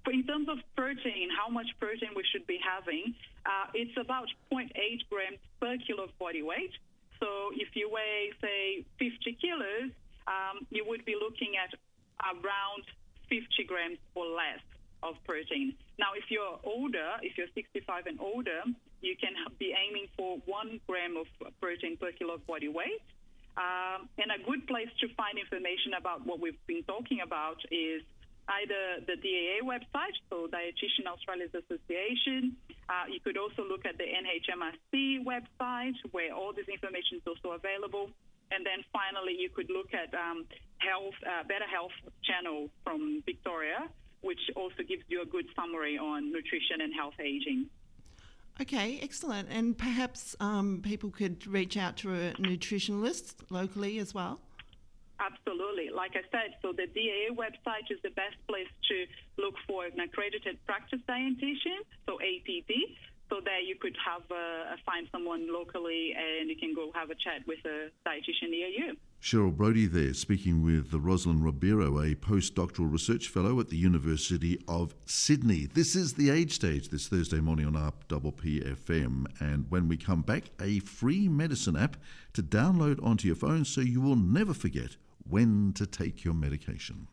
in 0.06 0.24
terms 0.26 0.48
of 0.48 0.58
protein, 0.76 1.28
how 1.36 1.48
much 1.48 1.66
protein 1.80 2.10
we 2.14 2.24
should 2.30 2.46
be 2.46 2.58
having, 2.62 3.14
uh, 3.46 3.66
it's 3.74 3.96
about 3.98 4.28
0.8 4.52 4.68
grams 5.10 5.38
per 5.60 5.76
kilo 5.86 6.04
of 6.04 6.18
body 6.18 6.42
weight. 6.42 6.72
So 7.20 7.50
if 7.54 7.74
you 7.74 7.90
weigh, 7.90 8.32
say, 8.40 8.84
50 8.98 9.38
kilos, 9.40 9.90
um, 10.26 10.66
you 10.70 10.84
would 10.86 11.04
be 11.04 11.14
looking 11.14 11.54
at 11.56 11.74
around 12.22 12.84
50 13.28 13.46
grams 13.66 13.98
or 14.14 14.26
less 14.26 14.62
of 15.02 15.14
protein. 15.24 15.74
Now, 15.98 16.14
if 16.16 16.30
you're 16.30 16.58
older, 16.64 17.18
if 17.22 17.36
you're 17.38 17.50
65 17.54 18.06
and 18.06 18.20
older, 18.20 18.62
you 19.02 19.16
can 19.18 19.34
be 19.58 19.74
aiming 19.74 20.06
for 20.16 20.38
one 20.46 20.80
gram 20.88 21.16
of 21.18 21.26
protein 21.60 21.96
per 21.98 22.12
kilo 22.12 22.34
of 22.34 22.46
body 22.46 22.68
weight. 22.68 23.02
Um, 23.56 24.08
and 24.16 24.32
a 24.32 24.40
good 24.48 24.66
place 24.66 24.88
to 25.04 25.12
find 25.12 25.36
information 25.36 25.92
about 25.98 26.24
what 26.24 26.40
we've 26.40 26.58
been 26.66 26.82
talking 26.84 27.20
about 27.20 27.60
is 27.70 28.00
either 28.48 29.04
the 29.04 29.16
DAA 29.20 29.60
website, 29.60 30.16
so 30.30 30.48
Dietitian 30.48 31.06
Australia's 31.06 31.52
Association. 31.52 32.56
Uh, 32.88 33.06
you 33.12 33.20
could 33.20 33.36
also 33.36 33.62
look 33.62 33.84
at 33.84 33.98
the 33.98 34.08
NHMRC 34.08 35.24
website, 35.24 35.98
where 36.10 36.32
all 36.32 36.52
this 36.56 36.66
information 36.66 37.20
is 37.20 37.24
also 37.26 37.54
available. 37.54 38.08
And 38.50 38.64
then 38.64 38.84
finally, 38.92 39.36
you 39.38 39.48
could 39.48 39.70
look 39.70 39.92
at 39.92 40.12
um, 40.12 40.44
health, 40.78 41.16
uh, 41.24 41.44
Better 41.44 41.68
Health 41.68 41.94
channel 42.24 42.68
from 42.84 43.22
Victoria, 43.24 43.88
which 44.20 44.40
also 44.56 44.82
gives 44.86 45.02
you 45.08 45.22
a 45.22 45.26
good 45.26 45.46
summary 45.56 45.98
on 45.98 46.32
nutrition 46.32 46.80
and 46.80 46.92
health 46.92 47.16
aging. 47.20 47.68
Okay, 48.60 49.00
excellent. 49.02 49.48
And 49.50 49.76
perhaps 49.76 50.36
um, 50.40 50.80
people 50.82 51.10
could 51.10 51.46
reach 51.46 51.76
out 51.76 51.96
to 51.98 52.14
a 52.14 52.32
nutritionalist 52.32 53.34
locally 53.50 53.98
as 53.98 54.14
well? 54.14 54.40
Absolutely. 55.18 55.90
Like 55.90 56.12
I 56.14 56.22
said, 56.30 56.56
so 56.62 56.72
the 56.72 56.86
DAA 56.86 57.34
website 57.34 57.90
is 57.90 57.98
the 58.02 58.10
best 58.10 58.36
place 58.48 58.68
to 58.88 59.06
look 59.38 59.54
for 59.66 59.86
an 59.86 59.98
accredited 60.00 60.58
practice 60.66 61.00
dietitian, 61.08 61.80
so 62.06 62.18
APD. 62.18 62.98
So 63.30 63.40
there 63.42 63.60
you 63.60 63.76
could 63.76 63.96
have 64.04 64.22
uh, 64.30 64.76
find 64.84 65.08
someone 65.10 65.52
locally 65.52 66.14
and 66.16 66.50
you 66.50 66.56
can 66.56 66.74
go 66.74 66.90
have 66.94 67.10
a 67.10 67.14
chat 67.14 67.46
with 67.46 67.60
a 67.64 67.88
dietitian 68.06 68.50
near 68.50 68.68
you. 68.68 68.96
Cheryl 69.22 69.56
Brody 69.56 69.86
there, 69.86 70.14
speaking 70.14 70.64
with 70.64 70.92
Rosalind 70.92 71.44
Ribeiro, 71.44 72.00
a 72.00 72.16
postdoctoral 72.16 72.90
research 72.90 73.28
fellow 73.28 73.60
at 73.60 73.68
the 73.68 73.76
University 73.76 74.58
of 74.66 74.96
Sydney. 75.06 75.68
This 75.72 75.94
is 75.94 76.14
the 76.14 76.28
age 76.28 76.52
stage 76.52 76.88
this 76.88 77.06
Thursday 77.06 77.38
morning 77.38 77.66
on 77.66 77.76
Up 77.76 78.08
Double 78.08 78.32
PFM. 78.32 79.26
And 79.40 79.66
when 79.68 79.86
we 79.86 79.96
come 79.96 80.22
back, 80.22 80.50
a 80.60 80.80
free 80.80 81.28
medicine 81.28 81.76
app 81.76 81.98
to 82.32 82.42
download 82.42 83.00
onto 83.00 83.28
your 83.28 83.36
phone 83.36 83.64
so 83.64 83.80
you 83.80 84.00
will 84.00 84.16
never 84.16 84.52
forget 84.52 84.96
when 85.22 85.72
to 85.74 85.86
take 85.86 86.24
your 86.24 86.34
medication. 86.34 87.06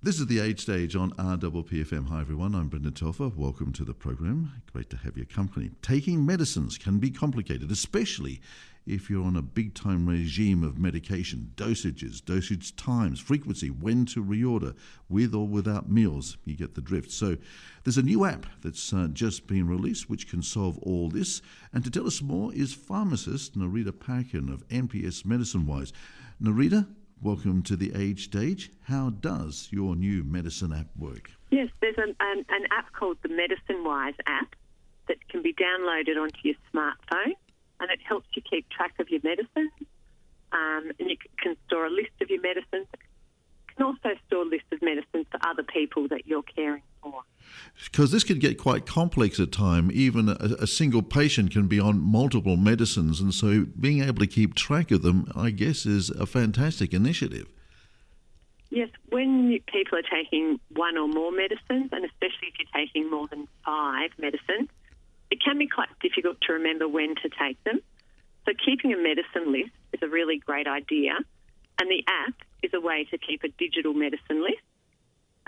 This 0.00 0.20
is 0.20 0.28
the 0.28 0.38
age 0.38 0.60
stage 0.60 0.94
on 0.94 1.10
RPPFM. 1.14 2.10
Hi 2.10 2.20
everyone, 2.20 2.54
I'm 2.54 2.68
Brendan 2.68 2.92
Telfer. 2.92 3.32
Welcome 3.34 3.72
to 3.72 3.84
the 3.84 3.92
program. 3.92 4.62
Great 4.72 4.88
to 4.90 4.96
have 4.98 5.16
your 5.16 5.26
company. 5.26 5.72
Taking 5.82 6.24
medicines 6.24 6.78
can 6.78 6.98
be 7.00 7.10
complicated, 7.10 7.72
especially 7.72 8.40
if 8.86 9.10
you're 9.10 9.24
on 9.24 9.36
a 9.36 9.42
big 9.42 9.74
time 9.74 10.08
regime 10.08 10.62
of 10.62 10.78
medication, 10.78 11.52
dosages, 11.56 12.24
dosage 12.24 12.76
times, 12.76 13.18
frequency, 13.18 13.68
when 13.68 14.06
to 14.06 14.24
reorder, 14.24 14.74
with 15.08 15.34
or 15.34 15.46
without 15.46 15.90
meals. 15.90 16.38
You 16.44 16.56
get 16.56 16.74
the 16.74 16.80
drift. 16.80 17.10
So 17.10 17.36
there's 17.84 17.98
a 17.98 18.02
new 18.02 18.24
app 18.24 18.46
that's 18.62 18.92
uh, 18.92 19.08
just 19.12 19.46
been 19.46 19.66
released 19.66 20.08
which 20.08 20.28
can 20.28 20.42
solve 20.42 20.78
all 20.78 21.10
this. 21.10 21.42
And 21.72 21.82
to 21.84 21.90
tell 21.90 22.06
us 22.06 22.22
more 22.22 22.54
is 22.54 22.72
pharmacist 22.72 23.58
Nerida 23.58 23.98
Parkin 23.98 24.48
of 24.48 24.66
NPS 24.68 25.26
Medicine 25.26 25.66
Wise. 25.66 25.92
Nerida, 26.40 26.86
welcome 27.20 27.62
to 27.62 27.74
the 27.74 27.92
age 27.94 28.24
stage. 28.24 28.70
How 28.84 29.10
does 29.10 29.68
your 29.72 29.96
new 29.96 30.22
medicine 30.22 30.72
app 30.72 30.88
work? 30.96 31.32
Yes, 31.50 31.68
there's 31.80 31.98
an, 31.98 32.14
an, 32.20 32.44
an 32.48 32.66
app 32.70 32.92
called 32.92 33.18
the 33.22 33.28
Medicine 33.28 33.84
Wise 33.84 34.14
app 34.26 34.54
that 35.08 35.28
can 35.28 35.42
be 35.42 35.54
downloaded 35.54 36.20
onto 36.20 36.38
your 36.42 36.54
smartphone 36.72 37.32
and 37.80 37.90
it 37.90 38.00
helps 38.06 38.26
you 38.34 38.42
keep 38.42 38.68
track 38.70 38.94
of 38.98 39.08
your 39.10 39.20
medicines. 39.22 39.72
Um, 40.52 40.92
and 40.98 41.10
you 41.10 41.16
can 41.42 41.56
store 41.66 41.86
a 41.86 41.90
list 41.90 42.12
of 42.20 42.30
your 42.30 42.40
medicines. 42.40 42.86
You 42.94 43.74
can 43.76 43.86
also 43.86 44.10
store 44.26 44.42
a 44.42 44.46
list 44.46 44.64
of 44.72 44.80
medicines 44.80 45.26
for 45.30 45.40
other 45.46 45.62
people 45.62 46.08
that 46.08 46.26
you're 46.26 46.42
caring 46.42 46.82
for. 47.02 47.22
Because 47.84 48.10
this 48.10 48.24
can 48.24 48.38
get 48.38 48.58
quite 48.58 48.86
complex 48.86 49.38
at 49.38 49.52
times. 49.52 49.92
Even 49.92 50.28
a, 50.28 50.34
a, 50.60 50.66
single 50.66 51.02
patient 51.02 51.52
can 51.52 51.68
be 51.68 51.78
on 51.78 52.00
multiple 52.00 52.56
medicines, 52.56 53.20
and 53.20 53.32
so 53.32 53.66
being 53.78 54.02
able 54.02 54.18
to 54.18 54.26
keep 54.26 54.54
track 54.54 54.90
of 54.90 55.02
them, 55.02 55.30
I 55.34 55.50
guess, 55.50 55.86
is 55.86 56.10
a 56.10 56.26
fantastic 56.26 56.92
initiative. 56.92 57.46
Yes, 58.70 58.88
when 59.10 59.58
people 59.66 59.98
are 59.98 60.02
taking 60.02 60.58
one 60.74 60.96
or 60.96 61.06
more 61.06 61.30
medicines, 61.30 61.90
and 61.92 62.04
especially 62.04 62.48
if 62.48 62.54
you're 62.58 62.84
taking 62.84 63.10
more 63.10 63.28
than 63.28 63.46
five 63.64 64.10
medicines, 64.18 64.68
it 65.30 65.42
can 65.42 65.58
be 65.58 65.66
quite 65.66 65.88
difficult 66.00 66.40
to 66.42 66.54
remember 66.54 66.88
when 66.88 67.14
to 67.16 67.28
take 67.28 67.62
them. 67.64 67.80
So, 68.46 68.52
keeping 68.64 68.92
a 68.92 68.96
medicine 68.96 69.52
list 69.52 69.72
is 69.92 70.00
a 70.02 70.08
really 70.08 70.38
great 70.38 70.68
idea, 70.68 71.12
and 71.80 71.90
the 71.90 72.04
app 72.06 72.34
is 72.62 72.70
a 72.74 72.80
way 72.80 73.06
to 73.10 73.18
keep 73.18 73.42
a 73.42 73.48
digital 73.48 73.92
medicine 73.92 74.42
list. 74.42 74.62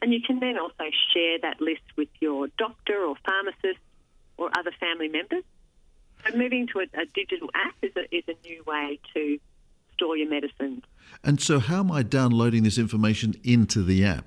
And 0.00 0.12
you 0.12 0.20
can 0.24 0.40
then 0.40 0.58
also 0.58 0.84
share 1.12 1.38
that 1.42 1.60
list 1.60 1.82
with 1.96 2.08
your 2.20 2.48
doctor 2.58 3.04
or 3.04 3.16
pharmacist 3.24 3.80
or 4.36 4.50
other 4.56 4.72
family 4.78 5.08
members. 5.08 5.44
So, 6.26 6.36
moving 6.36 6.66
to 6.68 6.80
a, 6.80 7.02
a 7.02 7.06
digital 7.14 7.50
app 7.54 7.74
is 7.82 7.92
a, 7.96 8.14
is 8.14 8.24
a 8.28 8.34
new 8.46 8.62
way 8.66 8.98
to 9.14 9.38
store 9.94 10.16
your 10.16 10.28
medicines. 10.28 10.82
And 11.22 11.40
so, 11.40 11.60
how 11.60 11.80
am 11.80 11.92
I 11.92 12.02
downloading 12.02 12.64
this 12.64 12.78
information 12.78 13.34
into 13.44 13.82
the 13.82 14.04
app? 14.04 14.24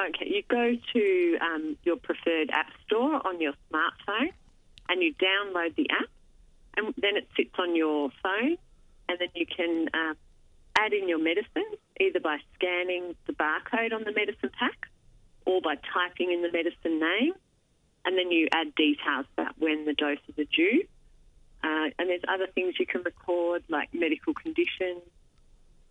Okay, 0.00 0.28
you 0.28 0.42
go 0.48 0.76
to 0.92 1.38
um, 1.40 1.76
your 1.82 1.96
preferred 1.96 2.50
app 2.52 2.70
store 2.86 3.26
on 3.26 3.40
your 3.40 3.52
smartphone 3.68 4.30
and 4.88 5.02
you 5.02 5.12
download 5.14 5.74
the 5.74 5.90
app. 5.90 6.08
and 6.76 6.94
then 6.98 7.16
it 7.16 7.26
sits 7.36 7.54
on 7.58 7.74
your 7.74 8.10
phone, 8.22 8.56
and 9.08 9.18
then 9.18 9.28
you 9.34 9.44
can 9.44 9.88
uh, 9.92 10.14
add 10.78 10.92
in 10.92 11.08
your 11.08 11.18
medicine 11.18 11.66
either 12.00 12.20
by 12.20 12.38
scanning 12.54 13.16
the 13.26 13.32
barcode 13.32 13.92
on 13.92 14.04
the 14.04 14.12
medicine 14.12 14.50
pack 14.56 14.86
or 15.44 15.60
by 15.60 15.74
typing 15.92 16.30
in 16.30 16.42
the 16.42 16.52
medicine 16.52 17.00
name, 17.00 17.32
and 18.04 18.16
then 18.16 18.30
you 18.30 18.46
add 18.52 18.74
details 18.76 19.26
about 19.36 19.54
when 19.58 19.84
the 19.84 19.94
doses 19.94 20.38
are 20.38 20.44
due. 20.44 20.84
Uh, 21.64 21.90
and 21.98 22.08
there's 22.08 22.22
other 22.28 22.46
things 22.54 22.74
you 22.78 22.86
can 22.86 23.02
record, 23.02 23.64
like 23.68 23.92
medical 23.92 24.32
conditions, 24.32 25.02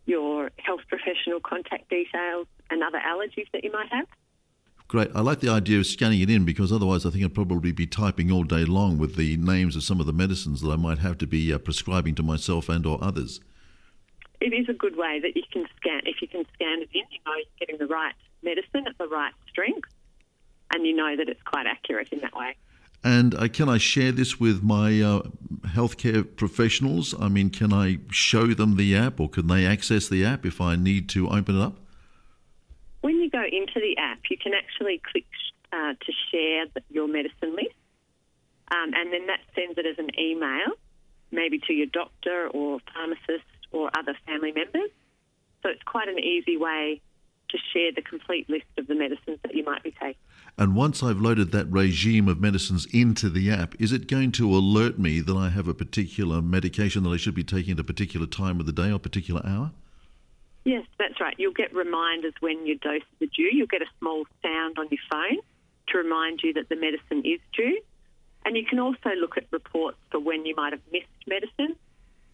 your 0.07 0.49
health 0.57 0.81
professional 0.89 1.39
contact 1.39 1.89
details, 1.89 2.47
and 2.69 2.83
other 2.83 2.99
allergies 2.99 3.47
that 3.53 3.63
you 3.63 3.71
might 3.71 3.91
have. 3.91 4.07
Great. 4.87 5.09
I 5.13 5.19
like 5.19 5.41
the 5.41 5.49
idea 5.49 5.79
of 5.79 5.85
scanning 5.85 6.21
it 6.21 6.29
in 6.29 6.45
because 6.45 6.71
otherwise 6.71 7.05
I 7.05 7.09
think 7.09 7.25
I'd 7.25 7.35
probably 7.35 7.73
be 7.73 7.85
typing 7.85 8.31
all 8.31 8.43
day 8.43 8.63
long 8.63 8.97
with 8.97 9.17
the 9.17 9.35
names 9.35 9.75
of 9.75 9.83
some 9.83 9.99
of 9.99 10.05
the 10.05 10.13
medicines 10.13 10.61
that 10.61 10.69
I 10.69 10.77
might 10.77 10.99
have 10.99 11.17
to 11.17 11.27
be 11.27 11.51
uh, 11.51 11.57
prescribing 11.57 12.15
to 12.15 12.23
myself 12.23 12.69
and 12.69 12.85
or 12.85 12.97
others. 13.03 13.41
It 14.39 14.53
is 14.53 14.69
a 14.69 14.73
good 14.73 14.95
way 14.95 15.19
that 15.21 15.35
you 15.35 15.43
can 15.51 15.65
scan. 15.75 16.01
If 16.05 16.21
you 16.21 16.27
can 16.27 16.45
scan 16.53 16.81
it 16.83 16.89
in, 16.93 17.03
you 17.11 17.19
know 17.25 17.33
you're 17.35 17.59
getting 17.59 17.77
the 17.77 17.87
right 17.87 18.13
medicine 18.43 18.87
at 18.87 18.97
the 18.97 19.07
right 19.07 19.33
strength, 19.49 19.89
and 20.73 20.85
you 20.85 20.95
know 20.95 21.17
that 21.17 21.27
it's 21.27 21.41
quite 21.43 21.65
accurate 21.65 22.09
in 22.13 22.19
that 22.19 22.33
way. 22.33 22.55
And 23.07 23.33
uh, 23.35 23.47
can 23.47 23.69
I 23.69 23.77
share 23.77 24.11
this 24.11 24.37
with 24.37 24.63
my 24.63 24.99
uh, 24.99 25.21
healthcare 25.67 26.25
professionals? 26.35 27.15
I 27.17 27.29
mean, 27.29 27.49
can 27.49 27.71
I 27.71 27.99
show 28.11 28.47
them 28.47 28.75
the 28.75 28.97
app 28.97 29.21
or 29.21 29.29
can 29.29 29.47
they 29.47 29.65
access 29.65 30.09
the 30.09 30.25
app 30.25 30.45
if 30.45 30.59
I 30.59 30.75
need 30.75 31.07
to 31.15 31.29
open 31.29 31.57
it 31.57 31.63
up? 31.63 31.77
When 32.99 33.15
you 33.21 33.29
go 33.29 33.43
into 33.43 33.79
the 33.79 33.95
app, 33.97 34.19
you 34.29 34.35
can 34.37 34.51
actually 34.53 35.01
click 35.09 35.25
uh, 35.71 35.93
to 35.93 36.11
share 36.29 36.65
your 36.89 37.07
medicine 37.07 37.55
list, 37.55 37.79
um, 38.71 38.91
and 38.93 39.13
then 39.13 39.27
that 39.27 39.39
sends 39.55 39.77
it 39.77 39.85
as 39.85 39.97
an 39.97 40.09
email, 40.19 40.75
maybe 41.31 41.59
to 41.59 41.71
your 41.71 41.87
doctor 41.87 42.49
or 42.49 42.79
pharmacist 42.93 43.47
or 43.71 43.89
other 43.97 44.17
family 44.25 44.51
members. 44.51 44.91
So 45.63 45.69
it's 45.69 45.83
quite 45.83 46.09
an 46.09 46.19
easy 46.19 46.57
way 46.57 46.99
to 47.49 47.57
share 47.73 47.91
the 47.95 48.01
complete 48.01 48.49
list 48.49 48.65
of 48.77 48.87
the 48.87 48.95
medicines 48.95 49.39
that 49.43 49.55
you 49.55 49.63
might 49.63 49.83
be 49.83 49.91
taking. 49.91 50.15
And 50.57 50.75
once 50.75 51.03
I've 51.03 51.21
loaded 51.21 51.51
that 51.51 51.67
regime 51.67 52.27
of 52.27 52.41
medicines 52.41 52.87
into 52.91 53.29
the 53.29 53.51
app, 53.51 53.79
is 53.79 53.91
it 53.91 54.07
going 54.07 54.31
to 54.33 54.49
alert 54.55 54.97
me 54.97 55.19
that 55.19 55.35
I 55.35 55.49
have 55.49 55.67
a 55.67 55.73
particular 55.73 56.41
medication 56.41 57.03
that 57.03 57.09
I 57.11 57.17
should 57.17 57.35
be 57.35 57.43
taking 57.43 57.73
at 57.73 57.79
a 57.79 57.83
particular 57.83 58.25
time 58.25 58.59
of 58.59 58.65
the 58.65 58.71
day 58.71 58.91
or 58.91 58.99
particular 58.99 59.41
hour? 59.45 59.71
Yes, 60.65 60.85
that's 60.99 61.21
right. 61.21 61.35
You'll 61.37 61.53
get 61.53 61.73
reminders 61.73 62.33
when 62.39 62.65
your 62.65 62.75
doses 62.77 63.07
are 63.21 63.27
due. 63.27 63.49
You'll 63.53 63.67
get 63.67 63.81
a 63.81 63.89
small 63.99 64.25
sound 64.41 64.77
on 64.79 64.87
your 64.89 64.99
phone 65.09 65.37
to 65.89 65.97
remind 65.97 66.41
you 66.43 66.53
that 66.53 66.67
the 66.69 66.75
medicine 66.75 67.23
is 67.23 67.39
due. 67.55 67.79
And 68.43 68.57
you 68.57 68.65
can 68.65 68.79
also 68.79 69.11
look 69.19 69.37
at 69.37 69.45
reports 69.51 69.97
for 70.11 70.19
when 70.19 70.45
you 70.45 70.55
might 70.55 70.73
have 70.73 70.81
missed 70.91 71.07
medicine. 71.27 71.75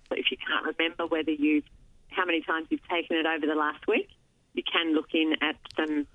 So 0.09 0.15
if 0.15 0.31
you 0.31 0.37
can't 0.37 0.75
remember 0.77 1.05
whether 1.05 1.31
you've 1.31 1.65
how 2.09 2.25
many 2.25 2.41
times 2.41 2.67
you've 2.69 2.87
taken 2.87 3.17
it 3.17 3.25
over 3.25 3.45
the 3.45 3.55
last 3.55 3.85
week, 3.87 4.09
you 4.53 4.63
can 4.63 4.93
look 4.93 5.09
in 5.13 5.35
at 5.41 5.55
some 5.75 6.07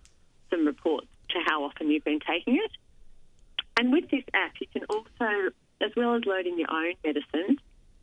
some 0.51 0.67
reports 0.67 1.09
to 1.31 1.39
how 1.47 1.65
often 1.65 1.91
you've 1.91 2.05
been 2.05 2.21
taking 2.21 2.57
it. 2.57 2.71
And 3.79 3.93
with 3.93 4.11
this 4.11 4.25
app, 4.33 4.55
you 4.61 4.67
can 4.73 4.83
also, 4.89 5.53
as 5.81 5.91
well 5.97 6.15
as 6.15 6.23
loading 6.25 6.59
your 6.59 6.71
own 6.71 6.95
medicines, 7.05 7.59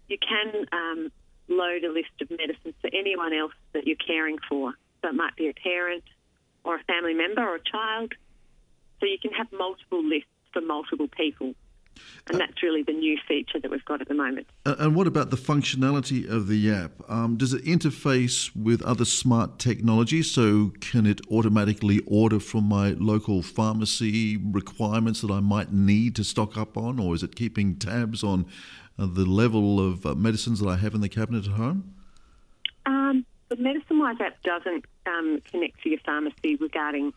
you 0.08 0.18
can 0.18 0.66
um, 0.72 1.12
load 1.48 1.84
a 1.84 1.92
list 1.92 2.12
of 2.22 2.30
medicines 2.30 2.76
for 2.82 2.90
anyone 2.94 3.34
else 3.34 3.54
that 3.74 3.88
you're 3.88 3.96
caring 3.96 4.38
for. 4.48 4.74
So 5.02 5.10
it 5.10 5.16
might 5.16 5.36
be 5.36 5.50
a 5.50 5.54
parent 5.54 6.04
or 6.64 6.76
a 6.76 6.84
family 6.84 7.14
member 7.14 7.42
or 7.42 7.56
a 7.56 7.64
child. 7.64 8.14
So 9.00 9.06
you 9.06 9.18
can 9.22 9.32
have 9.32 9.48
multiple 9.52 10.04
lists 10.04 10.30
for 10.54 10.62
multiple 10.62 11.08
people. 11.08 11.56
And 12.28 12.40
that's 12.40 12.62
really 12.64 12.84
the 12.84 12.94
new 12.94 13.18
feature 13.28 13.60
that 13.60 13.70
we've 13.70 13.86
got 13.86 14.02
at 14.02 14.08
the 14.08 14.14
moment. 14.14 14.48
And 14.66 14.96
what 14.96 15.08
about 15.08 15.30
the 15.30 15.38
functionality 15.38 16.28
of 16.30 16.48
the 16.48 16.72
app? 16.72 16.92
Um, 17.08 17.38
does 17.38 17.54
it 17.54 17.64
interface 17.66 18.56
with 18.56 18.82
other 18.82 19.06
smart 19.06 19.60
technology? 19.60 20.24
So, 20.24 20.72
can 20.82 21.06
it 21.06 21.22
automatically 21.30 22.02
order 22.08 22.40
from 22.40 22.64
my 22.66 22.92
local 22.92 23.42
pharmacy 23.42 24.38
requirements 24.38 25.22
that 25.22 25.32
I 25.32 25.40
might 25.40 25.72
need 25.72 26.16
to 26.16 26.24
stock 26.24 26.58
up 26.58 26.78
on? 26.78 27.00
Or 27.00 27.14
is 27.14 27.22
it 27.22 27.36
keeping 27.36 27.76
tabs 27.76 28.24
on 28.24 28.46
uh, 28.98 29.06
the 29.06 29.26
level 29.26 29.80
of 29.80 30.06
uh, 30.06 30.16
medicines 30.16 30.60
that 30.60 30.68
I 30.68 30.78
have 30.78 30.96
in 30.96 31.02
the 31.02 31.10
cabinet 31.10 31.46
at 31.46 31.52
home? 31.52 31.94
Um, 32.86 33.26
the 33.50 33.56
Medicine 33.58 34.00
Wise 34.00 34.18
app 34.20 34.42
doesn't 34.44 34.86
um, 35.06 35.42
connect 35.52 35.82
to 35.84 35.90
your 35.90 36.00
pharmacy 36.00 36.56
regarding 36.56 37.14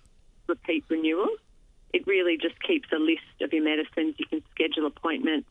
repeat 0.47 0.85
renewals. 0.89 1.39
It 1.93 2.07
really 2.07 2.37
just 2.37 2.61
keeps 2.63 2.89
a 2.93 2.99
list 2.99 3.23
of 3.41 3.53
your 3.53 3.65
medicines. 3.65 4.17
You 4.19 4.27
can 4.27 4.43
schedule 4.55 4.87
appointments 4.87 5.49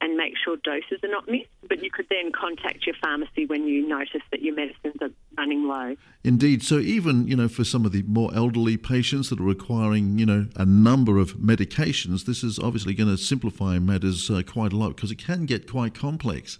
and 0.00 0.16
make 0.16 0.34
sure 0.42 0.56
doses 0.56 0.98
are 1.02 1.10
not 1.10 1.28
missed. 1.28 1.48
But 1.68 1.82
you 1.82 1.90
could 1.90 2.06
then 2.08 2.32
contact 2.32 2.86
your 2.86 2.94
pharmacy 3.02 3.46
when 3.46 3.66
you 3.66 3.86
notice 3.86 4.22
that 4.30 4.42
your 4.42 4.54
medicines 4.54 4.96
are 5.00 5.10
running 5.36 5.66
low. 5.66 5.96
Indeed. 6.24 6.62
So 6.62 6.78
even 6.78 7.26
you 7.26 7.36
know 7.36 7.48
for 7.48 7.64
some 7.64 7.84
of 7.84 7.92
the 7.92 8.02
more 8.02 8.30
elderly 8.34 8.76
patients 8.76 9.30
that 9.30 9.40
are 9.40 9.44
requiring 9.44 10.18
you 10.18 10.26
know 10.26 10.46
a 10.56 10.64
number 10.64 11.18
of 11.18 11.34
medications, 11.34 12.24
this 12.24 12.42
is 12.42 12.58
obviously 12.58 12.94
going 12.94 13.10
to 13.10 13.18
simplify 13.18 13.78
matters 13.78 14.30
uh, 14.30 14.42
quite 14.46 14.72
a 14.72 14.76
lot 14.76 14.96
because 14.96 15.10
it 15.10 15.18
can 15.18 15.46
get 15.46 15.70
quite 15.70 15.94
complex. 15.94 16.58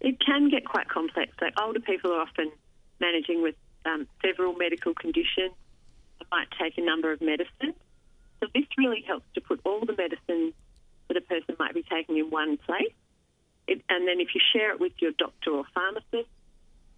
It 0.00 0.20
can 0.24 0.48
get 0.48 0.64
quite 0.64 0.88
complex. 0.88 1.32
Older 1.60 1.80
people 1.80 2.12
are 2.12 2.20
often 2.20 2.52
managing 3.00 3.42
with 3.42 3.56
um, 3.84 4.06
several 4.24 4.54
medical 4.54 4.94
conditions. 4.94 5.52
It 6.20 6.26
might 6.30 6.48
take 6.60 6.78
a 6.78 6.82
number 6.82 7.12
of 7.12 7.20
medicines. 7.20 7.74
So 8.40 8.48
this 8.54 8.64
really 8.76 9.02
helps 9.06 9.26
to 9.34 9.40
put 9.40 9.60
all 9.64 9.80
the 9.84 9.96
medicines 9.96 10.54
that 11.08 11.16
a 11.16 11.20
person 11.20 11.56
might 11.58 11.74
be 11.74 11.82
taking 11.82 12.18
in 12.18 12.30
one 12.30 12.56
place. 12.58 12.92
It, 13.66 13.82
and 13.88 14.06
then 14.06 14.20
if 14.20 14.28
you 14.34 14.40
share 14.52 14.72
it 14.72 14.80
with 14.80 14.92
your 15.00 15.12
doctor 15.18 15.50
or 15.50 15.64
pharmacist, 15.74 16.30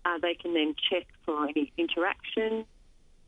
uh, 0.05 0.19
they 0.23 0.35
can 0.35 0.55
then 0.55 0.75
check 0.91 1.07
for 1.25 1.49
any 1.49 1.73
interaction 1.77 2.65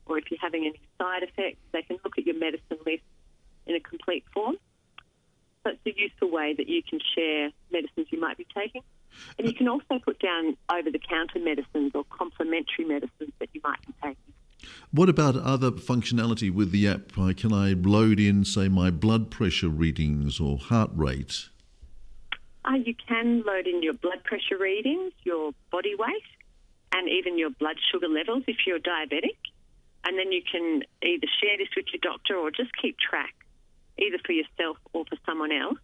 or 0.05 0.17
if 0.17 0.29
you're 0.29 0.39
having 0.39 0.65
any 0.65 0.79
side 0.97 1.23
effects, 1.23 1.59
they 1.71 1.81
can 1.81 1.97
look 2.03 2.17
at 2.17 2.25
your 2.25 2.37
medicine 2.37 2.77
list 2.85 3.03
in 3.65 3.75
a 3.75 3.79
complete 3.79 4.25
form. 4.33 4.57
So 5.63 5.71
it's 5.71 5.97
a 5.97 5.99
useful 5.99 6.29
way 6.29 6.53
that 6.57 6.67
you 6.67 6.83
can 6.83 6.99
share 7.15 7.51
medicines 7.71 8.07
you 8.09 8.19
might 8.19 8.37
be 8.37 8.45
taking. 8.53 8.81
And 9.37 9.47
you 9.47 9.53
can 9.53 9.67
also 9.69 9.99
put 10.03 10.19
down 10.19 10.57
over 10.71 10.91
the 10.91 10.99
counter 10.99 11.39
medicines 11.39 11.91
or 11.93 12.03
complementary 12.05 12.85
medicines 12.85 13.31
that 13.39 13.49
you 13.53 13.61
might 13.63 13.79
be 13.85 13.93
taking. 14.01 14.33
What 14.91 15.09
about 15.09 15.35
other 15.35 15.71
functionality 15.71 16.51
with 16.53 16.71
the 16.71 16.87
app? 16.87 17.13
Can 17.37 17.53
I 17.53 17.73
load 17.73 18.19
in, 18.19 18.45
say, 18.45 18.67
my 18.67 18.91
blood 18.91 19.31
pressure 19.31 19.69
readings 19.69 20.39
or 20.39 20.57
heart 20.57 20.91
rate? 20.93 21.49
Uh, 22.65 22.75
you 22.75 22.95
can 23.07 23.43
load 23.45 23.67
in 23.67 23.83
your 23.83 23.93
blood 23.93 24.23
pressure 24.23 24.57
readings, 24.57 25.11
your 25.23 25.51
body 25.71 25.95
weight, 25.95 26.23
and 26.93 27.09
even 27.09 27.37
your 27.37 27.49
blood 27.49 27.75
sugar 27.91 28.07
levels 28.07 28.43
if 28.47 28.57
you're 28.65 28.79
diabetic. 28.79 29.37
And 30.05 30.17
then 30.17 30.31
you 30.31 30.41
can 30.49 30.83
either 31.01 31.27
share 31.41 31.57
this 31.57 31.69
with 31.75 31.85
your 31.93 31.99
doctor 32.01 32.35
or 32.35 32.51
just 32.51 32.71
keep 32.81 32.97
track, 32.99 33.33
either 33.97 34.17
for 34.25 34.33
yourself 34.33 34.77
or 34.93 35.05
for 35.05 35.17
someone 35.25 35.51
else. 35.51 35.79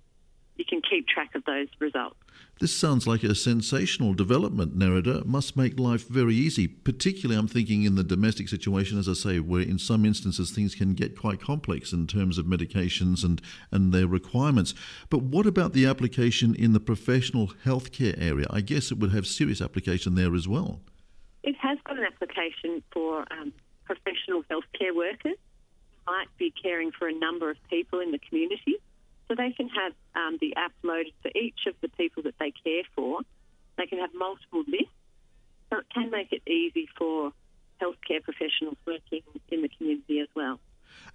You 0.59 0.65
can 0.65 0.81
keep 0.81 1.07
track 1.07 1.35
of 1.35 1.45
those 1.45 1.69
results. 1.79 2.17
This 2.59 2.75
sounds 2.75 3.07
like 3.07 3.23
a 3.23 3.33
sensational 3.33 4.13
development, 4.13 4.77
Nerida. 4.77 5.21
It 5.21 5.25
must 5.25 5.55
make 5.55 5.79
life 5.79 6.05
very 6.09 6.35
easy. 6.35 6.67
Particularly, 6.67 7.39
I'm 7.39 7.47
thinking 7.47 7.83
in 7.83 7.95
the 7.95 8.03
domestic 8.03 8.49
situation, 8.49 8.99
as 8.99 9.07
I 9.07 9.13
say, 9.13 9.39
where 9.39 9.61
in 9.61 9.79
some 9.79 10.03
instances 10.03 10.51
things 10.51 10.75
can 10.75 10.95
get 10.95 11.17
quite 11.17 11.39
complex 11.39 11.93
in 11.93 12.07
terms 12.07 12.37
of 12.37 12.45
medications 12.45 13.23
and, 13.23 13.41
and 13.71 13.93
their 13.93 14.05
requirements. 14.05 14.73
But 15.09 15.21
what 15.21 15.47
about 15.47 15.71
the 15.71 15.85
application 15.85 16.53
in 16.53 16.73
the 16.73 16.81
professional 16.81 17.53
healthcare 17.63 18.21
area? 18.21 18.45
I 18.49 18.59
guess 18.59 18.91
it 18.91 18.97
would 18.97 19.13
have 19.13 19.27
serious 19.27 19.61
application 19.61 20.15
there 20.15 20.35
as 20.35 20.45
well. 20.45 20.81
It 21.41 21.55
has 21.61 21.77
got 21.85 21.97
an 21.97 22.03
application 22.03 22.83
for 22.91 23.25
um, 23.31 23.53
professional 23.85 24.43
healthcare 24.51 24.93
workers 24.93 25.37
who 26.05 26.11
might 26.11 26.27
be 26.37 26.51
caring 26.61 26.91
for 26.91 27.07
a 27.07 27.13
number 27.13 27.49
of 27.49 27.55
people 27.69 28.01
in 28.01 28.11
the 28.11 28.19
community. 28.19 28.75
So 29.29 29.35
they 29.35 29.51
can 29.51 29.69
have 29.69 29.93
um, 30.15 30.37
the 30.41 30.55
app 30.55 30.71
loaded 30.81 31.13
for 31.21 31.29
each 31.35 31.67
of 31.67 31.75
the 31.81 31.87
people 31.89 32.23
that 32.23 32.33
they 32.39 32.51
care 32.51 32.81
for. 32.95 33.19
They 33.77 33.85
can 33.85 33.99
have 33.99 34.09
multiple 34.13 34.63
lists. 34.67 34.91
So 35.69 35.77
it 35.77 35.85
can 35.93 36.09
make 36.09 36.33
it 36.33 36.41
easy 36.49 36.89
for 36.97 37.31
healthcare 37.79 38.23
professionals 38.23 38.77
working 38.87 39.21
in 39.49 39.61
the 39.61 39.69
community 39.69 40.19
as 40.19 40.27
well. 40.35 40.59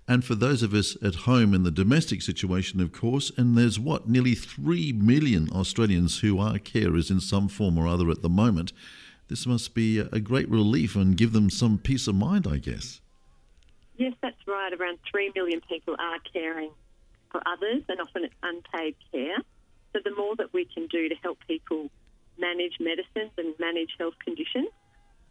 And 0.06 0.24
for 0.24 0.36
those 0.36 0.62
of 0.62 0.72
us 0.74 0.96
at 1.02 1.14
home 1.26 1.52
in 1.54 1.64
the 1.64 1.72
domestic 1.72 2.22
situation, 2.22 2.80
of 2.80 2.92
course, 2.92 3.32
and 3.36 3.58
there's 3.58 3.80
what, 3.80 4.08
nearly 4.08 4.36
3 4.36 4.92
million 4.92 5.48
Australians 5.50 6.20
who 6.20 6.38
are 6.38 6.54
carers 6.54 7.10
in 7.10 7.20
some 7.20 7.48
form 7.48 7.76
or 7.76 7.88
other 7.88 8.10
at 8.10 8.22
the 8.22 8.28
moment, 8.28 8.72
this 9.28 9.44
must 9.44 9.74
be 9.74 9.98
a 9.98 10.20
great 10.20 10.48
relief 10.48 10.94
and 10.94 11.16
give 11.16 11.32
them 11.32 11.50
some 11.50 11.78
peace 11.78 12.06
of 12.06 12.14
mind, 12.14 12.46
I 12.46 12.58
guess. 12.58 13.00
Yes, 13.96 14.12
that's 14.22 14.46
right. 14.46 14.72
Around 14.72 14.98
3 15.10 15.32
million 15.34 15.60
people 15.68 15.96
are 15.98 16.18
caring 16.32 16.70
for 17.34 17.42
others, 17.48 17.82
and 17.88 18.00
often 18.00 18.22
it's 18.22 18.34
unpaid 18.44 18.94
care. 19.10 19.38
So 19.92 19.98
the 20.04 20.14
more 20.16 20.36
that 20.36 20.52
we 20.52 20.66
can 20.72 20.86
do 20.86 21.08
to 21.08 21.16
help 21.16 21.38
people 21.48 21.90
manage 22.38 22.74
medicines 22.78 23.32
and 23.36 23.54
manage 23.58 23.90
health 23.98 24.14
conditions, 24.24 24.68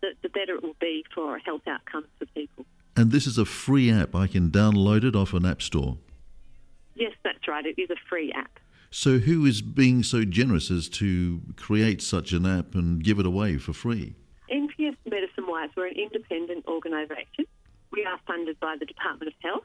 the, 0.02 0.10
the 0.22 0.28
better 0.28 0.56
it 0.56 0.64
will 0.64 0.76
be 0.82 1.06
for 1.16 1.38
health 1.38 1.62
outcomes 1.66 2.08
for 2.20 2.26
people. 2.36 2.66
And 2.98 3.12
this 3.12 3.26
is 3.26 3.38
a 3.38 3.46
free 3.46 3.90
app. 3.90 4.16
I 4.16 4.28
can 4.28 4.52
download 4.52 5.06
it 5.06 5.16
off 5.16 5.34
an 5.34 5.46
app 5.46 5.62
store. 5.62 5.98
Yes, 6.96 7.14
that's 7.24 7.48
right. 7.48 7.66
It 7.66 7.82
is 7.82 7.90
a 7.90 7.96
free 8.10 8.34
app. 8.34 8.60
So, 8.92 9.18
who 9.20 9.46
is 9.46 9.62
being 9.62 10.04
so 10.04 10.26
generous 10.26 10.70
as 10.70 10.90
to 10.90 11.42
create 11.56 12.02
such 12.02 12.34
an 12.34 12.46
app 12.46 12.76
and 12.76 13.02
give 13.02 13.18
it 13.18 13.26
away 13.26 13.58
for 13.58 13.72
free? 13.74 14.14
NPS 14.52 14.98
Medicine 15.10 15.48
Wise, 15.48 15.70
we're 15.76 15.88
an 15.88 15.96
independent 15.96 16.66
organisation. 16.68 17.46
We 17.92 18.06
are 18.06 18.20
funded 18.28 18.60
by 18.60 18.76
the 18.78 18.86
Department 18.86 19.30
of 19.30 19.34
Health. 19.42 19.64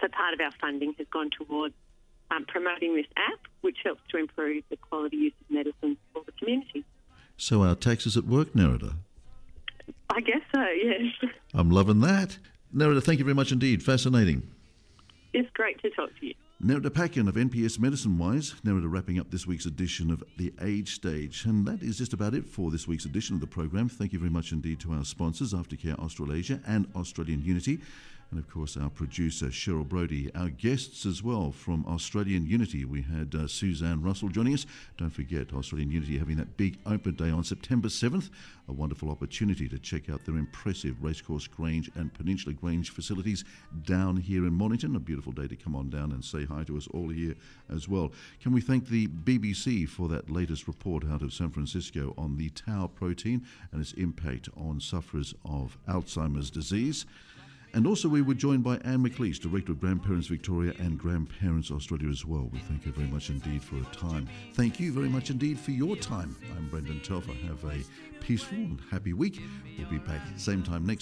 So, 0.00 0.08
part 0.08 0.34
of 0.34 0.40
our 0.40 0.52
funding 0.60 0.94
has 0.98 1.06
gone 1.12 1.30
towards 1.30 1.74
um, 2.30 2.44
promoting 2.46 2.96
this 2.96 3.06
app, 3.16 3.40
which 3.60 3.78
helps 3.84 4.02
to 4.10 4.18
improve 4.18 4.64
the 4.70 4.76
quality 4.76 5.16
use 5.16 5.32
of 5.40 5.54
medicine 5.54 5.96
for 6.12 6.22
the 6.24 6.32
community. 6.32 6.84
So, 7.36 7.62
our 7.62 7.74
taxes 7.74 8.16
at 8.16 8.24
work, 8.24 8.52
Nerida? 8.52 8.94
I 10.10 10.20
guess 10.20 10.40
so, 10.54 10.64
yes. 10.82 11.30
I'm 11.54 11.70
loving 11.70 12.00
that. 12.00 12.38
Nerida, 12.74 13.02
thank 13.02 13.18
you 13.18 13.24
very 13.24 13.34
much 13.34 13.52
indeed. 13.52 13.82
Fascinating. 13.82 14.42
It's 15.32 15.50
great 15.54 15.80
to 15.82 15.90
talk 15.90 16.10
to 16.20 16.26
you. 16.26 16.34
Nerida 16.62 16.92
Packen 16.92 17.26
of 17.26 17.36
NPS 17.36 17.78
Medicine 17.78 18.18
Wise. 18.18 18.54
Nerida 18.64 18.90
wrapping 18.90 19.18
up 19.18 19.30
this 19.30 19.46
week's 19.46 19.64
edition 19.64 20.10
of 20.10 20.22
The 20.36 20.52
Age 20.60 20.94
Stage. 20.94 21.44
And 21.46 21.66
that 21.66 21.82
is 21.82 21.98
just 21.98 22.12
about 22.12 22.34
it 22.34 22.46
for 22.46 22.70
this 22.70 22.86
week's 22.86 23.06
edition 23.06 23.34
of 23.34 23.40
the 23.40 23.46
program. 23.46 23.88
Thank 23.88 24.12
you 24.12 24.18
very 24.18 24.30
much 24.30 24.52
indeed 24.52 24.78
to 24.80 24.92
our 24.92 25.04
sponsors, 25.04 25.54
Aftercare 25.54 25.98
Australasia 25.98 26.60
and 26.66 26.86
Australian 26.94 27.42
Unity 27.42 27.80
and 28.30 28.38
of 28.38 28.48
course 28.48 28.76
our 28.76 28.90
producer 28.90 29.46
Cheryl 29.46 29.88
Brody. 29.88 30.30
Our 30.34 30.48
guests 30.48 31.04
as 31.04 31.22
well 31.22 31.50
from 31.50 31.84
Australian 31.86 32.46
Unity. 32.46 32.84
We 32.84 33.02
had 33.02 33.34
uh, 33.34 33.46
Suzanne 33.48 34.02
Russell 34.02 34.28
joining 34.28 34.54
us. 34.54 34.66
Don't 34.96 35.10
forget 35.10 35.52
Australian 35.52 35.90
Unity 35.90 36.18
having 36.18 36.36
that 36.36 36.56
big 36.56 36.78
open 36.86 37.14
day 37.14 37.30
on 37.30 37.42
September 37.42 37.88
7th. 37.88 38.30
A 38.68 38.72
wonderful 38.72 39.10
opportunity 39.10 39.68
to 39.68 39.78
check 39.78 40.08
out 40.08 40.24
their 40.24 40.36
impressive 40.36 41.02
Racecourse 41.02 41.48
Grange 41.48 41.90
and 41.96 42.14
Peninsula 42.14 42.54
Grange 42.54 42.90
facilities 42.90 43.44
down 43.84 44.16
here 44.16 44.46
in 44.46 44.52
Mornington. 44.52 44.94
A 44.94 45.00
beautiful 45.00 45.32
day 45.32 45.48
to 45.48 45.56
come 45.56 45.74
on 45.74 45.90
down 45.90 46.12
and 46.12 46.24
say 46.24 46.44
hi 46.44 46.62
to 46.64 46.76
us 46.76 46.86
all 46.88 47.08
here 47.08 47.34
as 47.68 47.88
well. 47.88 48.12
Can 48.40 48.52
we 48.52 48.60
thank 48.60 48.88
the 48.88 49.08
BBC 49.08 49.88
for 49.88 50.08
that 50.08 50.30
latest 50.30 50.68
report 50.68 51.04
out 51.04 51.22
of 51.22 51.32
San 51.32 51.50
Francisco 51.50 52.14
on 52.16 52.36
the 52.36 52.50
tau 52.50 52.86
protein 52.86 53.44
and 53.72 53.80
its 53.80 53.92
impact 53.94 54.48
on 54.56 54.78
sufferers 54.78 55.34
of 55.44 55.76
Alzheimer's 55.88 56.50
disease? 56.50 57.06
And 57.72 57.86
also, 57.86 58.08
we 58.08 58.20
were 58.20 58.34
joined 58.34 58.64
by 58.64 58.78
Anne 58.78 59.04
McLeish, 59.04 59.38
Director 59.40 59.72
of 59.72 59.80
Grandparents 59.80 60.26
Victoria 60.26 60.74
and 60.80 60.98
Grandparents 60.98 61.70
Australia 61.70 62.08
as 62.08 62.24
well. 62.24 62.50
We 62.52 62.58
thank 62.58 62.84
you 62.84 62.92
very 62.92 63.06
much 63.06 63.30
indeed 63.30 63.62
for 63.62 63.76
her 63.76 63.92
time. 63.92 64.28
Thank 64.54 64.80
you 64.80 64.92
very 64.92 65.08
much 65.08 65.30
indeed 65.30 65.58
for 65.58 65.70
your 65.70 65.94
time. 65.94 66.34
I'm 66.56 66.68
Brendan 66.68 67.00
Telfer. 67.00 67.32
Have 67.32 67.64
a 67.64 67.84
peaceful 68.20 68.58
and 68.58 68.80
happy 68.90 69.12
week. 69.12 69.40
We'll 69.78 69.88
be 69.88 69.98
back 69.98 70.20
same 70.36 70.64
time 70.64 70.84
next 70.84 70.98